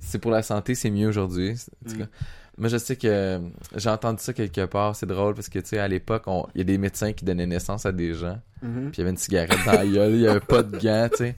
[0.00, 1.54] c'est pour la santé, c'est mieux aujourd'hui.
[1.84, 2.04] Mm.
[2.58, 3.38] Moi, je sais que
[3.76, 4.96] j'ai entendu ça quelque part.
[4.96, 7.24] C'est drôle parce que, tu sais, à l'époque, on- il y a des médecins qui
[7.26, 8.38] donnaient naissance à des gens.
[8.62, 8.90] Mhm.
[8.90, 11.08] Puis il y avait une cigarette dans la gueule, il y avait pas de gants,
[11.10, 11.34] tu sais.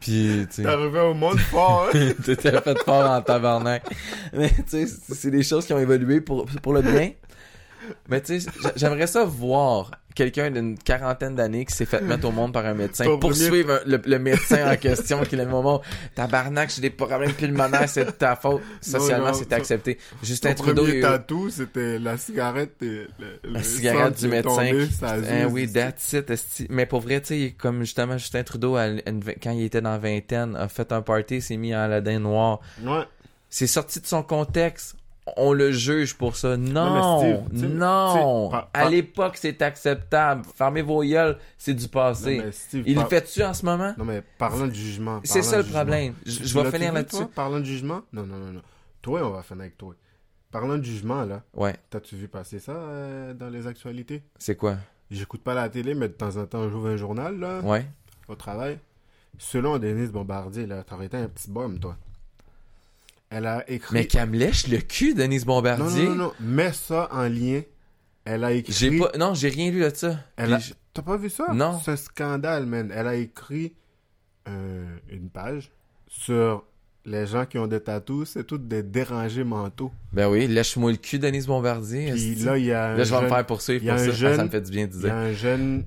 [0.00, 2.12] Puis, tu arrivé au monde fort, hein?
[2.24, 3.84] t'étais fait fort en tabarnak.
[4.32, 7.10] Mais, tu sais, c'est c'est des choses qui ont évolué pour, pour le bien.
[8.08, 12.26] Mais, tu sais, j'a- j'aimerais ça voir quelqu'un d'une quarantaine d'années qui s'est fait mettre
[12.26, 15.82] au monde par un médecin, Ton poursuivre le, le médecin en question, qui, le moment,
[16.14, 18.62] tabarnak, j'ai des problèmes pulmonaires, c'est de ta faute.
[18.80, 19.98] Socialement, ton- accepté.
[20.22, 24.48] Justin Ton Trudeau, premier tatou, c'était la cigarette et le, la le cigarette du médecin.
[24.70, 26.66] tombé qui- Hein, oui, c'est- that's it, esti.
[26.70, 29.02] Mais pour vrai, tu sais, comme justement Justin Trudeau, à une-
[29.42, 32.60] quand il était dans la vingtaine, a fait un party, s'est mis en Aladdin noir.
[32.82, 33.02] Ouais.
[33.50, 34.96] C'est sorti de son contexte.
[35.36, 36.56] On le juge pour ça.
[36.56, 36.84] Non,
[37.20, 38.48] Non, mais non.
[38.48, 40.42] Steve, par- à l'époque, c'est acceptable.
[40.54, 42.42] Fermez vos gueules, c'est du Non, passé.
[42.72, 43.92] Il le fait-tu en ce moment?
[43.98, 45.20] Non, mais parlant de jugement.
[45.24, 45.78] C'est ça le jugement.
[45.80, 46.14] problème.
[46.24, 47.16] Je, vais finir là-dessus.
[47.16, 48.02] toi, Parlant de jugement?
[48.12, 48.62] Non, non, non, non.
[49.02, 49.94] Toi, on va finir avec toi.
[50.52, 54.22] Parlant de jugement, là, Ouais, t'as-tu vu passer ça euh, dans les actualités?
[54.38, 54.76] c'est quoi?
[55.10, 57.84] J'écoute pas la télé, mais de temps en temps, j'ouvre un journal, là, Ouais.
[58.28, 58.78] au travail.
[59.38, 61.96] Selon Denise Bombardier, là, t'aurais été un petit bum, toi.
[63.30, 63.92] Elle a écrit...
[63.94, 66.04] Mais qu'elle me lèche le cul, Denise Bombardier.
[66.04, 67.62] non, non, non, mets ça en lien.
[68.24, 68.72] Elle a écrit...
[68.72, 70.18] J'ai pas, non, j'ai rien lu de ça.
[70.36, 70.60] Elle a-
[70.94, 71.46] T'as pas vu ça?
[71.52, 71.78] Non.
[71.84, 72.90] C'est un scandale, man.
[72.94, 73.74] Elle a écrit
[74.48, 75.70] euh, une page
[76.08, 76.64] sur
[77.04, 79.92] les gens qui ont des tatous, c'est tous des dérangés mentaux.
[80.12, 82.12] Ben oui, lèche-moi le cul, Denise Bombardier.
[82.12, 84.04] Puis là, il y a un Là, je vais me faire poursuivre pour un ça.
[84.08, 85.12] Ah, jeune- ça me fait du bien de il y dire.
[85.14, 85.84] a un jeune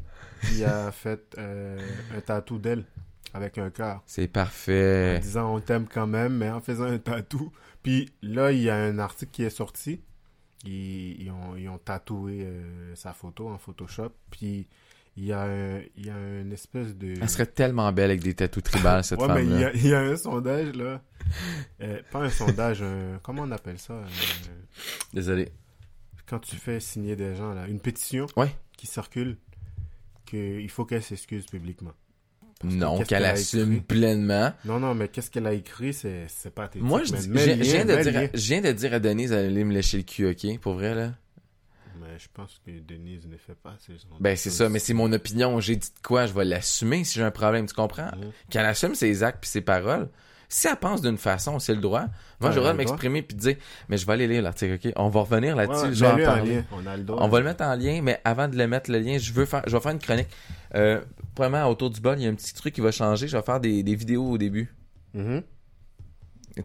[0.50, 1.78] qui a fait euh,
[2.16, 2.86] un tatou d'elle
[3.34, 4.02] avec un cœur.
[4.06, 5.20] C'est En parfait.
[5.20, 7.52] disant on t'aime quand même, mais en faisant un tatou.
[7.84, 10.02] Puis là, il y a un article qui est sorti.
[10.66, 14.12] Ils, ils ont, ils ont tatoué euh, sa photo en Photoshop.
[14.32, 14.68] Puis
[15.16, 17.14] il y a, un, il y a une espèce de.
[17.22, 19.68] Elle serait tellement belle avec des tatous tribales, cette ouais, mais il y, femme-là.
[19.68, 21.02] a, il y a un sondage, là.
[21.82, 23.20] Euh, pas un sondage, un...
[23.22, 23.94] comment on appelle ça?
[23.94, 24.06] Euh,
[25.14, 25.52] Désolé.
[26.26, 27.68] quand tu fais signer des gens, là.
[27.68, 28.50] Une pétition Ouais.
[28.78, 29.38] qui circule
[30.26, 31.94] qu'il faut qu'elle s'excuse publiquement.
[32.64, 34.52] Non, qu'elle assume pleinement.
[34.66, 37.86] Non, non, mais qu'est-ce qu'elle a écrit, c'est pas tes Moi, je, dis- je viens-
[37.86, 40.60] de dire, à- je viens de dire à Denise d'aller me lécher le cul, ok?
[40.60, 41.14] Pour vrai, là.
[42.02, 44.08] Mais je pense que Denise ne fait pas ces gens.
[44.20, 45.60] Ben, c'est ça, mais c'est mon opinion.
[45.60, 46.26] J'ai dit de quoi?
[46.28, 48.12] Je vais l'assumer si j'ai un problème, tu comprends?
[48.16, 48.32] Mhm.
[48.50, 50.10] Qu'elle assume ses actes puis ses paroles.
[50.52, 52.06] Si elle pense d'une façon, c'est le droit.
[52.42, 53.56] Moi, j'aurais de m'exprimer puis de dire,
[53.88, 54.94] mais je vais aller lire l'article, ok?
[54.96, 55.94] On va revenir là-dessus.
[55.94, 56.64] je vais en parler.
[56.72, 57.22] On a le droit.
[57.24, 59.46] On va le mettre en lien, mais avant de le mettre le lien, je veux
[59.46, 60.28] faire, je vais faire une chronique.
[60.74, 61.02] Euh,
[61.36, 63.28] premièrement, autour du bol, il y a un petit truc qui va changer.
[63.28, 64.74] Je vais faire des, des vidéos au début.
[65.14, 65.44] Mhm.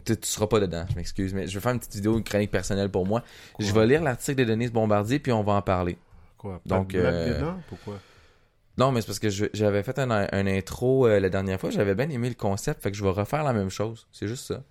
[0.03, 2.23] Tu, tu seras pas dedans, je m'excuse, mais je vais faire une petite vidéo, une
[2.23, 3.23] chronique personnelle pour moi.
[3.53, 3.63] Quoi?
[3.65, 5.97] Je vais lire l'article de Denise Bombardier, puis on va en parler.
[6.37, 6.59] Quoi?
[6.67, 7.59] Pas Donc, de euh, dedans?
[7.69, 7.99] Pourquoi?
[8.77, 11.95] Non, mais c'est parce que j'avais fait un, un intro euh, la dernière fois, j'avais
[11.95, 14.07] bien aimé le concept, fait que je vais refaire la même chose.
[14.11, 14.63] C'est juste ça.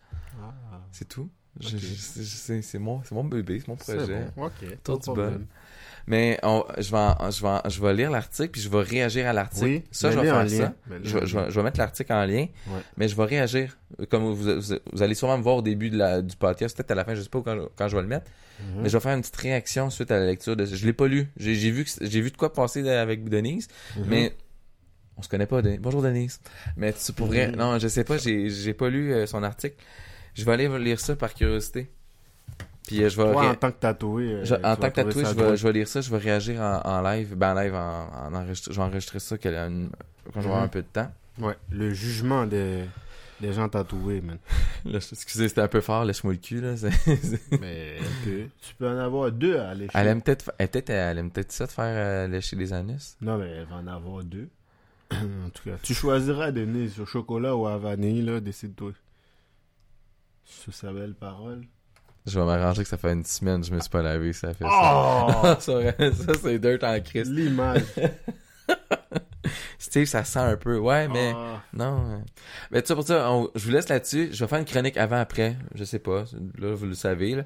[0.43, 0.53] Ah,
[0.93, 1.31] C'est tout.
[1.61, 3.99] C'est mon, c'est mon bébé, c'est mon projet.
[4.37, 4.43] bon.
[4.77, 5.47] Pas du problème.
[6.07, 8.83] Mais on- je, vais en- je, vais en- je vais lire l'article, puis je vais
[8.83, 9.65] réagir à l'article.
[9.65, 10.73] Oui, ça, je vais faire ça.
[11.03, 12.81] Je, en vais- je vais- je vais mettre l'article en lien, Ouais.
[12.97, 13.77] mais je vais réagir.
[14.11, 16.91] Comme vous, vous- vous allez sûrement me voir au début de la, du podcast, peut-être
[16.91, 18.27] à la fin, je sais pas quand, je- quand je vais le mettre,
[18.61, 18.83] Mhm.
[18.83, 20.65] mais je vais faire une petite réaction suite à la lecture de.
[20.67, 21.29] Je l'ai pas lu.
[21.37, 24.05] J'ai vu, j'ai vu de quoi passer avec Denise, Mhm.
[24.09, 24.37] mais
[25.17, 25.63] on se connaît pas.
[25.63, 25.81] Denise.
[25.81, 26.41] Bonjour Denise.
[26.77, 27.57] Mais tu pour vrai, Mhm.
[27.57, 29.77] non, je sais pas, j'ai j'ai pas lu euh, son article.
[30.35, 31.89] Je vais aller lire ça par curiosité.
[32.87, 33.33] Puis euh, je vais.
[33.33, 34.25] Toi, en tant que tatoué.
[34.33, 35.57] euh, je- en tant que tatoué, je vais, drôle.
[35.57, 37.35] je vais lire ça, je vais réagir en, en live.
[37.35, 39.91] Ben en live, en, en enregistre- je vais enregistrer ça qu'elle a une-
[40.33, 40.65] quand je vais avoir Mhm.
[40.65, 41.11] un peu de temps.
[41.39, 42.85] Ouais, le jugement des,
[43.41, 44.39] des gens tatoués, man.
[44.85, 46.61] Là, excusez, c'était un peu fort, laisse-moi le cul.
[46.61, 46.75] Là.
[47.61, 51.19] Mais tu, tu peux en avoir deux à aller Elle aime peut-être elle, peut-être- elle
[51.19, 53.17] aime peut-être ça de faire euh, lécher les anus.
[53.23, 54.49] Non, mais elle va en avoir deux.
[55.11, 58.93] en tout cas, tu choisiras Denise au chocolat ou à vanille, là, décide-toi.
[60.45, 61.63] Sous sa belle parole.
[62.27, 64.55] Je vais m'arranger que ça fait une semaine que je me suis pas lavé, ça
[64.55, 64.71] fait ça.
[64.73, 65.43] Oh!
[65.61, 67.31] ça, ça, c'est dirt en Christ.
[67.31, 67.83] L'image.
[69.79, 70.79] Steve, ça sent un peu.
[70.79, 71.61] Ouais, mais Ah.
[71.75, 71.99] non.
[72.13, 72.19] euh.
[72.71, 74.31] Mais tout ça pour ça, on- je vous laisse là-dessus.
[74.33, 75.57] Je vais faire une chronique avant-après.
[75.75, 76.25] Je sais pas.
[76.59, 77.35] Là, vous le savez.
[77.37, 77.43] Là.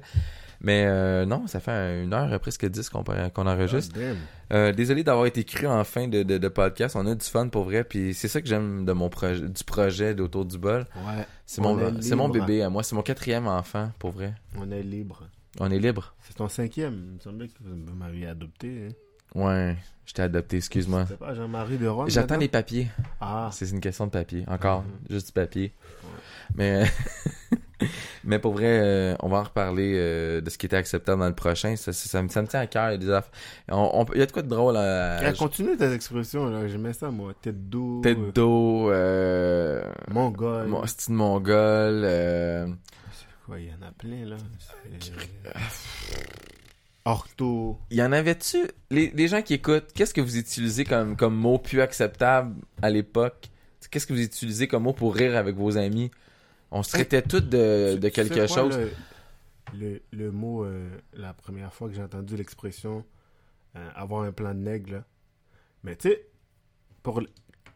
[0.61, 3.03] Mais euh, non, ça fait un- une heure, presque dix qu'on
[3.47, 3.95] enregistre.
[3.97, 4.17] Damn.
[4.51, 6.95] Euh, désolé d'avoir été cru en fin de, de, de podcast.
[6.97, 7.83] On a du fun pour vrai.
[7.83, 10.85] Puis c'est ça que j'aime de mon projet, du projet d'Autour du bol.
[10.95, 12.83] Ouais, C'est On mon, mon bébé à moi.
[12.83, 14.33] C'est mon quatrième enfant, pour vrai.
[14.57, 15.23] on est libre.
[15.59, 16.13] On est libre.
[16.21, 16.93] C'est ton cinquième.
[17.09, 18.87] Il me semblait que vous m'aviez adopté.
[18.89, 18.93] Hein.
[19.35, 21.05] Ouais, je t'ai adopté, excuse-moi.
[21.19, 22.09] Pas Jean-Marie de Rome.
[22.09, 22.87] J'attends les papiers.
[23.21, 24.43] Ah, C'est une question de papier.
[24.47, 24.81] Encore.
[24.81, 24.89] Mhm.
[25.11, 25.73] Juste du papier.
[26.55, 26.83] Mais
[28.25, 31.27] Mais pour vrai, euh, on va en reparler euh, de ce qui était acceptable dans
[31.27, 31.75] le prochain.
[31.75, 32.89] Ça, ça, ça me, ça me tient à cœur.
[32.89, 33.31] Il y a des affaires-
[33.69, 35.29] on- on peut- il y a de quoi de drôle à...
[35.29, 36.67] Eh, continue tes expressions, là.
[36.67, 37.33] J'aimais ça, moi.
[37.41, 38.01] Tête d'eau.
[38.01, 39.81] Tête d'eau, euh...
[40.11, 40.67] Mongol.
[40.67, 42.67] mon style mongol, euh...
[43.57, 44.35] Il y en a plein, là.
[47.05, 47.79] Ortho.
[47.89, 48.57] Il y en avait-tu?
[48.91, 52.89] Les, les gens qui écoutent, qu'est-ce que vous utilisez comme, comme mot plus acceptable à
[52.89, 53.49] l'époque?
[53.89, 56.11] Qu'est-ce que vous utilisez comme mot pour rire avec vos amis?
[56.71, 58.77] On se traitait tous de, de quelque quoi, chose.
[58.77, 58.91] Le,
[59.73, 63.03] le, le mot, euh, la première fois que j'ai entendu l'expression
[63.75, 65.03] euh, avoir un plan de nègre, là.
[65.83, 66.27] Mais tu sais,
[67.03, 67.21] pour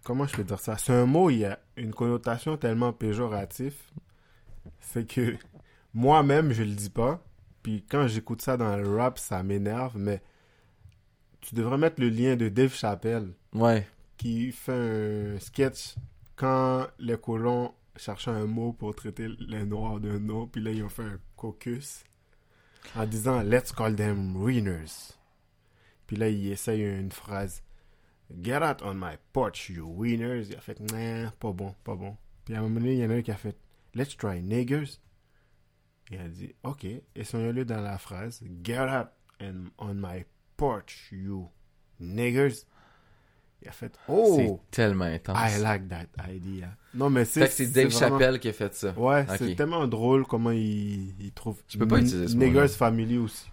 [0.04, 0.78] comment je peux dire ça?
[0.78, 3.76] C'est un mot, il y a une connotation tellement péjorative.
[4.80, 5.36] C'est que
[5.94, 7.24] moi-même, je le dis pas.
[7.62, 9.98] Puis quand j'écoute ça dans le rap, ça m'énerve.
[9.98, 10.22] Mais
[11.42, 13.88] tu devrais mettre le lien de Dave Chappelle Ouais.
[14.18, 15.96] qui fait un sketch
[16.36, 20.84] quand les colons cherchaient un mot pour traiter les noirs d'un nom, puis là ils
[20.84, 22.04] ont fait un caucus
[22.96, 25.18] en disant Let's call them wieners.
[26.08, 27.64] Puis là il essaye une phrase
[28.42, 30.50] Get out on my porch, you wieners.
[30.50, 32.18] Il a fait Nah, pas bon, pas bon.
[32.46, 33.58] Puis à un moment donné, il y en a un qui a fait
[33.94, 35.00] Let's try niggers.
[36.10, 39.10] Il a dit Ok, essayons-le dans la phrase Get out
[39.40, 40.26] and on my
[40.58, 41.50] porch, you
[42.00, 42.66] niggers.
[43.64, 45.38] Il a fait Oh C'est tellement intense.
[45.40, 46.68] I like that idea.
[46.94, 47.48] Non, mais c'est.
[47.50, 48.94] C'est Dave vraiment- Chappelle qui a fait ça.
[48.98, 49.36] Ouais, Ok.
[49.40, 51.58] c'est tellement drôle comment il, il trouve.
[51.70, 52.68] Je peux pas utiliser ce Niggas mot-là.
[52.68, 53.50] Family aussi.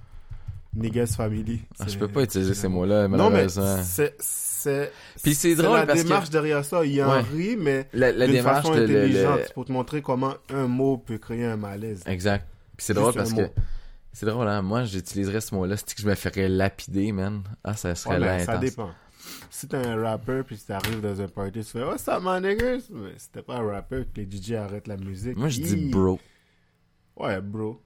[0.74, 1.62] Niggas Family.
[1.78, 3.78] Ah, je peux pas utiliser ces mots-là, Non, mais malheureusement.
[3.82, 4.14] c'est.
[4.20, 4.92] c'est
[5.22, 6.84] Puis c'est drôle la parce que- démarche derrière ça.
[6.84, 7.20] Il en Ouais.
[7.22, 8.80] rit, mais La, la démarche façon de...
[8.82, 12.02] le- le- intelligente pour te montrer comment un mot peut créer un malaise.
[12.06, 12.46] Exact.
[12.76, 13.48] Puis c'est drôle parce que...
[14.12, 14.60] C'est drôle, hein?
[14.62, 15.76] Moi, j'utiliserais ce mot-là.
[15.76, 17.42] C'est que je me ferais lapider, man?
[17.62, 18.64] Ah, ça serait Ouais, là mais ça intense.
[18.64, 18.90] dépend.
[19.50, 22.40] Si t'es un rappeur puis tu arrives dans un party, tu fais Oh, ça my
[22.40, 22.88] niggas.
[22.90, 25.36] Mais si t'es pas un rappeur que les DJ arrêtent la musique.
[25.36, 26.18] Moi, je dis bro.
[27.16, 27.82] Ouais, bro.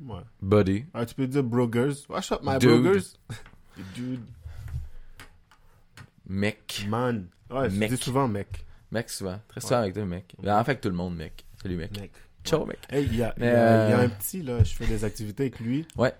[0.00, 0.20] Ouais.
[0.42, 0.84] Buddy.
[0.92, 2.04] Ah, tu peux dire brogers.
[2.08, 2.82] What's up, my Dude.
[2.82, 3.14] brogers?
[3.94, 4.20] Dude.
[6.26, 6.84] Mec.
[6.88, 7.28] Man.
[7.50, 7.90] Ouais, je Mec.
[7.90, 8.64] dis souvent mec.
[8.90, 9.40] Mec, souvent.
[9.48, 10.34] Très souvent avec toi, mec.
[10.46, 11.44] En fait, tout le monde, mec.
[11.62, 11.98] Salut, mec.
[11.98, 12.12] Mec.
[12.44, 12.78] Ciao, mec.
[12.90, 13.54] Hey, il y a, Mais, y a-
[14.00, 15.86] euh, un petit, là, je fais des activités avec lui.
[15.96, 16.12] Ouais.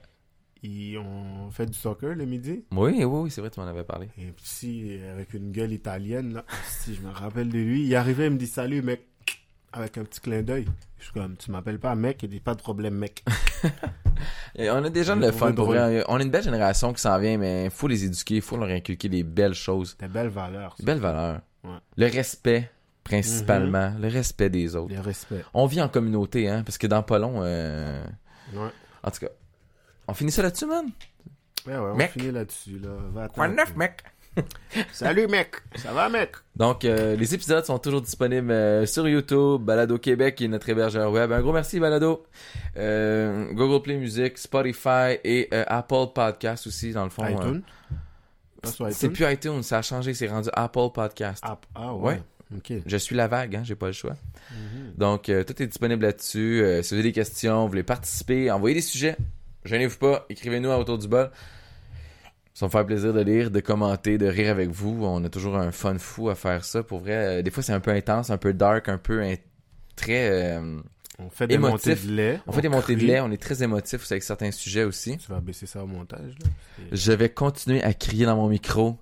[0.68, 2.64] Et on fait du soccer le midi.
[2.72, 4.08] Oui, oui, oui, c'est vrai, tu m'en avais parlé.
[4.18, 6.44] Et petit, avec une gueule italienne, là.
[6.66, 7.84] Si je me rappelle de lui.
[7.86, 9.02] Il arrivait, il me dit salut, mec.
[9.72, 10.64] Avec un petit clin d'œil.
[10.98, 13.22] Je suis comme, tu m'appelles pas mec, il dit pas de problème, mec.
[14.56, 16.02] Et on a des jeunes Je le le fun pour vrai.
[16.08, 18.56] On a une belle génération qui s'en vient, mais il faut les éduquer, il faut
[18.56, 19.96] leur inculquer des belles choses.
[19.98, 20.74] Des belles valeurs.
[20.78, 21.40] Des belles valeurs.
[21.62, 21.76] Ouais.
[21.96, 22.70] Le respect,
[23.04, 23.92] principalement.
[24.00, 24.92] Le respect des autres.
[24.94, 25.44] Les respects.
[25.52, 28.02] On vit en communauté, hein, parce que dans pas long, euh,
[28.54, 28.70] Ouais.
[29.02, 29.28] en tout cas,
[30.08, 30.86] on finit ça là-dessus, man?
[31.66, 32.12] Ouais, ouais, on Mec.
[32.12, 33.28] finit là-dessus, là.
[33.76, 34.02] Mec?
[34.92, 35.56] Salut, mec.
[35.76, 36.32] Ça va, mec?
[36.54, 41.10] Donc, euh, les épisodes sont toujours disponibles euh, sur YouTube, Balado Québec est notre hébergeur
[41.10, 41.32] web.
[41.32, 42.26] Un gros merci, Balado.
[42.76, 47.26] Euh, Google Play Music, Spotify et Apple Podcast aussi, dans le fond.
[47.26, 47.62] iTunes?
[48.90, 51.42] C'est plus iTunes, ça a changé, c'est rendu Apple Podcast.
[51.46, 52.14] Ah, ah, ouais.
[52.14, 52.22] Ouais.
[52.58, 52.72] Ok.
[52.84, 54.14] Je suis la vague, hein, j'ai pas le choix.
[54.52, 54.92] Mhm.
[54.96, 56.62] Donc, euh, tout est disponible là-dessus.
[56.62, 59.16] Euh, si vous avez des questions, vous voulez participer, envoyez des sujets.
[59.66, 61.30] Gênez-vous pas, écrivez-nous à Autour du bol.
[62.54, 65.04] Ça me faire plaisir de lire, de commenter, de rire avec vous.
[65.04, 66.82] On a toujours un fun fou à faire ça.
[66.82, 69.34] Pour vrai, euh, des fois, c'est un peu intense, un peu dark, un peu in-
[69.94, 70.30] très...
[70.30, 70.78] euh,
[71.18, 71.88] On fait des Émotif.
[71.88, 72.40] montées de lait.
[72.46, 75.18] On fait des montées de lait, on est très émotifs avec certains sujets aussi.
[75.18, 76.48] Tu vas baisser ça au montage, là.
[76.92, 78.96] Je vais continuer à crier dans mon micro.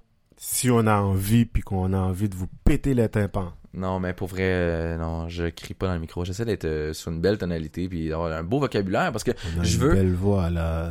[0.46, 3.52] Si on a envie, puis qu'on a envie de vous péter les tympans.
[3.72, 6.22] Non, mais pour vrai, euh, non, je crie pas dans le micro.
[6.24, 9.60] J'essaie d'être euh, sur une belle tonalité puis d'avoir un beau vocabulaire parce que On
[9.60, 10.90] a Je une veux- belle voix à la,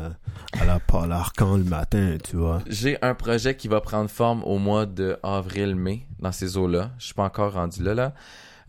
[0.59, 2.61] à la Paul Arcan le matin, tu vois.
[2.67, 6.89] J'ai un projet qui va prendre forme au mois de avril-mai dans ces eaux-là.
[6.97, 8.13] Je suis pas encore rendu là, là.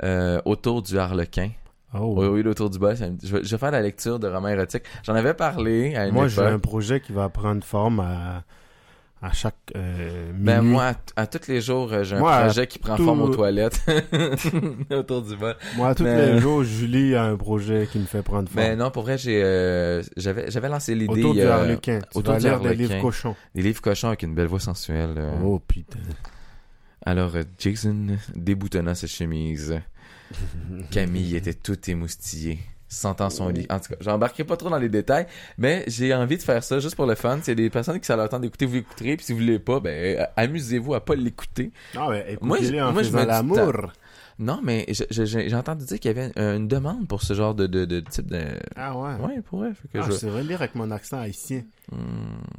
[0.05, 1.51] Euh, autour du Harlequin.
[1.99, 2.15] Oh.
[2.19, 4.83] Oui, oui, autour du me- Je vais, je vais faire la lecture de romans érotiques.
[5.03, 8.45] J'en avais parlé à une Moi, j'ai un projet qui va prendre forme à,
[9.27, 10.73] à chaque euh, Ben minuit.
[10.75, 13.05] moi, à, à tous les jours, euh, j'ai un Moi, à projet qui prend tout-
[13.05, 13.81] forme aux toilettes.
[14.91, 15.57] autour du bol.
[15.77, 18.63] Moi, tous Mais- les jours, Julie a un projet qui me fait prendre forme.
[18.63, 21.13] Mais non, pour vrai, j'ai, euh, j'avais, j'avais lancé l'idée.
[21.23, 22.01] Autour du euh, Harlequin.
[22.13, 23.35] Tu autour vas du lire des livres cochons.
[23.55, 25.15] Des livres cochons avec une belle voix sensuelle.
[25.43, 25.99] Oh, putain.
[27.07, 29.79] Alors, Jason déboutonna sa chemise.
[30.91, 32.59] Camille était toute émoustillée,
[32.95, 33.67] sentant son lit.
[33.71, 35.27] En tout cas, j'embarquerai pas trop dans les détails,
[35.59, 37.39] mais j'ai envie de faire ça juste pour le fun.
[37.41, 39.59] S'il y a des personnes qui ça leur d'écouter, vous l'écouterez, puis si vous voulez
[39.59, 41.73] pas, ben euh, amusez-vous à pas l'écouter.
[41.95, 43.93] Non, mais Moi, je- en moi, je faisant mets du l'amour.
[44.37, 47.85] Non, mais j'ai entendu dire qu'il y avait une demande pour ce genre de, de,
[47.85, 48.43] de type de...
[48.75, 49.15] Ah ouais.
[49.25, 49.71] Ouais, pour vrai.
[49.93, 50.11] Que Ah, je...
[50.11, 51.63] c'est vrai lire avec mon accent haïtien.
[51.93, 51.99] Hmm.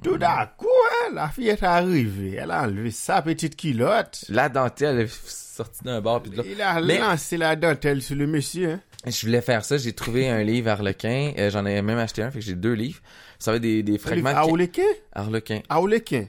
[0.02, 2.36] Tout d'un coup, hein, la fille est arrivée.
[2.40, 4.24] Elle a enlevé sa petite culotte.
[4.30, 6.48] La dentelle est sortie d'un bar puis de l'autre.
[6.49, 8.72] Il a Mais- lancé la dentelle sur le monsieur.
[8.72, 8.80] Hein.
[9.07, 9.77] Je voulais faire ça.
[9.77, 11.34] J'ai trouvé un livre Harlequin.
[11.38, 12.99] Euh, J'en ai même acheté un, fait que j'ai deux livres.
[13.40, 14.38] Ça va être des, des fragments de...
[14.38, 14.82] Aoulequin?
[15.14, 15.61] Harlequin.
[15.69, 16.26] Aoulequin.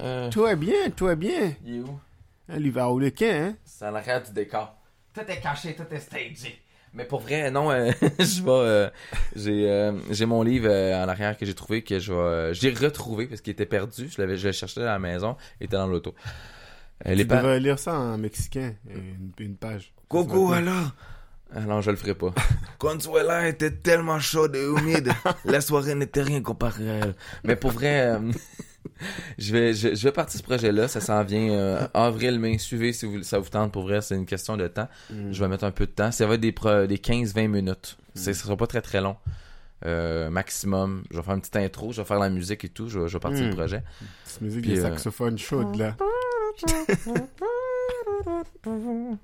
[0.00, 1.52] Euh, Toi bien, toi bien.
[1.66, 1.98] il est où?
[2.48, 3.54] Un livre Aoulequin, hein?
[3.64, 4.74] C'est en arrière du décor.
[5.12, 6.60] Tout est caché, tout est stagé.
[6.94, 8.50] Mais pour vrai, non, euh, je vais.
[8.50, 8.90] euh,
[9.36, 12.54] j'ai, j'ai mon livre en arrière que j'ai trouvé que je vais.
[12.54, 14.08] j'ai retrouvé parce qu'il était perdu.
[14.08, 15.36] Je l'avais, je le cherchais à la maison.
[15.60, 16.14] Il était dans l'auto.
[17.04, 19.92] Tu devrais lire ça en mexicain, une, une page.
[20.08, 20.90] Coco, alors.
[21.54, 22.32] Ah non, je le ferai pas.
[22.78, 25.12] Consuela était tellement chaude et humide.
[25.44, 27.14] La soirée n'était rien comparé à elle.
[27.44, 28.18] Mais pour vrai, euh,
[29.38, 30.86] je vais, je, je vais partir ce projet-là.
[30.88, 32.58] Ça s'en vient euh, avril, mai.
[32.58, 33.72] Suivez si vous, ça vous tente.
[33.72, 34.88] Pour vrai, c'est une question de temps.
[35.10, 35.32] Mm.
[35.32, 36.12] Je vais mettre un peu de temps.
[36.12, 37.96] Ça va être des, pro- des 15-20 minutes.
[38.14, 39.16] C'est, ça sera pas très très long.
[39.86, 41.02] Euh, maximum.
[41.10, 41.90] Je vais faire une petite intro.
[41.92, 42.88] Je vais faire la musique et tout.
[42.88, 43.48] Je, vais- je vais partir Mm.
[43.48, 43.82] le projet.
[44.24, 45.96] Cette musique Puis, des euh, saxophones chaudes, là.
[48.66, 49.16] Ouais.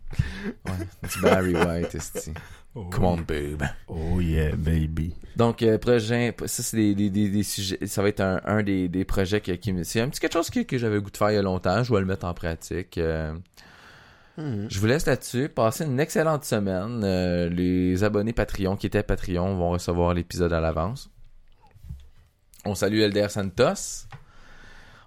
[1.23, 2.33] Barry White, esti.
[2.75, 3.63] Oh, Come on, babe.
[3.89, 5.15] Oh yeah, baby.
[5.37, 8.63] Donc, euh, projet, ça, c'est des, des, des, des sujets, ça va être un, un
[8.63, 9.53] des, des projets qui,
[9.85, 11.43] c'est un petit quelque chose que, que j'avais le goût de faire il y a
[11.43, 11.83] longtemps.
[11.83, 12.99] Je vais le mettre en pratique.
[12.99, 13.35] Euh,
[14.39, 14.67] Mhm.
[14.71, 15.49] je vous laisse là-dessus.
[15.49, 17.01] Passez une excellente semaine.
[17.05, 21.09] Euh, les abonnés Patreon qui étaient Patreon vont recevoir l'épisode à l'avance.
[22.67, 24.05] On salue LDR Santos.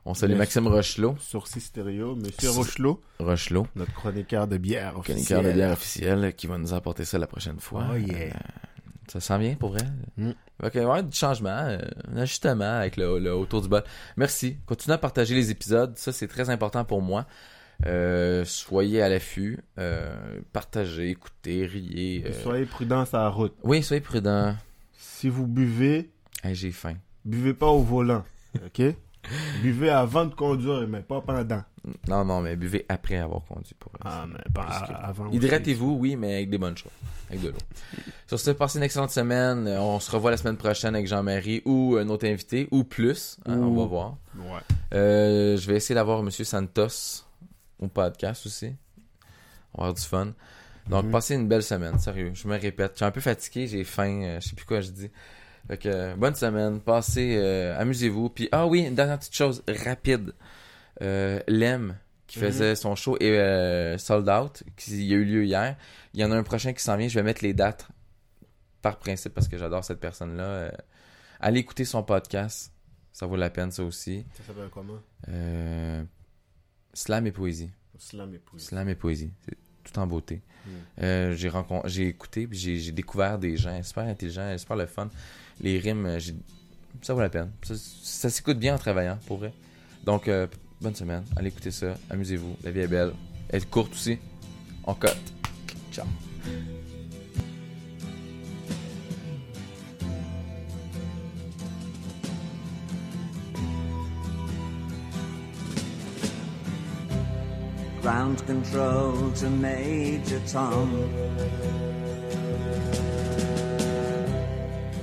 [0.05, 0.35] On salue.
[0.35, 1.15] Maxime Rochelot.
[1.19, 5.43] Sourcil stéréo, Monsieur Rochelot, Rochelot, notre chroniqueur de bière chroniqueur officiel.
[5.45, 7.85] de bière officiel, qui va nous apporter ça la prochaine fois.
[7.91, 8.15] Oh yeah.
[8.17, 8.30] Euh,
[9.07, 9.85] ça sent bien pour vrai?
[10.17, 10.31] Mm.
[10.61, 11.80] Fait que, ouais, du changement, euh,
[12.11, 13.84] un ajustement avec le, le autour du bol.
[14.17, 14.57] Merci.
[14.65, 15.97] Continuez à partager les épisodes.
[15.97, 17.26] Ça, c'est très important pour moi.
[17.85, 19.59] Euh, soyez à l'affût.
[19.77, 22.23] Euh, partagez, écoutez, riez.
[22.26, 22.43] euh.
[22.43, 23.53] Soyez prudents sur la route.
[23.63, 24.55] Oui, soyez prudents.
[24.97, 26.09] Si vous buvez,
[26.43, 26.95] Hey, J'ai faim.
[27.26, 28.23] buvez pas au volant,
[28.65, 28.81] ok?
[29.61, 31.64] Buvez avant de conduire, mais pas pendant.
[32.07, 33.73] Non, non, mais buvez après avoir conduit.
[33.80, 33.91] Pour.
[34.03, 34.64] Ah, mais pas
[35.03, 35.31] avant.
[35.31, 36.91] Hydratez-vous, oui, mais avec des bonnes choses.
[37.30, 37.57] Avec de l'eau.
[38.27, 39.68] Sur ce, passez une excellente semaine.
[39.68, 43.38] Euh, On se revoit la semaine prochaine avec Jean-Marie ou un autre invité, ou plus.
[43.45, 44.18] hein, Ou- On va voir.
[44.38, 44.60] Ouais.
[44.93, 47.23] Euh, je vais essayer d'avoir Monsieur Santos
[47.80, 48.73] au podcast aussi.
[49.73, 50.34] On va avoir du fun.
[50.89, 51.11] Donc, Mhm.
[51.11, 52.31] passez une belle semaine, sérieux.
[52.34, 52.93] Je me répète.
[52.93, 55.10] Je suis un peu fatigué, j'ai faim, euh, je sais plus quoi je dis.
[55.69, 58.29] Fait que, euh, bonne semaine, passez, euh, amusez-vous.
[58.29, 60.33] Puis, ah oui, une dernière petite chose rapide.
[61.01, 61.95] Euh, Lem,
[62.27, 62.45] qui Mhm.
[62.45, 65.77] faisait son show, euh, sold out, qui il a eu lieu hier.
[66.13, 67.87] Il y en a un prochain qui s'en vient, je vais mettre les dates
[68.81, 70.43] par principe parce que j'adore cette personne-là.
[70.43, 70.71] Euh,
[71.39, 72.73] allez écouter son podcast,
[73.13, 74.25] ça vaut la peine ça aussi.
[74.37, 74.99] Ça s'appelle comment?
[75.29, 76.03] Euh,
[76.93, 77.71] slam et poésie.
[77.97, 78.65] Slam et poésie.
[78.65, 79.31] Slam et poésie.
[79.45, 80.41] C'est tout en beauté.
[80.99, 81.31] Mm.
[81.85, 85.09] J'ai écouté puis j'ai j'ai découvert des gens super intelligents, super le fun.
[85.61, 86.19] Les rimes, euh,
[87.02, 87.52] ça vaut la peine.
[87.64, 89.53] Ça, ça s'écoute bien en travaillant, pour vrai.
[90.06, 90.48] Donc, euh,
[90.81, 91.23] bonne semaine.
[91.36, 91.95] Allez écouter ça.
[92.10, 92.56] Amusez-vous.
[92.64, 93.14] La vie est belle.
[93.49, 94.18] Elle est courte aussi.
[94.86, 95.18] On cote.
[95.91, 96.06] Ciao.
[108.02, 111.89] Ground control to Major Tom.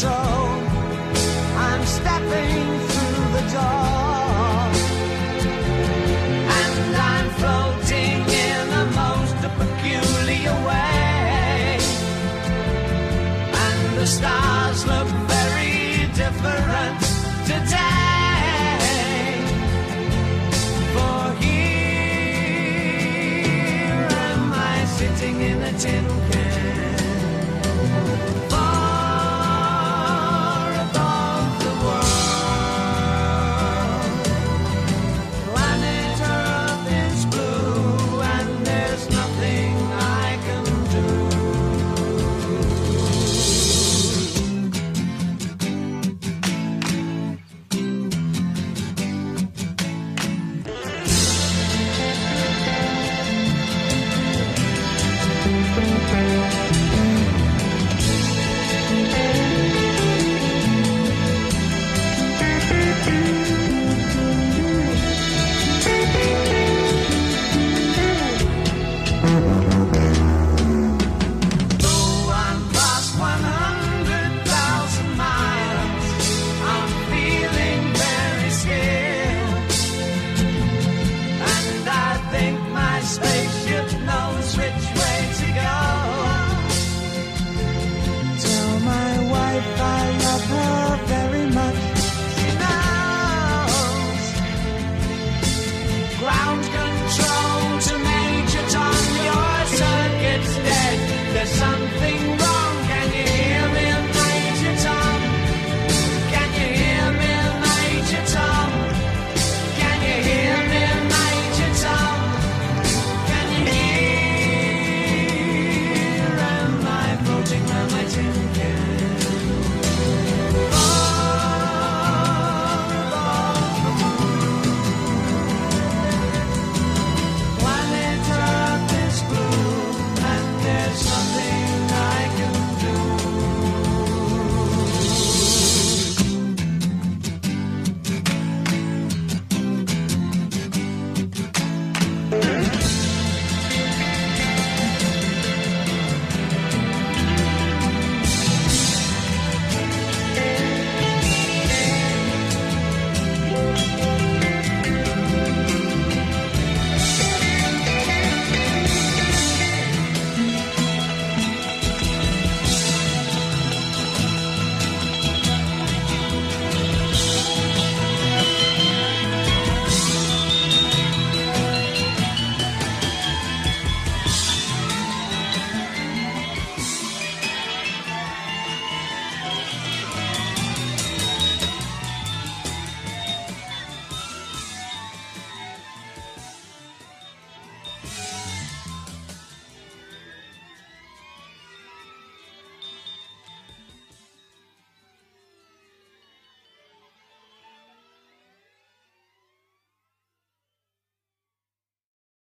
[0.00, 2.69] so I'm stepping